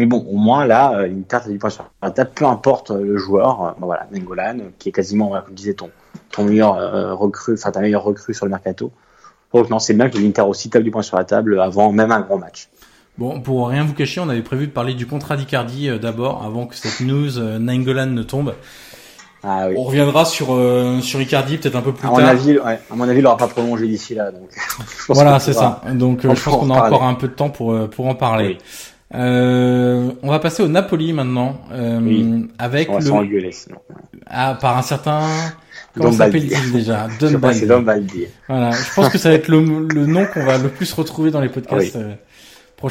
[0.00, 2.46] Mais bon, au moins là, euh, une tarte à du point sur la table, peu
[2.46, 3.76] importe euh, le joueur.
[3.78, 5.90] bon, voilà, Nengolan, qui est quasiment, voilà, comme disait ton,
[6.32, 8.90] ton meilleur euh, recrue, enfin ta meilleure recrue sur le mercato.
[9.52, 12.12] Donc non, c'est bien que l'Inter aussi tape du point sur la table avant même
[12.12, 12.70] un grand match.
[13.18, 16.42] Bon, pour rien vous cacher, on avait prévu de parler du contrat d'Icardi euh, d'abord,
[16.42, 18.54] avant que cette news euh, Nainggolan ne tombe.
[19.42, 19.74] Ah oui.
[19.76, 22.28] On reviendra sur euh, sur Icardi peut-être un peu plus À mon tard.
[22.28, 24.48] avis, ouais, à mon avis, il n'aura pas prolongé d'ici là, donc.
[25.08, 25.82] Voilà, c'est ça.
[25.92, 28.58] Donc, on je pense qu'on a encore un peu de temps pour pour en parler.
[28.58, 28.58] Oui.
[29.14, 32.48] Euh, on va passer au Napoli maintenant, euh, Oui.
[32.58, 33.78] avec On va le sinon.
[34.26, 35.22] ah par un certain
[35.96, 37.08] comment s'appelle-t-il déjà?
[37.20, 38.26] Dombaldi.
[38.48, 39.60] Voilà, je pense que ça va être le,
[39.92, 42.14] le nom qu'on va le plus retrouver dans les podcasts euh,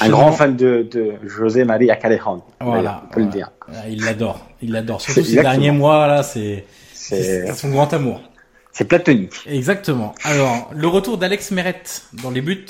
[0.01, 2.41] Un grand fan de, de José María Callejon.
[2.59, 3.51] Voilà, On peut le dire.
[3.69, 4.99] Ah, Il l'adore, il l'adore.
[4.99, 5.51] Surtout ces exactement.
[5.53, 6.65] derniers mois là, C'est,
[7.55, 8.21] son grand amour.
[8.73, 9.35] c'est platonique.
[9.47, 10.13] Exactement.
[10.25, 11.81] Alors, le retour d'Alex Meret
[12.21, 12.65] dans les buts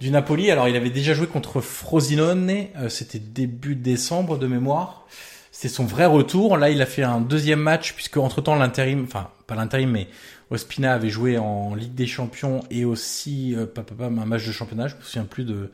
[0.00, 0.50] du Napoli.
[0.50, 2.50] Alors, il avait déjà joué contre Frosinone.
[2.50, 5.06] euh, C'était début décembre de mémoire.
[5.52, 6.56] C'était son vrai retour.
[6.56, 10.08] Là, il a fait un deuxième match puisque entre temps l'intérim, enfin pas l'intérim, mais
[10.50, 14.46] Ospina avait joué en Ligue des Champions et aussi euh, pa, pa, pa, un match
[14.46, 14.88] de championnat.
[14.88, 15.70] Je me souviens plus de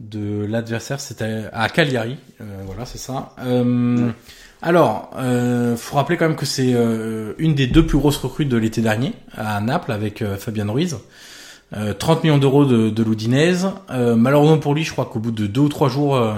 [0.00, 1.00] de l'adversaire.
[1.00, 2.18] C'était à Cagliari.
[2.42, 3.34] Euh, voilà, c'est ça.
[3.38, 4.10] Euh,
[4.60, 8.44] alors, euh, faut rappeler quand même que c'est euh, une des deux plus grosses recrues
[8.44, 10.98] de l'été dernier à Naples avec euh, Fabian Ruiz.
[11.74, 13.04] Euh, 30 millions d'euros de, de.
[13.90, 16.34] Euh, malheureusement pour lui, je crois qu'au bout de deux ou trois jours, euh,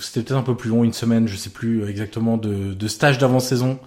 [0.00, 3.18] c'était peut-être un peu plus long, une semaine, je sais plus exactement, de, de stage
[3.18, 3.78] d'avant-saison,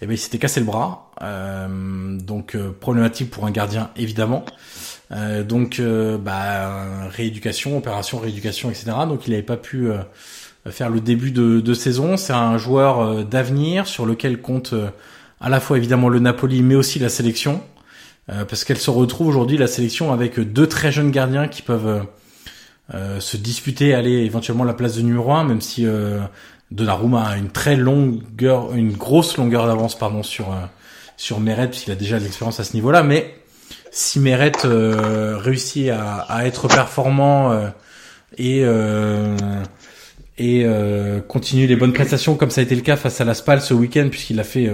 [0.00, 1.10] eh ben il s'était cassé le bras.
[1.22, 4.44] Euh, donc euh, problématique pour un gardien évidemment.
[5.12, 8.92] Euh, donc bah, rééducation, opération, rééducation, etc.
[9.08, 9.88] Donc il n'avait pas pu
[10.68, 12.16] faire le début de, de saison.
[12.16, 14.74] C'est un joueur d'avenir sur lequel compte
[15.40, 17.62] à la fois évidemment le Napoli, mais aussi la sélection,
[18.48, 22.00] parce qu'elle se retrouve aujourd'hui la sélection avec deux très jeunes gardiens qui peuvent euh,
[22.94, 26.20] euh, se disputer, aller éventuellement la place de numéro un, même si euh,
[26.70, 30.56] Donnarumma a une très longueur, une grosse longueur d'avance pardon sur euh,
[31.16, 33.34] sur Meret, puisqu'il a déjà de l'expérience à ce niveau-là, mais
[33.90, 37.68] si Meret euh, réussit à, à, être performant euh,
[38.38, 39.36] et euh,
[40.38, 40.64] et
[41.28, 43.74] continue les bonnes prestations comme ça a été le cas face à la Spal ce
[43.74, 44.70] week-end puisqu'il a fait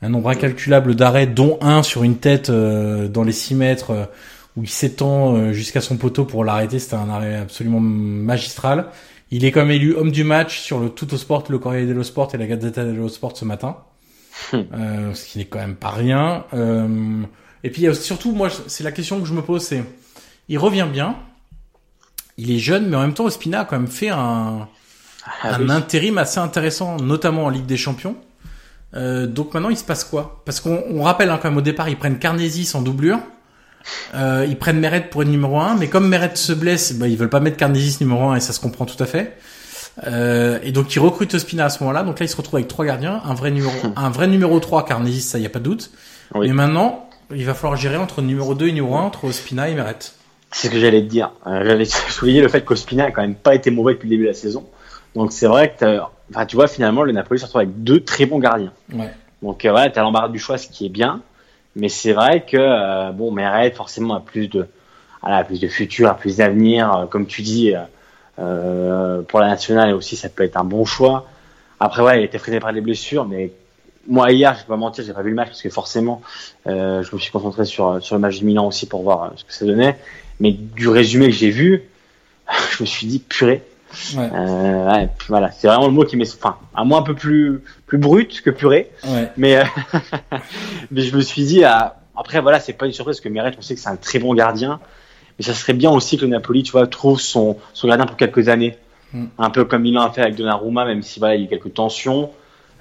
[0.00, 4.10] un nombre incalculable d'arrêts dont un sur une tête dans les 6 mètres
[4.56, 8.90] où il s'étend jusqu'à son poteau pour l'arrêter c'était un arrêt absolument magistral
[9.30, 12.30] il est comme élu homme du match sur le Tutto Sport, le Corriere dello Sport
[12.34, 13.76] et la Gazzetta dello Sport ce matin.
[14.52, 14.56] Hmm.
[14.72, 16.44] euh, ce qui n'est quand même pas rien.
[16.54, 17.22] Euh,
[17.64, 19.82] et puis surtout, moi, c'est la question que je me pose, c'est,
[20.48, 21.16] il revient bien,
[22.36, 24.68] il est jeune, mais en même temps, Ospina a quand même fait un,
[25.42, 28.16] ah un intérim assez intéressant, notamment en Ligue des Champions.
[28.94, 30.42] Euh, donc maintenant, il se passe quoi?
[30.44, 33.18] Parce qu'on rappelle hein, quand même au départ, ils prennent Carnesis en doublure.
[34.14, 37.16] Euh, ils prennent Meret pour être numéro 1, mais comme Meret se blesse, bah, ils
[37.16, 39.36] veulent pas mettre Carnesis numéro 1 et ça se comprend tout à fait.
[40.06, 42.02] Euh, et donc ils recrutent Ospina à ce moment-là.
[42.02, 44.84] Donc là, ils se retrouvent avec trois gardiens, un vrai numéro, un vrai numéro 3,
[44.84, 45.90] Carnesis, ça y a pas de doute.
[46.34, 49.74] Mais maintenant, il va falloir gérer entre numéro 2 et numéro 1, entre Ospina et
[49.74, 49.98] Meret.
[50.50, 51.32] C'est ce que j'allais te dire.
[51.46, 54.24] Euh, j'allais souligner le fait qu'Ospina a quand même pas été mauvais depuis le début
[54.24, 54.66] de la saison.
[55.14, 56.00] Donc c'est vrai que,
[56.30, 58.72] enfin, tu vois, finalement, le Napoli se retrouve avec deux très bons gardiens.
[58.92, 59.12] Ouais.
[59.42, 61.22] Donc euh, ouais, t'as l'embarras du choix, ce qui est bien.
[61.76, 64.66] Mais c'est vrai que euh, bon, Meret forcément a plus de,
[65.46, 66.92] plus de futur, a plus d'avenir.
[66.92, 67.72] Euh, comme tu dis,
[68.38, 71.26] euh, pour la nationale aussi, ça peut être un bon choix.
[71.78, 73.52] Après, ouais, il était freiné par les blessures, mais
[74.08, 76.22] moi hier, je vais pas mentir, j'ai pas vu le match parce que forcément,
[76.66, 79.52] je me suis concentré sur sur le match du Milan aussi pour voir ce que
[79.52, 79.96] ça donnait.
[80.40, 81.84] Mais du résumé que j'ai vu,
[82.70, 83.62] je me suis dit purée,
[84.16, 84.28] Ouais.
[84.32, 87.62] Euh, ouais, voilà, c'est vraiment le mot qui met, enfin, un mot un peu plus
[87.86, 88.90] plus brut que purée.
[89.06, 89.30] Ouais.
[89.36, 89.64] Mais euh,
[90.90, 93.74] mais je me suis dit, après voilà, c'est pas une surprise que Meret, on sait
[93.74, 94.80] que c'est un très bon gardien,
[95.38, 98.16] mais ça serait bien aussi que le Napoli, tu vois, trouve son son gardien pour
[98.16, 98.76] quelques années,
[99.12, 99.24] mm.
[99.38, 101.74] un peu comme il a fait avec Donnarumma, même si voilà, il y a quelques
[101.74, 102.30] tensions.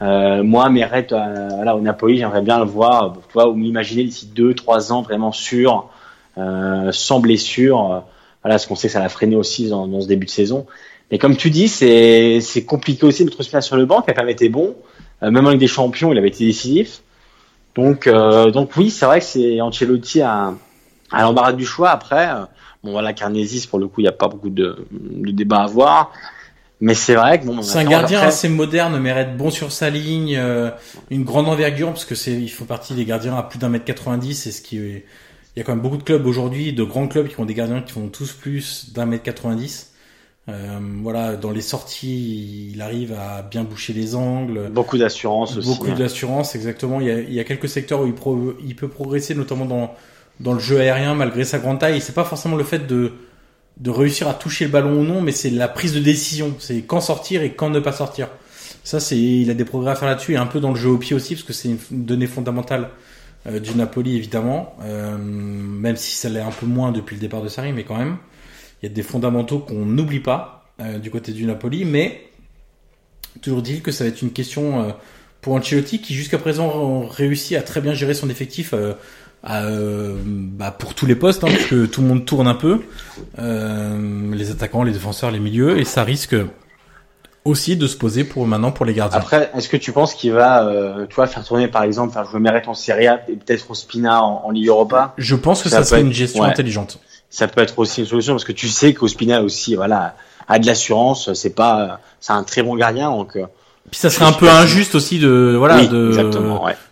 [0.01, 4.27] Euh, moi, Meret, voilà, au Napoli, j'aimerais bien le voir, tu vois, ou m'imaginer d'ici
[4.27, 5.89] deux, trois ans vraiment sûr,
[6.35, 8.03] sans blessure.
[8.43, 10.67] voilà, ce qu'on sait, ça l'a freiné aussi dans, dans ce début de saison.
[11.11, 14.01] Mais comme tu dis, c'est c'est compliqué aussi de trouver sur le banc.
[14.01, 14.75] qui a pas été bon.
[15.23, 17.01] Euh, même avec des champions, il avait été décisif.
[17.75, 20.53] Donc euh, donc oui, c'est vrai que c'est Ancelotti à,
[21.11, 21.89] à l'embarras du choix.
[21.89, 22.45] Après, euh,
[22.83, 25.63] bon voilà, Carnesis pour le coup, il n'y a pas beaucoup de, de débat à
[25.63, 26.11] avoir.
[26.79, 29.89] Mais c'est vrai que bon, c'est un gardien assez moderne, mais être bon sur sa
[29.89, 30.39] ligne,
[31.09, 33.85] une grande envergure parce que c'est il faut partie des gardiens à plus d'un mètre
[33.85, 35.05] 90, c'est ce qui est
[35.57, 37.55] il y a quand même beaucoup de clubs aujourd'hui, de grands clubs qui ont des
[37.55, 39.86] gardiens qui font tous plus d'un mètre 90.
[40.49, 44.69] Euh, voilà, dans les sorties, il arrive à bien boucher les angles.
[44.71, 45.67] Beaucoup d'assurance aussi.
[45.67, 45.95] Beaucoup hein.
[45.95, 47.01] d'assurance, exactement.
[47.01, 49.65] Il y, a, il y, a, quelques secteurs où il, pro, il, peut progresser, notamment
[49.65, 49.93] dans
[50.39, 51.99] dans le jeu aérien, malgré sa grande taille.
[51.99, 53.13] C'est pas forcément le fait de
[53.77, 56.55] de réussir à toucher le ballon ou non, mais c'est la prise de décision.
[56.59, 58.29] C'est quand sortir et quand ne pas sortir.
[58.83, 60.89] Ça, c'est il a des progrès à faire là-dessus et un peu dans le jeu
[60.89, 62.89] au pied aussi, parce que c'est une donnée fondamentale
[63.47, 67.41] euh, du Napoli évidemment, euh, même si ça l'est un peu moins depuis le départ
[67.41, 68.17] de Sarri, mais quand même
[68.81, 72.29] il y a des fondamentaux qu'on n'oublie pas euh, du côté du Napoli, mais
[73.41, 74.91] toujours dit que ça va être une question euh,
[75.41, 80.93] pour Ancelotti qui jusqu'à présent réussit à très bien gérer son effectif euh, bah, pour
[80.93, 82.81] tous les postes, hein, parce que tout le monde tourne un peu,
[83.37, 86.35] les attaquants, les défenseurs, les milieux, et ça risque
[87.45, 89.19] aussi de se poser pour maintenant pour les gardiens.
[89.19, 90.69] Après, est-ce que tu penses qu'il va,
[91.09, 94.21] tu vois, faire tourner par exemple, faire jouer Meret en Serie A et peut-être Spina
[94.21, 95.13] en, en Ligue Europa?
[95.17, 96.99] Je pense que ça, serait une gestion intelligente
[97.29, 100.15] ça peut être aussi une solution parce que tu sais qu'Ospina aussi, voilà,
[100.47, 101.33] a de l'assurance.
[101.33, 103.35] C'est pas, c'est un très bon gardien, donc.
[103.35, 103.45] Euh,
[103.91, 106.11] Puis ça serait un peu injuste aussi de, voilà, de,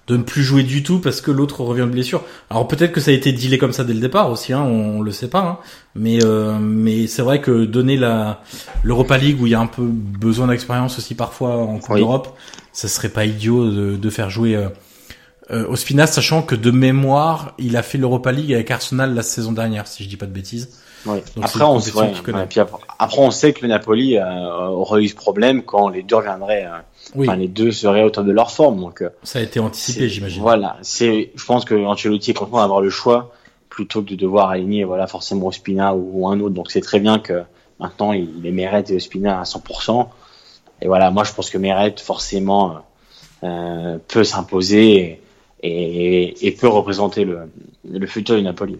[0.07, 2.23] de ne plus jouer du tout parce que l'autre revient de blessure.
[2.49, 5.01] Alors peut-être que ça a été dealé comme ça dès le départ aussi, hein, on,
[5.01, 5.57] le sait pas, hein.
[5.95, 8.41] mais euh, mais c'est vrai que donner la
[8.83, 12.37] l'Europa League où il y a un peu besoin d'expérience aussi parfois en Coupe d'Europe,
[12.71, 14.55] ça serait pas idiot de, de faire jouer.
[15.51, 19.21] Euh, euh, Ospina, sachant que de mémoire, il a fait l'Europa League avec Arsenal la
[19.21, 20.69] saison dernière, si je dis pas de bêtises.
[21.41, 21.91] après, on sait,
[22.99, 24.23] après, on sait que le Napoli euh,
[24.67, 26.65] aurait eu ce problème quand les deux reviendraient.
[26.65, 28.79] Euh, enfin, les deux seraient au top de leur forme.
[28.79, 30.41] Donc, euh, ça a été anticipé, j'imagine.
[30.41, 31.31] Voilà, c'est.
[31.35, 33.31] Je pense que Ancelotti est content d'avoir le choix
[33.69, 36.55] plutôt que de devoir aligner, voilà, forcément Ospina ou, un autre.
[36.55, 37.43] Donc, c'est très bien que
[37.79, 40.07] maintenant il, il est Meret et Ospina à 100%.
[40.81, 42.81] Et voilà, moi, je pense que Meret forcément
[44.07, 45.21] peut s'imposer et,
[46.59, 47.39] peut représenter le,
[47.89, 48.77] le, futur du Napoli.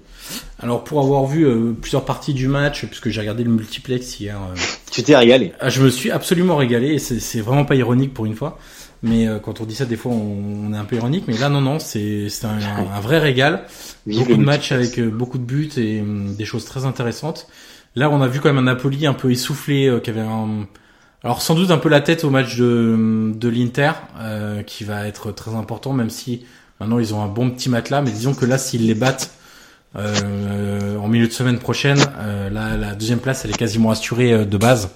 [0.59, 4.37] Alors pour avoir vu euh, plusieurs parties du match, puisque j'ai regardé le multiplex hier,
[4.37, 4.55] euh,
[4.91, 8.25] tu t'es régalé ah, Je me suis absolument régalé et c'est vraiment pas ironique pour
[8.25, 8.57] une fois.
[9.03, 11.25] Mais euh, quand on dit ça, des fois, on, est un peu ironique.
[11.27, 12.57] Mais là, non, non, c'est un,
[12.95, 13.65] un, vrai régal.
[14.07, 17.47] beaucoup de matchs avec beaucoup de buts et hum, des choses très intéressantes.
[17.95, 20.67] Là, on a vu quand même un Napoli un peu essoufflé, qui avait un,
[21.23, 23.91] alors sans doute un peu la tête au match de, de l'Inter,
[24.65, 26.45] qui va être très important, même si
[26.79, 29.31] Maintenant, ils ont un bon petit matelas, mais disons que là, s'ils les battent
[29.95, 31.99] euh, en milieu de semaine prochaine.
[32.17, 34.89] Euh, la, la deuxième place, elle est quasiment assurée euh, de base.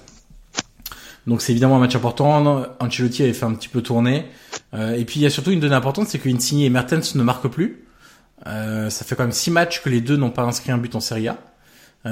[1.27, 2.65] Donc c'est évidemment un match important.
[2.79, 4.25] Ancelotti avait fait un petit peu tourner.
[4.73, 7.23] Euh, et puis il y a surtout une donnée importante, c'est qu'Insigne et Mertens ne
[7.23, 7.83] marquent plus.
[8.45, 11.01] Ça fait quand même six matchs que les deux n'ont pas inscrit un but en
[11.01, 11.37] Serie A.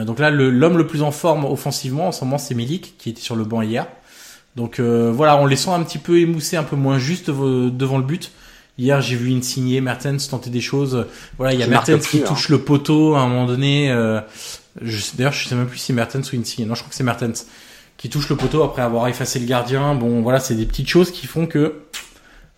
[0.04, 3.22] Donc là, l'homme le, plus en forme offensivement en ce moment, c'est Milik, qui était
[3.22, 3.88] sur le banc hier.
[4.58, 8.04] Donc voilà, on les sent un petit peu émoussés, un peu moins juste devant le
[8.04, 8.32] but.
[8.78, 11.08] Hier, j'ai vu Insigne, Mertens tenter des choses.
[11.38, 12.26] Voilà, il y a Mertens qui hein.
[12.28, 13.92] touche le poteau à un moment donné.
[13.92, 14.22] Euh,
[15.16, 16.68] D'ailleurs, je sais même plus si c'est Mertens ou Insigne.
[16.68, 17.48] Non, je crois que c'est Mertens
[17.98, 19.96] qui touche le poteau après avoir effacé le gardien.
[19.96, 21.82] Bon, voilà, c'est des petites choses qui font que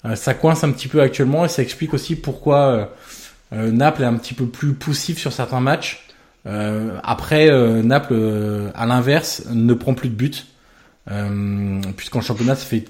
[0.06, 2.86] euh, ça coince un petit peu actuellement et ça explique aussi pourquoi euh,
[3.54, 6.06] euh, Naples est un petit peu plus poussif sur certains matchs.
[6.46, 10.32] Euh, après, euh, Naples, euh, à l'inverse, ne prend plus de.
[11.12, 12.86] Euh, Puisqu'en championnat, ça fait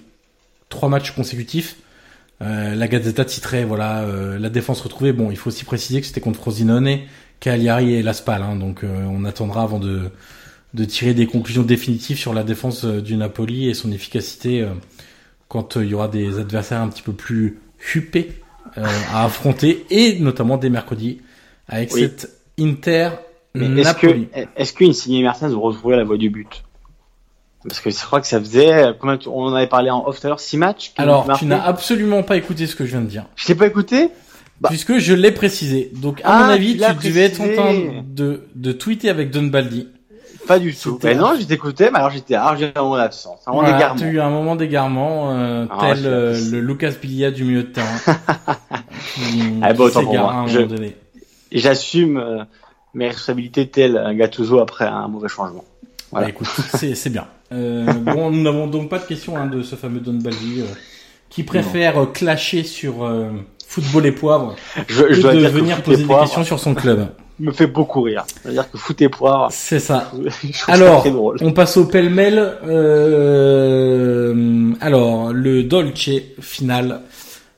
[0.70, 1.76] trois matchs consécutifs.
[2.42, 5.12] Euh, la Gazzetta titrait, voilà, euh, la défense retrouvée.
[5.12, 7.00] Bon, il faut aussi préciser que c'était contre Frosinone,
[7.40, 8.42] Cagliari et Laspal.
[8.44, 10.10] Hein, donc, euh, on attendra avant de,
[10.74, 14.70] de tirer des conclusions définitives sur la défense du Napoli et son efficacité euh,
[15.50, 17.60] quand il y aura des adversaires un petit peu plus
[17.94, 18.32] huppés
[18.78, 21.22] euh, à affronter et notamment dès mercredi
[21.68, 22.02] avec Oui.
[22.02, 22.30] cette
[22.60, 23.10] Inter
[23.56, 24.28] Mais est-ce que, Napoli.
[24.56, 26.64] est-ce qu'une signée Mertens vous retrouver la voie du but?
[27.68, 30.20] Parce que je crois que ça faisait, combien tu- on en avait parlé en off
[30.22, 33.02] tout à l'heure, 6 matchs Alors, tu n'as absolument pas écouté ce que je viens
[33.02, 33.26] de dire.
[33.36, 34.10] Je t'ai pas écouté
[34.62, 34.68] Bah.
[34.70, 35.90] Puisque je l'ai précisé.
[35.96, 37.74] Donc, à Ah, mon avis, tu tu devais être en train
[38.06, 39.88] de, de tweeter avec Don Baldi.
[40.48, 40.94] Pas du tout.
[40.96, 43.62] C'était- Ben non, je t'écoutais, mais alors j'étais, alors j'ai un moment d'absence, un moment
[43.64, 44.00] Voilà, d'égarement.
[44.02, 47.44] tu as eu un moment d'égarement, euh, Ah, tel je euh, le Lucas Bilia du
[47.46, 47.88] milieu de terrain.
[49.16, 50.32] qui, Ah, bon, qui pour moi.
[50.34, 50.96] à un Je- moment donné.
[51.52, 52.44] Et j'assume euh,
[52.94, 55.64] mes responsabilités tel un Gattuso après un mauvais changement.
[56.12, 56.28] Voilà.
[56.28, 57.28] Bah, écoute, c'est c'est bien.
[57.52, 60.66] Euh, bon, nous n'avons donc pas de question hein, de ce fameux Don Baldi euh,
[61.30, 63.30] qui préfère euh, clasher sur euh,
[63.68, 64.56] football et poivre
[64.88, 67.08] Je, je dois de dire venir poser des questions sur son club.
[67.40, 68.26] me fait beaucoup rire.
[68.42, 70.12] C'est-à-dire que foot et poivre, C'est ça.
[70.24, 71.38] je trouve ça Alors, drôle.
[71.42, 72.54] on passe au pêle-mêle.
[72.68, 74.34] Euh,
[74.82, 76.10] alors, le Dolce
[76.42, 77.02] final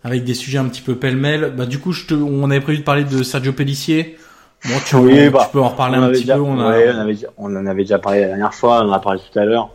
[0.04, 1.54] avec des sujets un petit peu pêle-mêle.
[1.56, 4.18] Bah, du coup, je te, on avait prévu de parler de Sergio Pellissier.
[4.66, 6.42] Bon, tu, Oui, tu bah, peux en reparler un petit déjà- peu.
[6.42, 8.94] On a, ouais, on, avait, on en avait déjà parlé la dernière fois, on en
[8.94, 9.70] a parlé tout à l'heure.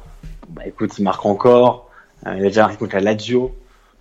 [0.48, 1.88] Bah écoute, il marque encore.
[2.26, 3.52] Euh, il a déjà marqué contre la Lazio.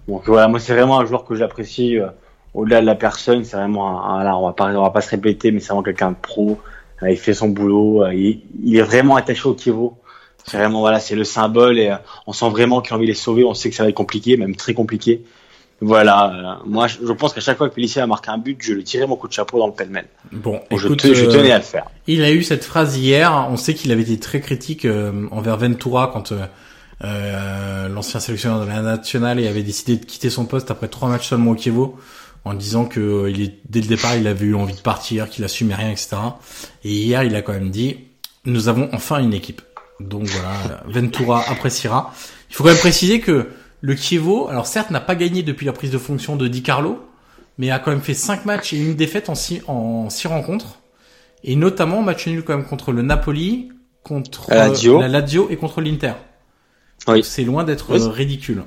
[0.07, 2.07] Donc voilà, moi c'est vraiment un joueur que j'apprécie euh,
[2.53, 3.43] au-delà de la personne.
[3.43, 5.67] C'est vraiment un, un- là, on va pas, on va pas se répéter, mais c'est
[5.69, 6.59] vraiment quelqu'un de pro.
[7.01, 8.03] Euh, il fait son boulot.
[8.03, 9.97] euh, il, il est vraiment attaché au Kievo.
[10.45, 11.91] C'est vraiment voilà, c'est le symbole et
[12.27, 13.43] on sent vraiment qu'il a envie de les sauver.
[13.43, 15.23] On sait que ça va être compliqué, même très compliqué.
[15.81, 18.73] Voilà, euh, moi je, pense qu'à chaque fois que Pellissier a marqué un but, je
[18.73, 20.07] lui tirais mon coup de chapeau dans le pêle-mêle.
[20.31, 21.85] bon, je, écoute, te- je euh, tenais à le faire.
[22.07, 23.47] Il a eu cette phrase hier.
[23.49, 26.45] On sait qu'il avait été très critique euh, envers Ventura quand euh,
[27.03, 31.09] euh, l'ancien sélectionneur de la nationale et avait décidé de quitter son poste après trois
[31.09, 31.99] matchs seulement au Kievo
[32.45, 35.29] en disant que euh, il est dès le départ il avait eu envie de partir,
[35.29, 36.15] qu'il assumait rien, etc.
[36.85, 37.97] Et hier il a quand même dit
[38.45, 39.61] nous avons enfin une équipe.
[39.99, 42.13] Donc voilà, Ventura appréciera.
[42.49, 43.49] Il faut quand même préciser que
[43.85, 46.99] le Kievo, alors certes n'a pas gagné depuis la prise de fonction de Di Carlo,
[47.59, 50.79] mais a quand même fait cinq matchs et une défaite en six, en six rencontres.
[51.43, 53.69] Et notamment match nul quand même contre le Napoli,
[54.01, 54.97] contre La Lazio.
[54.97, 56.13] euh, la Lazio et contre l'Inter.
[57.07, 57.23] Oui.
[57.23, 58.01] C'est loin d'être Oui.
[58.01, 58.63] euh, ridicule.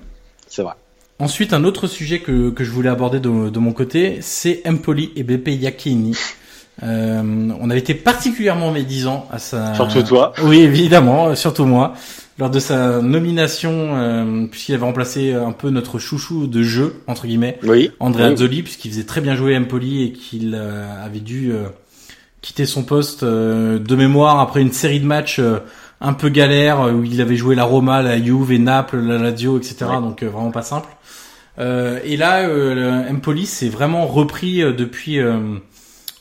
[0.46, 0.74] C'est vrai.
[1.18, 5.10] Ensuite, un autre sujet que, que je voulais aborder de, de mon côté, c'est Empoli
[5.16, 6.16] et BP Iachini.
[6.84, 9.74] Euh, on avait été particulièrement médisants à sa...
[9.74, 10.32] Surtout toi.
[10.44, 11.94] Oui, évidemment, surtout moi.
[12.38, 17.26] Lors de sa nomination, euh, puisqu'il avait remplacé un peu notre chouchou de jeu, entre
[17.26, 17.90] guillemets, Oui.
[17.98, 18.32] Andrea Oui.
[18.34, 21.64] Azzoli, puisqu'il faisait très bien jouer Empoli et qu'il euh, avait dû euh,
[22.40, 25.40] quitter son poste de mémoire après une série de matchs
[26.00, 29.58] un peu galère où il avait joué la Roma, la Juve, et Naples, la Lazio,
[29.58, 29.86] etc.
[30.00, 30.88] Donc vraiment pas simple.
[31.58, 32.48] Euh, et là,
[33.10, 35.56] Empoli s'est vraiment repris depuis euh,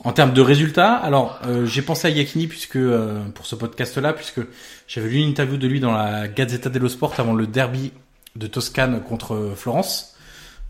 [0.08, 0.94] en termes de résultats.
[0.94, 4.40] Alors euh, j'ai pensé à Iachini puisque euh, pour ce podcast-là, puisque
[4.88, 7.92] j'avais lu une interview de lui dans la Gazzetta dello Sport avant le derby
[8.38, 10.16] de Toscane contre euh, Florence.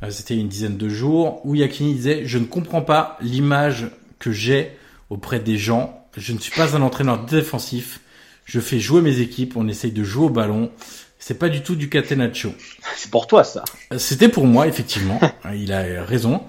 [0.01, 4.31] Euh, C'était une dizaine de jours où Iachini disait je ne comprends pas l'image que
[4.31, 4.76] j'ai
[5.11, 6.07] auprès des gens.
[6.18, 7.99] Je ne suis pas un entraîneur défensif.
[8.45, 9.55] Je fais jouer mes équipes.
[9.55, 10.72] On essaye de jouer au ballon.
[11.19, 12.55] C'est pas du tout du catenaccio.
[12.95, 13.64] C'est pour toi, ça.
[13.97, 15.19] C'était pour moi, effectivement.
[15.53, 16.41] Il a raison.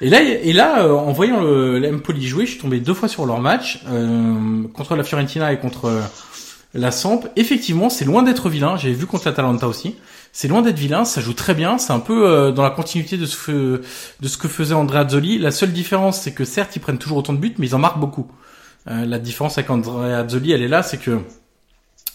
[0.00, 3.08] Et là, et là, euh, en voyant le, l'Empoli jouer, je suis tombé deux fois
[3.08, 6.00] sur leur match euh, contre la Fiorentina et contre euh,
[6.74, 7.20] la Samp.
[7.36, 8.76] Effectivement, c'est loin d'être vilain.
[8.76, 9.96] J'ai vu contre l'Atalanta aussi.
[10.32, 11.06] C'est loin d'être vilain.
[11.06, 11.78] Ça joue très bien.
[11.78, 13.82] C'est un peu euh, dans la continuité de ce, que-
[14.20, 15.38] de ce que faisait Andrea Azzoli.
[15.38, 17.78] La seule différence, c'est que certes, ils prennent toujours autant de buts, mais ils en
[17.78, 18.26] marquent beaucoup.
[18.88, 21.18] Euh, la différence avec Andrea Azzoli, elle est là, c'est que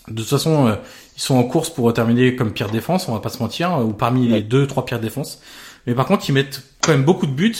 [0.07, 0.75] de toute façon, euh,
[1.17, 3.83] ils sont en course pour terminer comme pire défense, on va pas se mentir, euh,
[3.83, 5.41] ou parmi les deux, trois pires défenses.
[5.87, 7.55] Mais par contre, ils mettent quand même beaucoup de buts.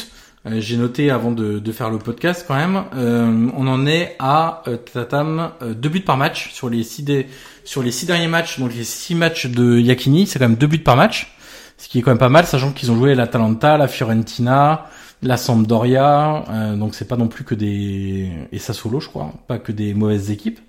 [0.47, 2.83] Euh, J'ai noté avant de, de faire le podcast quand même.
[2.95, 7.03] Euh, on en est à euh, Tatam euh, deux buts par match sur les six
[7.03, 7.27] dé-
[7.63, 8.59] sur les six derniers matchs.
[8.59, 11.35] Donc les six matchs de Yakini, c'est quand même deux buts par match,
[11.77, 14.87] ce qui est quand même pas mal, sachant qu'ils ont joué l'Atalanta, la Fiorentina,
[15.21, 16.43] la Sampdoria.
[16.49, 19.93] euh, donc c'est pas non plus que des et Sassuolo, je crois, pas que des
[19.93, 20.59] mauvaises équipes.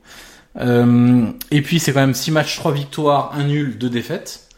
[0.60, 4.48] Euh, et puis c'est quand même six matchs, trois victoires, un nul, deux défaites.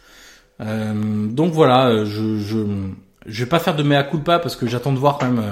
[0.61, 2.59] Euh, donc voilà, euh, je, je
[3.27, 5.45] je vais pas faire de mea culpa parce que j'attends de voir quand même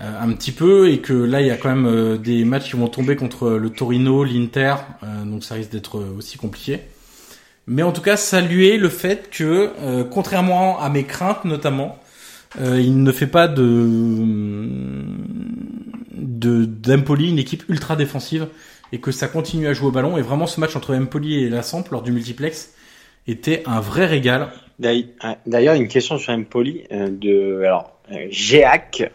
[0.00, 2.76] euh, un petit peu et que là il y a quand même des matchs qui
[2.76, 4.76] vont tomber contre le Torino, l'Inter,
[5.24, 6.80] donc ça risque d'être aussi compliqué.
[7.66, 11.98] Mais en tout cas, saluer le fait que, contrairement à mes craintes notamment,
[12.60, 15.04] il ne fait pas de
[16.12, 18.48] de d'Empoli une équipe ultra défensive
[18.92, 20.16] et que ça continue à jouer au ballon.
[20.18, 22.73] Et vraiment, ce match entre Empoli et la Samp lors du multiplex
[23.26, 24.48] était un vrai régal.
[24.78, 29.10] D'ailleurs, une question sur Empoli euh, de alors euh, Géac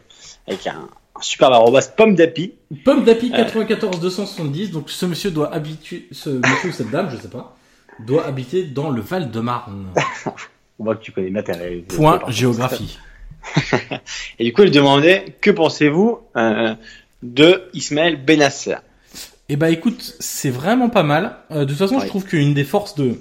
[0.48, 2.54] avec un, un superbe arrobas pomme d'api.
[2.86, 4.72] Pomme d'api 94 270.
[4.72, 7.56] Donc ce monsieur doit habituer, ce monsieur ou cette dame, je sais pas,
[8.06, 9.88] doit habiter dans le Val de Marne.
[10.80, 12.98] On voit que tu connais bien tes tes- Point géographie.
[14.40, 16.74] Et du coup, il demandait que pensez-vous euh,
[17.22, 18.76] de Ismaël Benasser?
[19.50, 21.36] Eh ben écoute, c'est vraiment pas mal.
[21.52, 22.02] Euh, de toute façon, Ouais.
[22.04, 23.16] je trouve qu'une des forces de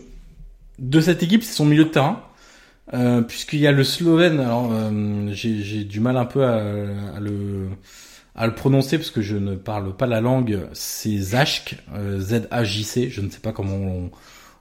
[0.78, 2.22] de cette équipe, c'est son milieu de terrain.
[2.94, 6.54] Euh, puisqu'il y a le Slovène, alors euh, j'ai du mal un peu à,
[7.16, 7.68] à le
[8.34, 10.60] à le prononcer parce que je ne parle pas la langue.
[10.72, 14.10] C'est Zashk, euh, Z-A-J-C, je ne sais pas comment on,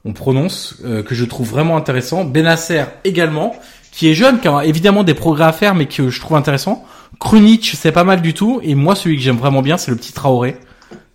[0.04, 2.24] on prononce, euh, que je trouve vraiment intéressant.
[2.24, 3.56] Benasser également,
[3.92, 6.86] qui est jeune, qui a évidemment des progrès à faire, mais que je trouve intéressant.
[7.20, 8.60] Krunic, c'est pas mal du tout.
[8.64, 10.58] Et moi, celui que j'aime vraiment bien, c'est le petit Traoré,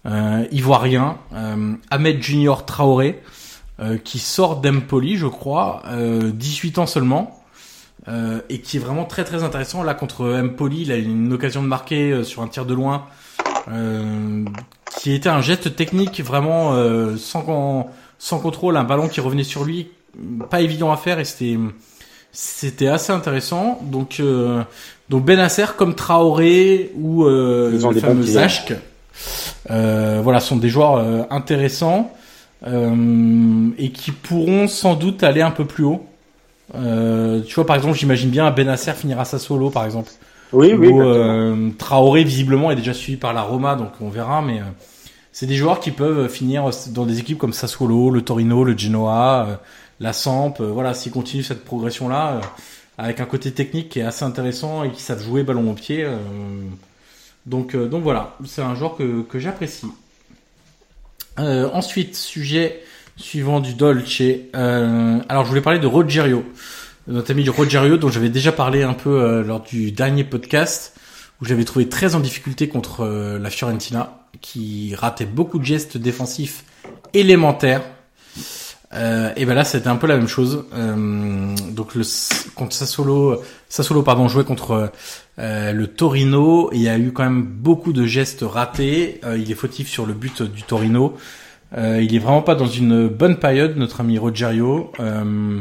[0.07, 3.23] euh, ivoirien, euh, Ahmed Junior Traoré,
[3.83, 7.39] euh, qui sort d'Empoli, je crois, euh, 18 ans seulement.
[8.09, 9.83] euh, et qui est vraiment très très intéressant.
[9.85, 12.75] Là contre Empoli, il a eu une occasion de marquer euh, sur un tir de
[12.75, 13.05] loin,
[13.71, 14.45] euh,
[15.01, 19.65] qui était un geste technique vraiment euh, sans sans contrôle, un ballon qui revenait sur
[19.65, 19.89] lui,
[20.51, 21.57] pas évident à faire et c'était
[22.33, 23.79] c'était assez intéressant.
[23.85, 24.63] Donc euh,
[25.09, 28.23] donc Benasser comme Traoré ou euh, le fameux.
[28.23, 28.75] Zashk,
[29.71, 32.13] euh, voilà, sont des joueurs euh, intéressants
[32.65, 36.05] et qui pourront sans doute aller un peu plus haut.
[36.75, 40.11] Euh, tu vois, par exemple, j'imagine bien Benasser finir à sa solo, par exemple.
[40.53, 40.89] Oui, oui.
[40.89, 41.05] Ou, exactement.
[41.15, 44.43] euh, Traoré visiblement est déjà suivi par la Roma, donc on verra.
[44.43, 44.65] Mais euh,
[45.33, 49.47] c'est des joueurs qui peuvent finir dans des équipes comme Sassuolo, le Torino, le Genoa,
[49.49, 49.57] euh,
[50.01, 50.55] la Samp.
[50.61, 52.41] euh, voilà, s'ils continuent cette progression-là, euh,
[52.99, 56.05] avec un côté technique qui est assez intéressant et qui savent jouer ballon au pied.
[56.05, 56.17] euh,
[57.47, 59.89] donc, euh, donc voilà, c'est un joueur que, que j'apprécie.
[61.39, 62.83] Euh, ensuite, sujet
[63.17, 64.21] suivant du Dolce.
[64.21, 66.45] Euh, alors, je voulais parler de Rogerio,
[67.07, 70.97] notre ami Rogerio, dont j'avais déjà parlé un peu euh, lors du dernier podcast,
[71.41, 73.05] où j'avais trouvé très en difficulté contre
[73.41, 76.65] la Fiorentina, qui ratait beaucoup de gestes défensifs
[77.15, 77.83] élémentaires.
[78.95, 80.65] Euh, et ben là, c'était un peu la même chose.
[80.75, 82.03] Euh, donc le
[82.55, 84.93] contre Sassuolo, Sassuolo pardon, jouait contre
[85.39, 86.71] euh, le Torino.
[86.73, 89.21] Il y a eu quand même beaucoup de gestes ratés.
[89.25, 91.17] Euh, il est fautif sur le but du Torino.
[91.77, 94.93] Euh, il est vraiment pas dans une bonne période, notre ami Rogerio.
[95.01, 95.61] Euh,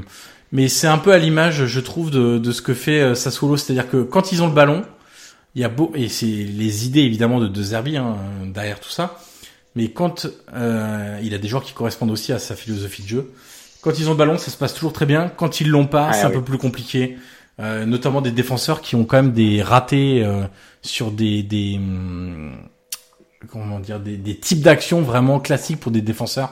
[0.52, 3.90] mais c'est un peu à l'image, je trouve, de, de ce que fait Sassuolo, c'est-à-dire
[3.90, 4.84] que quand ils ont le ballon,
[5.56, 8.18] il y a beau et c'est les idées évidemment de De Zerbi hein,
[8.54, 9.18] derrière tout ça.
[9.76, 13.32] Mais quand euh, il a des joueurs qui correspondent aussi à sa philosophie de jeu,
[13.82, 15.30] quand ils ont le ballon, ça se passe toujours très bien.
[15.36, 17.18] Quand ils l'ont pas, Ah, c'est un peu plus compliqué.
[17.60, 20.44] Euh, notamment des défenseurs qui ont quand même des ratés euh,
[20.82, 22.54] sur des, des hum,
[23.52, 26.52] comment dire des, des types d'actions vraiment classiques pour des défenseurs.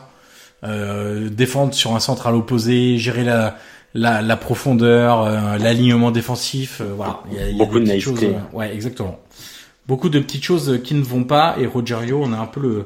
[0.64, 3.58] Euh, défendre sur un centre à l'opposé, gérer la,
[3.94, 7.22] la, la profondeur, euh, l'alignement défensif, euh, voilà.
[7.32, 8.28] Il y a, il y a Beaucoup des de naïveté.
[8.28, 9.20] choses, ouais, exactement.
[9.90, 12.86] Beaucoup de petites choses qui ne vont pas et Rogerio, on a un peu le,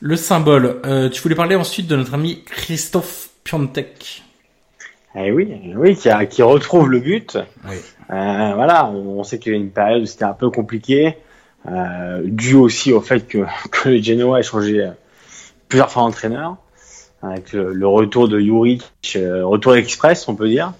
[0.00, 0.82] le symbole.
[0.84, 4.22] Euh, tu voulais parler ensuite de notre ami Christophe Piontek.
[5.14, 7.38] Eh oui, oui, qui, a, qui retrouve le but.
[7.66, 7.76] Oui.
[8.10, 11.16] Euh, voilà, on, on sait qu'il y a une période où c'était un peu compliqué,
[11.70, 14.90] euh, dû aussi au fait que, que le Genoa a changé
[15.68, 16.58] plusieurs fois d'entraîneur,
[17.22, 20.74] avec le, le retour de Juric, retour express, on peut dire.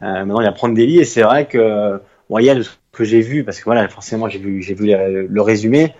[0.00, 2.00] Maintenant, il va prendre des lits et c'est vrai que,
[2.30, 4.86] bon, y a ce que j'ai vu, parce que voilà, forcément, j'ai vu, j'ai vu
[4.86, 5.94] le, résumé.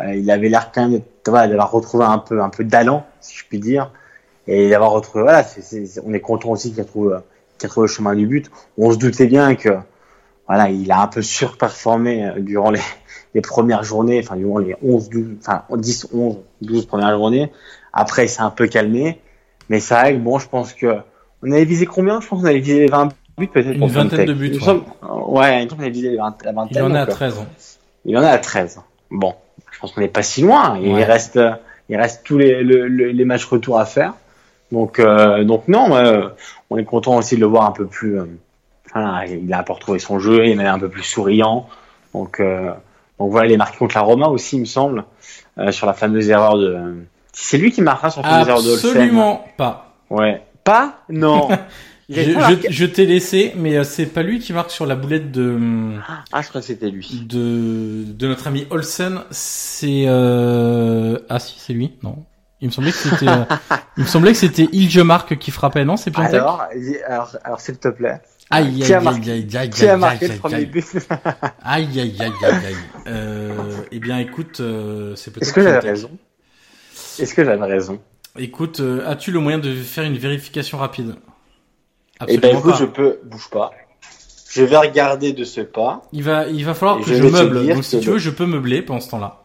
[0.00, 3.44] Euh, il avait l'air quand même d'avoir retrouvé un peu, un peu d'allant, si je
[3.48, 3.92] puis dire,
[4.46, 5.22] et d'avoir retrouvé.
[5.22, 7.16] Voilà, c'est- on est content aussi qu'il a trouvé,
[7.58, 8.50] qu'il trouvé le chemin du but.
[8.78, 9.70] On se doutait bien que,
[10.48, 12.80] voilà, il a un peu surperformé euh, durant les,
[13.34, 17.52] les premières journées, enfin durant les 11, 12, enfin 10, 11, 12 premières journées.
[17.92, 19.20] Après, il s'est un peu calmé,
[19.68, 20.98] mais c'est vrai que bon, je pense que
[21.42, 22.20] on avait visé combien?
[22.20, 23.08] Je pense qu'on avait visé les 20
[23.40, 23.74] buts peut-être.
[23.76, 24.84] Une vingtaine de buts, Il semble-
[25.28, 26.76] Ouais, il me semble qu'il a visé la vingt- la vingtaine.
[26.76, 27.46] Il en est à donc, euh, 13 ans.
[28.04, 28.80] Il en est à 13.
[29.10, 29.34] Bon,
[29.72, 30.78] je pense qu'on n'est pas si loin.
[30.80, 31.04] Il Ouais.
[31.04, 31.50] reste, euh,
[31.88, 34.14] il reste tous les, le- le- les matchs retour à faire.
[34.72, 36.20] Donc, euh, donc non, ouais,
[36.70, 38.18] on est content aussi de le voir un peu plus.
[38.20, 38.24] euh,
[38.94, 41.68] voilà, il a un peu retrouvé son jeu, il est un peu plus souriant.
[42.14, 42.70] Donc, euh,
[43.18, 45.04] donc voilà, il est marqué contre la Roma aussi, il me semble,
[45.58, 46.76] euh, sur la fameuse erreur de.
[47.32, 48.72] C'est lui qui marquera sur la fameuse erreur de.
[48.74, 49.94] Absolument pas.
[50.08, 50.42] Ouais.
[50.64, 50.94] Pas?
[51.08, 51.48] Non.
[52.10, 55.30] Je, je, je t'ai laissé, mais euh, c'est pas lui qui marque sur la boulette
[55.30, 55.58] de
[56.32, 57.22] Ah, je crois que c'était lui.
[57.28, 59.20] de, de notre ami Olsen.
[59.30, 61.18] C'est euh...
[61.28, 62.24] ah si c'est lui non.
[62.60, 63.44] Il me semblait que c'était euh,
[63.96, 66.34] il me semblait que c'était Ilgemark qui frappait non c'est Piontek.
[66.34, 66.64] Alors,
[67.06, 68.20] alors, alors s'il te plaît.
[68.50, 70.66] Aïe aïe aïe aïe aïe Qui a aïe, marqué aïe, le aïe, premier aïe.
[70.66, 70.84] but
[71.62, 72.76] Aïe aïe aïe aïe aïe.
[73.06, 73.52] Euh,
[73.92, 76.10] eh bien écoute euh, c'est peut-être Est-ce que j'avais raison?
[77.20, 78.00] Est-ce que j'avais raison?
[78.36, 81.14] Écoute as-tu le moyen de faire une vérification rapide?
[82.28, 82.78] Eh ben écoute, pas.
[82.78, 83.70] je peux, bouge pas.
[84.50, 86.02] Je vais regarder de ce pas.
[86.12, 87.66] Il va, il va falloir Et que je meuble.
[87.74, 89.42] Donc si tu le- veux, je peux meubler pendant ce temps-là.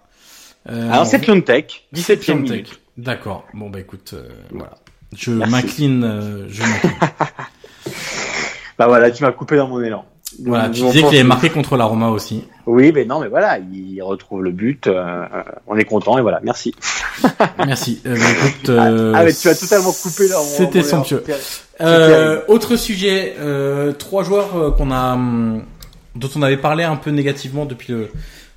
[0.69, 2.79] Euh, Alors c'est Piontek, 17 e minute.
[2.97, 3.45] D'accord.
[3.53, 4.73] Bon bah écoute, euh, voilà.
[5.15, 6.03] Je m'incline.
[6.03, 6.91] euh, je m'incline.
[8.77, 10.03] Bah voilà, tu m'as coupé dans mon élan.
[10.43, 10.69] Voilà.
[10.69, 12.43] Tu disais qu'il avait marqué contre la Roma aussi.
[12.65, 14.87] Oui, mais non, mais voilà, il retrouve le but.
[14.87, 15.25] euh,
[15.67, 16.73] on est content et voilà, merci.
[17.65, 18.01] Merci.
[18.05, 21.23] Euh, bah, écoute, euh, ah mais tu as totalement coupé mon C'était somptueux.
[21.81, 25.63] Euh, autre sujet, euh, trois joueurs euh, qu'on a, hum,
[26.15, 28.09] dont on avait parlé un peu négativement depuis le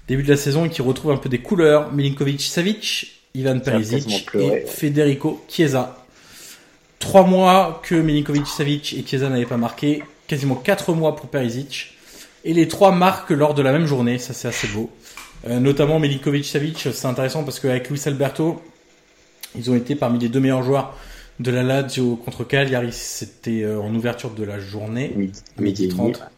[0.08, 1.92] début de la saison et qui retrouvent un peu des couleurs.
[1.92, 4.64] Milinkovic Savic, Ivan Perisic et.
[4.66, 6.04] Federico Chiesa.
[6.98, 11.94] Trois mois que Milinkovic Savic et Chiesa n'avaient pas marqué, quasiment quatre mois pour Perisic.
[12.44, 14.90] Et les trois marquent lors de la même journée, ça c'est assez beau.
[15.48, 18.62] Euh, notamment Milinkovic Savic, c'est intéressant parce qu'avec Luis Alberto,
[19.56, 20.96] ils ont été parmi les deux meilleurs joueurs
[21.40, 25.12] de la Lazio contre Cagliari, c'était euh, en ouverture de la journée.
[25.16, 26.12] Midi, Midi midi et demi.
[26.12, 26.30] 30.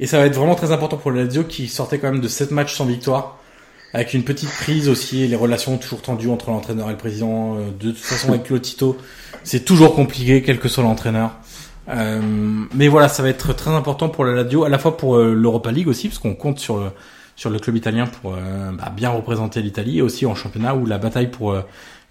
[0.00, 2.28] Et ça va être vraiment très important pour la Lazio qui sortait quand même de
[2.28, 3.38] 7 matchs sans victoire.
[3.94, 7.56] Avec une petite crise aussi, les relations toujours tendues entre l'entraîneur et le président.
[7.56, 8.96] Euh, De toute façon, avec Lotito,
[9.44, 11.32] c'est toujours compliqué, quel que soit l'entraîneur.
[11.88, 12.20] Euh,
[12.74, 15.34] mais voilà, ça va être très important pour la Lazio, à la fois pour euh,
[15.34, 16.90] l'Europa League aussi, parce qu'on compte sur le,
[17.36, 20.84] sur le club italien pour euh, bah, bien représenter l'Italie, et aussi en championnat où
[20.86, 21.62] la bataille pour euh,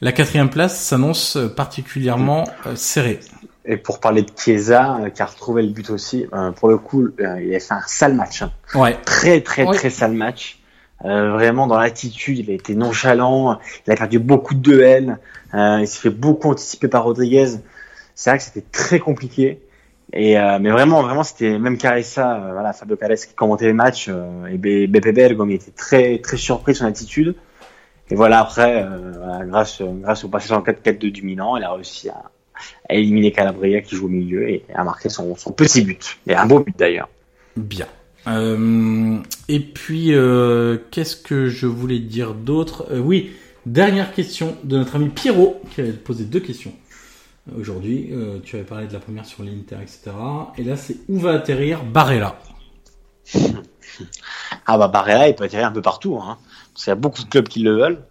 [0.02, 3.20] la quatrième place s'annonce euh, particulièrement euh, serrée.
[3.66, 6.78] Et pour parler de Chiesa, euh, qui a retrouvé le but aussi, euh, pour le
[6.78, 8.41] coup, euh, il a fait un sale match.
[8.41, 8.52] hein.
[8.74, 10.60] Ouais, Très très très sale match.
[11.06, 15.20] Euh, vraiment dans l'attitude, il a été nonchalant, il a perdu beaucoup de duels,
[15.54, 17.49] euh, il s'est fait beaucoup anticiper par Rodriguez.
[18.16, 19.62] C'est vrai que c'était très compliqué.
[20.16, 24.46] Euh, mais vraiment, vraiment, c'était même Caressa, euh, Fabio Caressa qui commentait les matchs, euh,
[24.46, 27.36] et Be- Beppe Bergom il était très très surpris de son attitude.
[28.10, 28.88] Et voilà, après,
[29.48, 32.32] grâce grâce au passage en 4-4-2 du Milan, il a réussi à,
[32.90, 36.18] éliminer Calabria qui joue au milieu et à marquer son, son petit but.
[36.26, 37.10] Et un beau but d'ailleurs.
[37.58, 37.88] Bien.
[38.26, 40.14] Et puis,
[40.90, 42.88] qu'est-ce que je voulais dire d'autre?
[42.98, 43.34] Oui,
[43.66, 46.72] dernière question de notre ami Pierrot, qui avait posé deux questions
[47.57, 48.10] aujourd'hui.
[48.11, 50.11] Euh, tu avais parlé de la première sur l'Inter, etc.
[50.57, 52.40] Et là, c'est où va atterrir Barella
[54.65, 56.19] Ah bah Barella, il peut atterrir un peu partout.
[56.22, 56.38] Hein.
[56.74, 58.03] Parce qu'il y a beaucoup de clubs qui le veulent.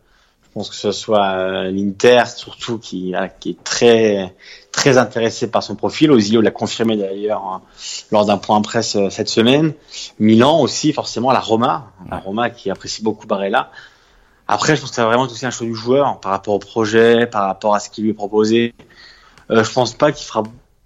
[0.42, 4.34] Je pense que ce soit euh, l'Inter, surtout, qui, est très
[4.72, 6.10] très intéressé par son profil.
[6.10, 7.62] Ozio l'a confirmé d'ailleurs hein,
[8.10, 9.74] lors d'un point presse euh, cette semaine.
[10.18, 11.92] Milan aussi, forcément, la Roma.
[12.10, 13.70] La Roma qui apprécie beaucoup Barella.
[14.48, 17.26] Après, je pense que c'est vraiment aussi un choix du joueur par rapport au projet,
[17.26, 18.74] par rapport à ce qui lui est proposé.
[19.50, 20.42] Euh, je pense pas qu'il fera.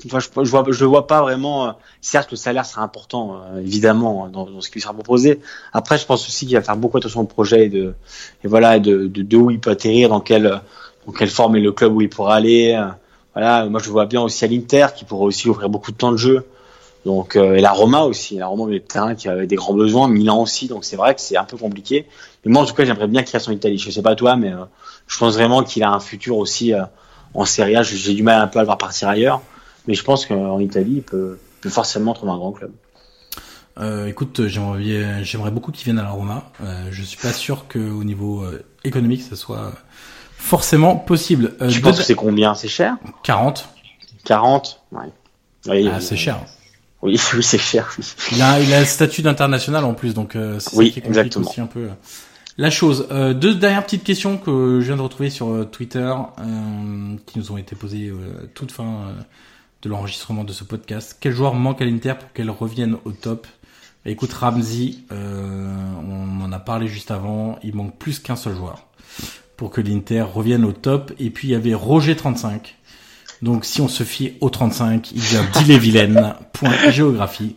[0.07, 1.69] Enfin, je, je vois, je vois pas vraiment.
[1.69, 5.41] euh, certes, le salaire sera important, euh, évidemment, dans, dans ce qui lui sera proposé.
[5.73, 7.95] Après, je pense aussi qu'il va faire beaucoup attention au projet et de,
[8.45, 10.61] et voilà, de, de, de où il peut atterrir, dans quelle,
[11.07, 12.83] dans quelle forme est le club où il pourra aller.
[13.35, 16.13] Voilà, moi je vois bien aussi à l'Inter, qui pourrait aussi offrir beaucoup de temps
[16.13, 16.47] de jeu.
[17.07, 20.09] Donc, euh, et la Roma aussi, la Roma de terrain qui avait des grands besoins,
[20.09, 20.69] Milan aussi.
[20.69, 22.07] Donc c'est vrai que c'est un peu compliqué.
[22.45, 23.79] Mais moi, en tout cas, j'aimerais bien qu'il reste en Italie.
[23.79, 24.65] Je sais pas toi, mais euh,
[25.07, 26.83] je pense vraiment qu'il a un futur aussi euh,
[27.35, 27.83] en Serie A.
[27.83, 29.43] J'ai du mal un peu à le voir partir ailleurs,
[29.87, 31.39] mais je pense qu'en Italie, il peut,
[31.69, 32.73] forcément trouver un grand club.
[33.79, 36.51] Euh, écoute, j'aimerais j'aimerais beaucoup qu'il vienne à la Roma.
[36.63, 39.73] Euh, je suis pas sûr qu'au niveau euh, économique, ça soit
[40.37, 41.55] forcément possible.
[41.63, 42.55] Euh, Tu deux- penses que c'est combien?
[42.55, 42.97] C'est cher?
[43.23, 43.69] 40
[44.25, 45.01] 40 Ouais.
[45.69, 46.41] Oui, Ah, euh, c'est cher.
[47.03, 47.89] Oui, oui, c'est cher.
[48.33, 51.01] Il a, il a le statut d'international en plus, donc euh, c'est Oui, ça qui
[51.01, 51.49] complique exactement.
[51.49, 51.89] aussi un peu euh,
[52.61, 53.09] la chose.
[53.11, 57.39] Euh, deux dernières petites questions que je viens de retrouver sur euh, Twitter, euh, qui
[57.39, 59.15] nous ont été posées euh, toute fin
[59.81, 61.17] de l'enregistrement de ce podcast.
[61.19, 63.47] Quel joueur manque à l'Inter pour qu'elle revienne au top?
[64.05, 68.87] Écoute, Ramsey, on en a parlé juste avant, il manque plus qu'un seul joueur
[69.57, 71.13] pour que l'Inter revienne au top.
[71.19, 72.77] Et puis il y avait Roger 35
[73.41, 76.35] Donc si on se fie au 35, il vient d'Ille-et-Vilaine,
[76.91, 77.57] géographie.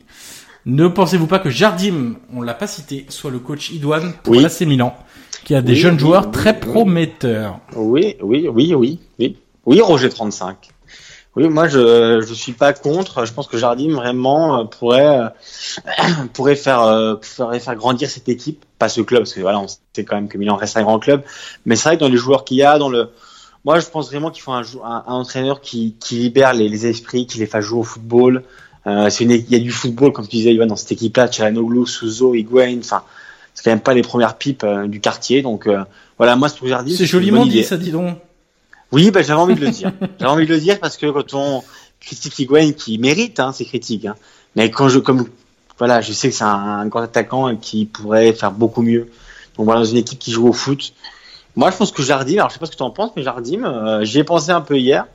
[0.65, 4.61] Ne pensez-vous pas que Jardim, on l'a pas cité, soit le coach idoine pour l'AC
[4.61, 4.95] Milan,
[5.43, 9.37] qui a des jeunes joueurs très prometteurs Oui, oui, oui, oui, oui.
[9.65, 10.69] Oui, Roger 35.
[11.35, 13.25] Oui, moi je je suis pas contre.
[13.25, 15.29] Je pense que Jardim vraiment euh, pourrait euh,
[16.33, 19.67] pourrait faire euh, pourrait faire grandir cette équipe, pas ce club parce que voilà, on
[19.67, 21.23] sait quand même que Milan reste un grand club,
[21.65, 23.09] mais c'est vrai que dans les joueurs qu'il y a, dans le
[23.65, 26.69] moi je pense vraiment qu'il faut un, jou- un, un entraîneur qui qui libère les,
[26.69, 28.43] les esprits, qui les fasse jouer au football.
[28.85, 31.85] Euh, une il y a du football comme tu disais Yoann, dans cette équipe-là, Chalanoglu,
[31.87, 33.03] Souzo, Higuain, enfin
[33.53, 35.83] c'est quand même pas les premières pipes euh, du quartier, donc euh,
[36.17, 38.17] voilà, moi pour Jardim C'est joliment dit, ça dit donc.
[38.91, 39.91] Oui, ben, j'avais envie de le dire.
[40.19, 41.63] J'avais envie de le dire parce que quand on
[41.99, 44.15] critique Higuain, qui mérite hein, ses critiques, hein,
[44.55, 45.27] mais quand je comme
[45.79, 49.09] voilà, je sais que c'est un, un grand attaquant et qui pourrait faire beaucoup mieux.
[49.57, 50.93] Donc voilà, dans une équipe qui joue au foot.
[51.55, 53.23] Moi, je pense que Jardim, alors je sais pas ce que tu en penses, mais
[53.23, 55.05] Jardim, euh, j'y ai pensé un peu hier.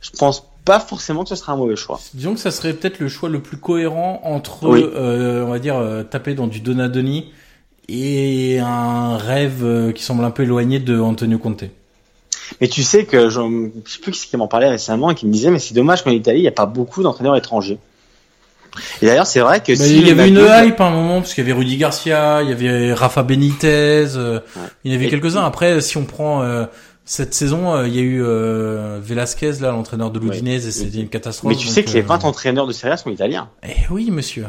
[0.00, 2.00] Je pense pas forcément que ce sera un mauvais choix.
[2.14, 4.82] Disons que ça serait peut-être le choix le plus cohérent entre, Oui.
[4.94, 7.32] euh, on va dire, euh, taper dans du Donadoni
[7.88, 11.64] et un rêve euh, qui semble un peu éloigné de Antonio Conte.
[12.60, 13.40] Mais tu sais que je,
[13.86, 16.10] je sais plus qui m'en parlait récemment et qui me disait, mais c'est dommage qu'en
[16.10, 17.78] Italie, il n'y a pas beaucoup d'entraîneurs étrangers.
[19.02, 21.20] Et d'ailleurs, c'est vrai que Bah, si il y avait une hype à un moment
[21.20, 24.40] parce qu'il y avait Rudy Garcia, il y avait Rafa Benitez, euh,
[24.84, 25.44] il y en avait quelques-uns.
[25.44, 26.64] Après, si on prend euh,
[27.04, 30.98] cette saison, euh, il y a eu euh, Velasquez là, l'entraîneur de l'Udinese, et c'était
[31.00, 31.50] une catastrophe.
[31.52, 33.50] Mais tu sais que les euh, 20 entraîneurs de Serie A sont italiens.
[33.62, 34.46] Eh oui, monsieur.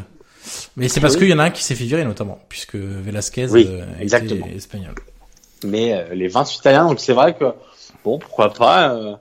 [0.76, 1.20] Mais c'est Eh parce oui.
[1.20, 4.02] qu'il y en a un qui s'est fait virer notamment, puisque Velasquez Oui, euh, était
[4.02, 4.46] exactement.
[4.54, 4.94] espagnol.
[5.64, 7.44] mais euh, les 20 sont italiens, donc c'est vrai que
[8.04, 8.94] bon, pourquoi pas.
[8.94, 9.14] euh,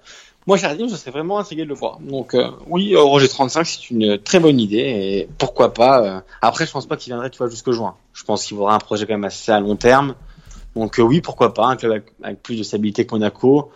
[0.48, 1.98] moi, Jardim, je serais vraiment intrigué de le voir.
[1.99, 6.06] Donc euh, oui, euh, Roger 35, c'est une très bonne idée et pourquoi pas.
[6.06, 7.95] euh, Après, je pense pas qu'il viendrait, tu vois, jusque juin.
[8.14, 10.14] Je pense qu'il faudra un projet quand même assez à long terme.
[10.76, 13.72] Donc euh, oui, pourquoi pas un club avec, avec plus de stabilité que Monaco,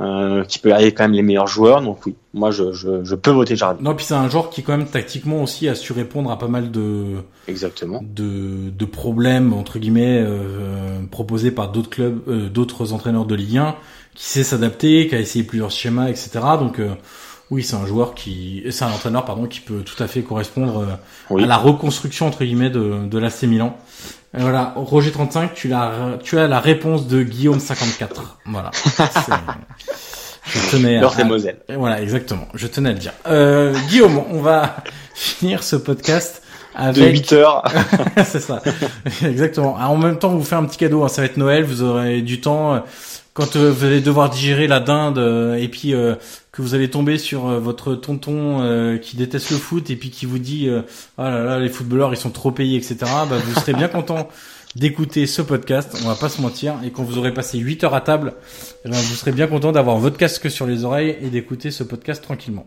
[0.00, 1.80] euh, qui peut aller quand même les meilleurs joueurs.
[1.82, 3.82] Donc oui, moi, je, je, je peux voter Jardim.
[3.82, 6.48] Non, puis c'est un joueur qui quand même tactiquement aussi a su répondre à pas
[6.48, 7.16] mal de
[7.48, 8.00] Exactement.
[8.02, 13.58] de, de problèmes entre guillemets euh, proposés par d'autres clubs, euh, d'autres entraîneurs de Ligue
[13.58, 13.76] 1,
[14.14, 16.30] qui sait s'adapter, qui a essayé plusieurs schémas, etc.
[16.58, 16.94] Donc euh,
[17.50, 20.78] oui, c'est un joueur qui, c'est un entraîneur pardon qui peut tout à fait correspondre
[20.78, 20.86] euh,
[21.30, 21.44] Oui.
[21.44, 23.76] à la reconstruction entre guillemets de, de l'AC Milan.
[24.36, 25.92] Et voilà, Roger 35, tu as
[26.22, 28.38] tu as la réponse de Guillaume 54.
[28.46, 28.70] Voilà.
[30.44, 31.58] Je tenais à, et Moselle.
[31.76, 32.48] Voilà, exactement.
[32.54, 33.12] Je tenais à le dire.
[33.28, 34.76] Euh, Guillaume, on va
[35.14, 36.42] finir ce podcast
[36.74, 37.62] De avec 8 heures.
[38.24, 38.60] c'est ça.
[39.24, 39.76] Exactement.
[39.76, 41.04] Alors, en même temps, vous fait un petit cadeau.
[41.04, 41.08] hein.
[41.08, 41.64] Ça va être Noël.
[41.64, 42.74] Vous aurez du temps.
[42.74, 42.78] euh,
[43.34, 46.14] Quand euh, vous allez devoir digérer la dinde euh, et puis euh,
[46.52, 50.10] que vous allez tomber sur euh, votre tonton euh, qui déteste le foot et puis
[50.10, 50.82] qui vous dit euh,
[51.16, 52.96] ah là là les footballeurs ils sont trop payés etc.
[53.00, 54.28] Bah, vous serez bien content
[54.76, 55.98] d'écouter ce podcast.
[56.04, 56.74] On va pas se mentir.
[56.84, 58.34] Et quand vous aurez passé 8 heures à table,
[58.84, 61.84] eh ben, vous serez bien content d'avoir votre casque sur les oreilles et d'écouter ce
[61.84, 62.66] podcast tranquillement.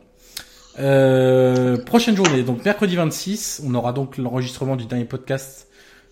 [0.75, 5.67] Prochaine journée, donc mercredi 26, on aura donc l'enregistrement du dernier podcast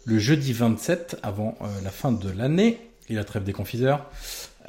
[0.05, 2.79] le jeudi 27 avant la fin de l'année
[3.09, 4.09] et la trêve des confiseurs.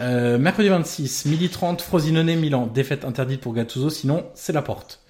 [0.00, 5.00] Euh, mercredi 26, midi 30, Frosinone Milan, défaite interdite pour Gattuso, sinon c'est la porte.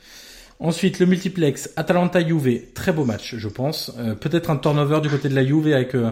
[0.61, 3.93] Ensuite, le multiplex Atalanta Juve, très beau match, je pense.
[3.99, 6.11] Euh, Peut-être un turnover du côté de la Juve avec euh,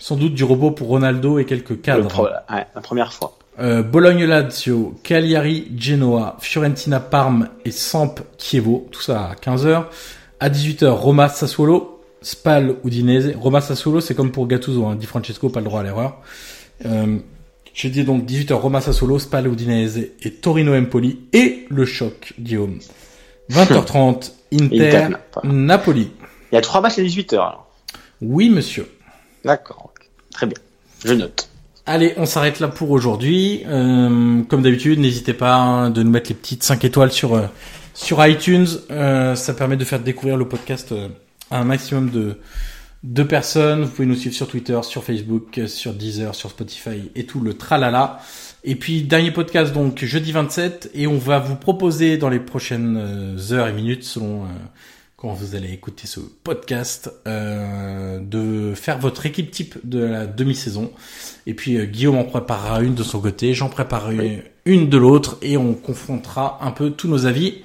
[0.00, 2.08] sans doute du robot pour Ronaldo et quelques cadres.
[2.08, 3.38] pro- ouais, la première fois.
[3.60, 9.84] Euh, Bologne-Lazio, Cagliari, Genoa, Fiorentina, Parme et Samp, Chievo, tout ça à 15h.
[10.40, 13.34] À 18h, Roma, Sassuolo, Spal, Udinese.
[13.36, 16.16] Roma, Sassuolo, c'est comme pour Gattuso, hein, dit Francesco, pas le droit à l'erreur.
[16.84, 17.18] Euh,
[17.74, 21.18] je dis donc 18h, Roma, Sassuolo, Spal, Udinese et Torino, Empoli.
[21.32, 22.78] Et le choc, Guillaume.
[23.50, 26.12] 20h30, Inter, Inter, Napoli.
[26.52, 27.42] Il y a trois matchs à 18 heures.
[27.42, 27.70] alors.
[28.22, 28.88] Oui, monsieur.
[29.44, 29.92] D'accord.
[30.32, 30.56] Très bien.
[31.04, 31.48] Je note.
[31.84, 33.64] Allez, on s'arrête là pour aujourd'hui.
[33.66, 37.46] Euh, comme d'habitude, n'hésitez pas hein, de nous mettre les petites 5 étoiles sur euh,
[37.92, 38.68] sur iTunes.
[38.90, 40.94] Euh, ça permet de faire découvrir le podcast
[41.50, 42.38] à un maximum de
[43.04, 43.84] de personnes.
[43.84, 47.54] Vous pouvez nous suivre sur Twitter, sur Facebook, sur Deezer, sur Spotify et tout le
[47.54, 48.18] tralala.
[48.64, 52.96] Et puis dernier podcast donc jeudi 27 et on va vous proposer dans les prochaines
[52.96, 54.48] euh, heures et minutes selon euh,
[55.24, 60.92] quand vous allez écouter ce podcast euh, de faire votre équipe type de la demi-saison.
[61.46, 65.38] Et puis euh, Guillaume en préparera une de son côté, j'en préparerai une de l'autre
[65.40, 67.62] et on confrontera un peu tous nos avis.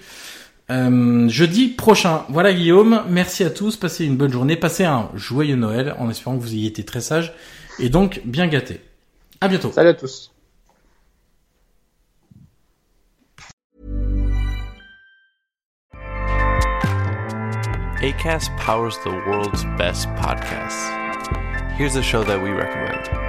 [0.72, 2.26] Euh, jeudi prochain.
[2.30, 6.38] Voilà Guillaume, merci à tous, passez une bonne journée, passez un joyeux Noël en espérant
[6.38, 7.34] que vous ayez été très sages
[7.80, 8.82] et donc bien gâtés.
[9.42, 9.72] À bientôt.
[9.72, 10.32] Salut à tous.
[18.02, 20.90] ACAST powers the world's best podcasts.
[21.78, 23.29] Here's a show that we recommend.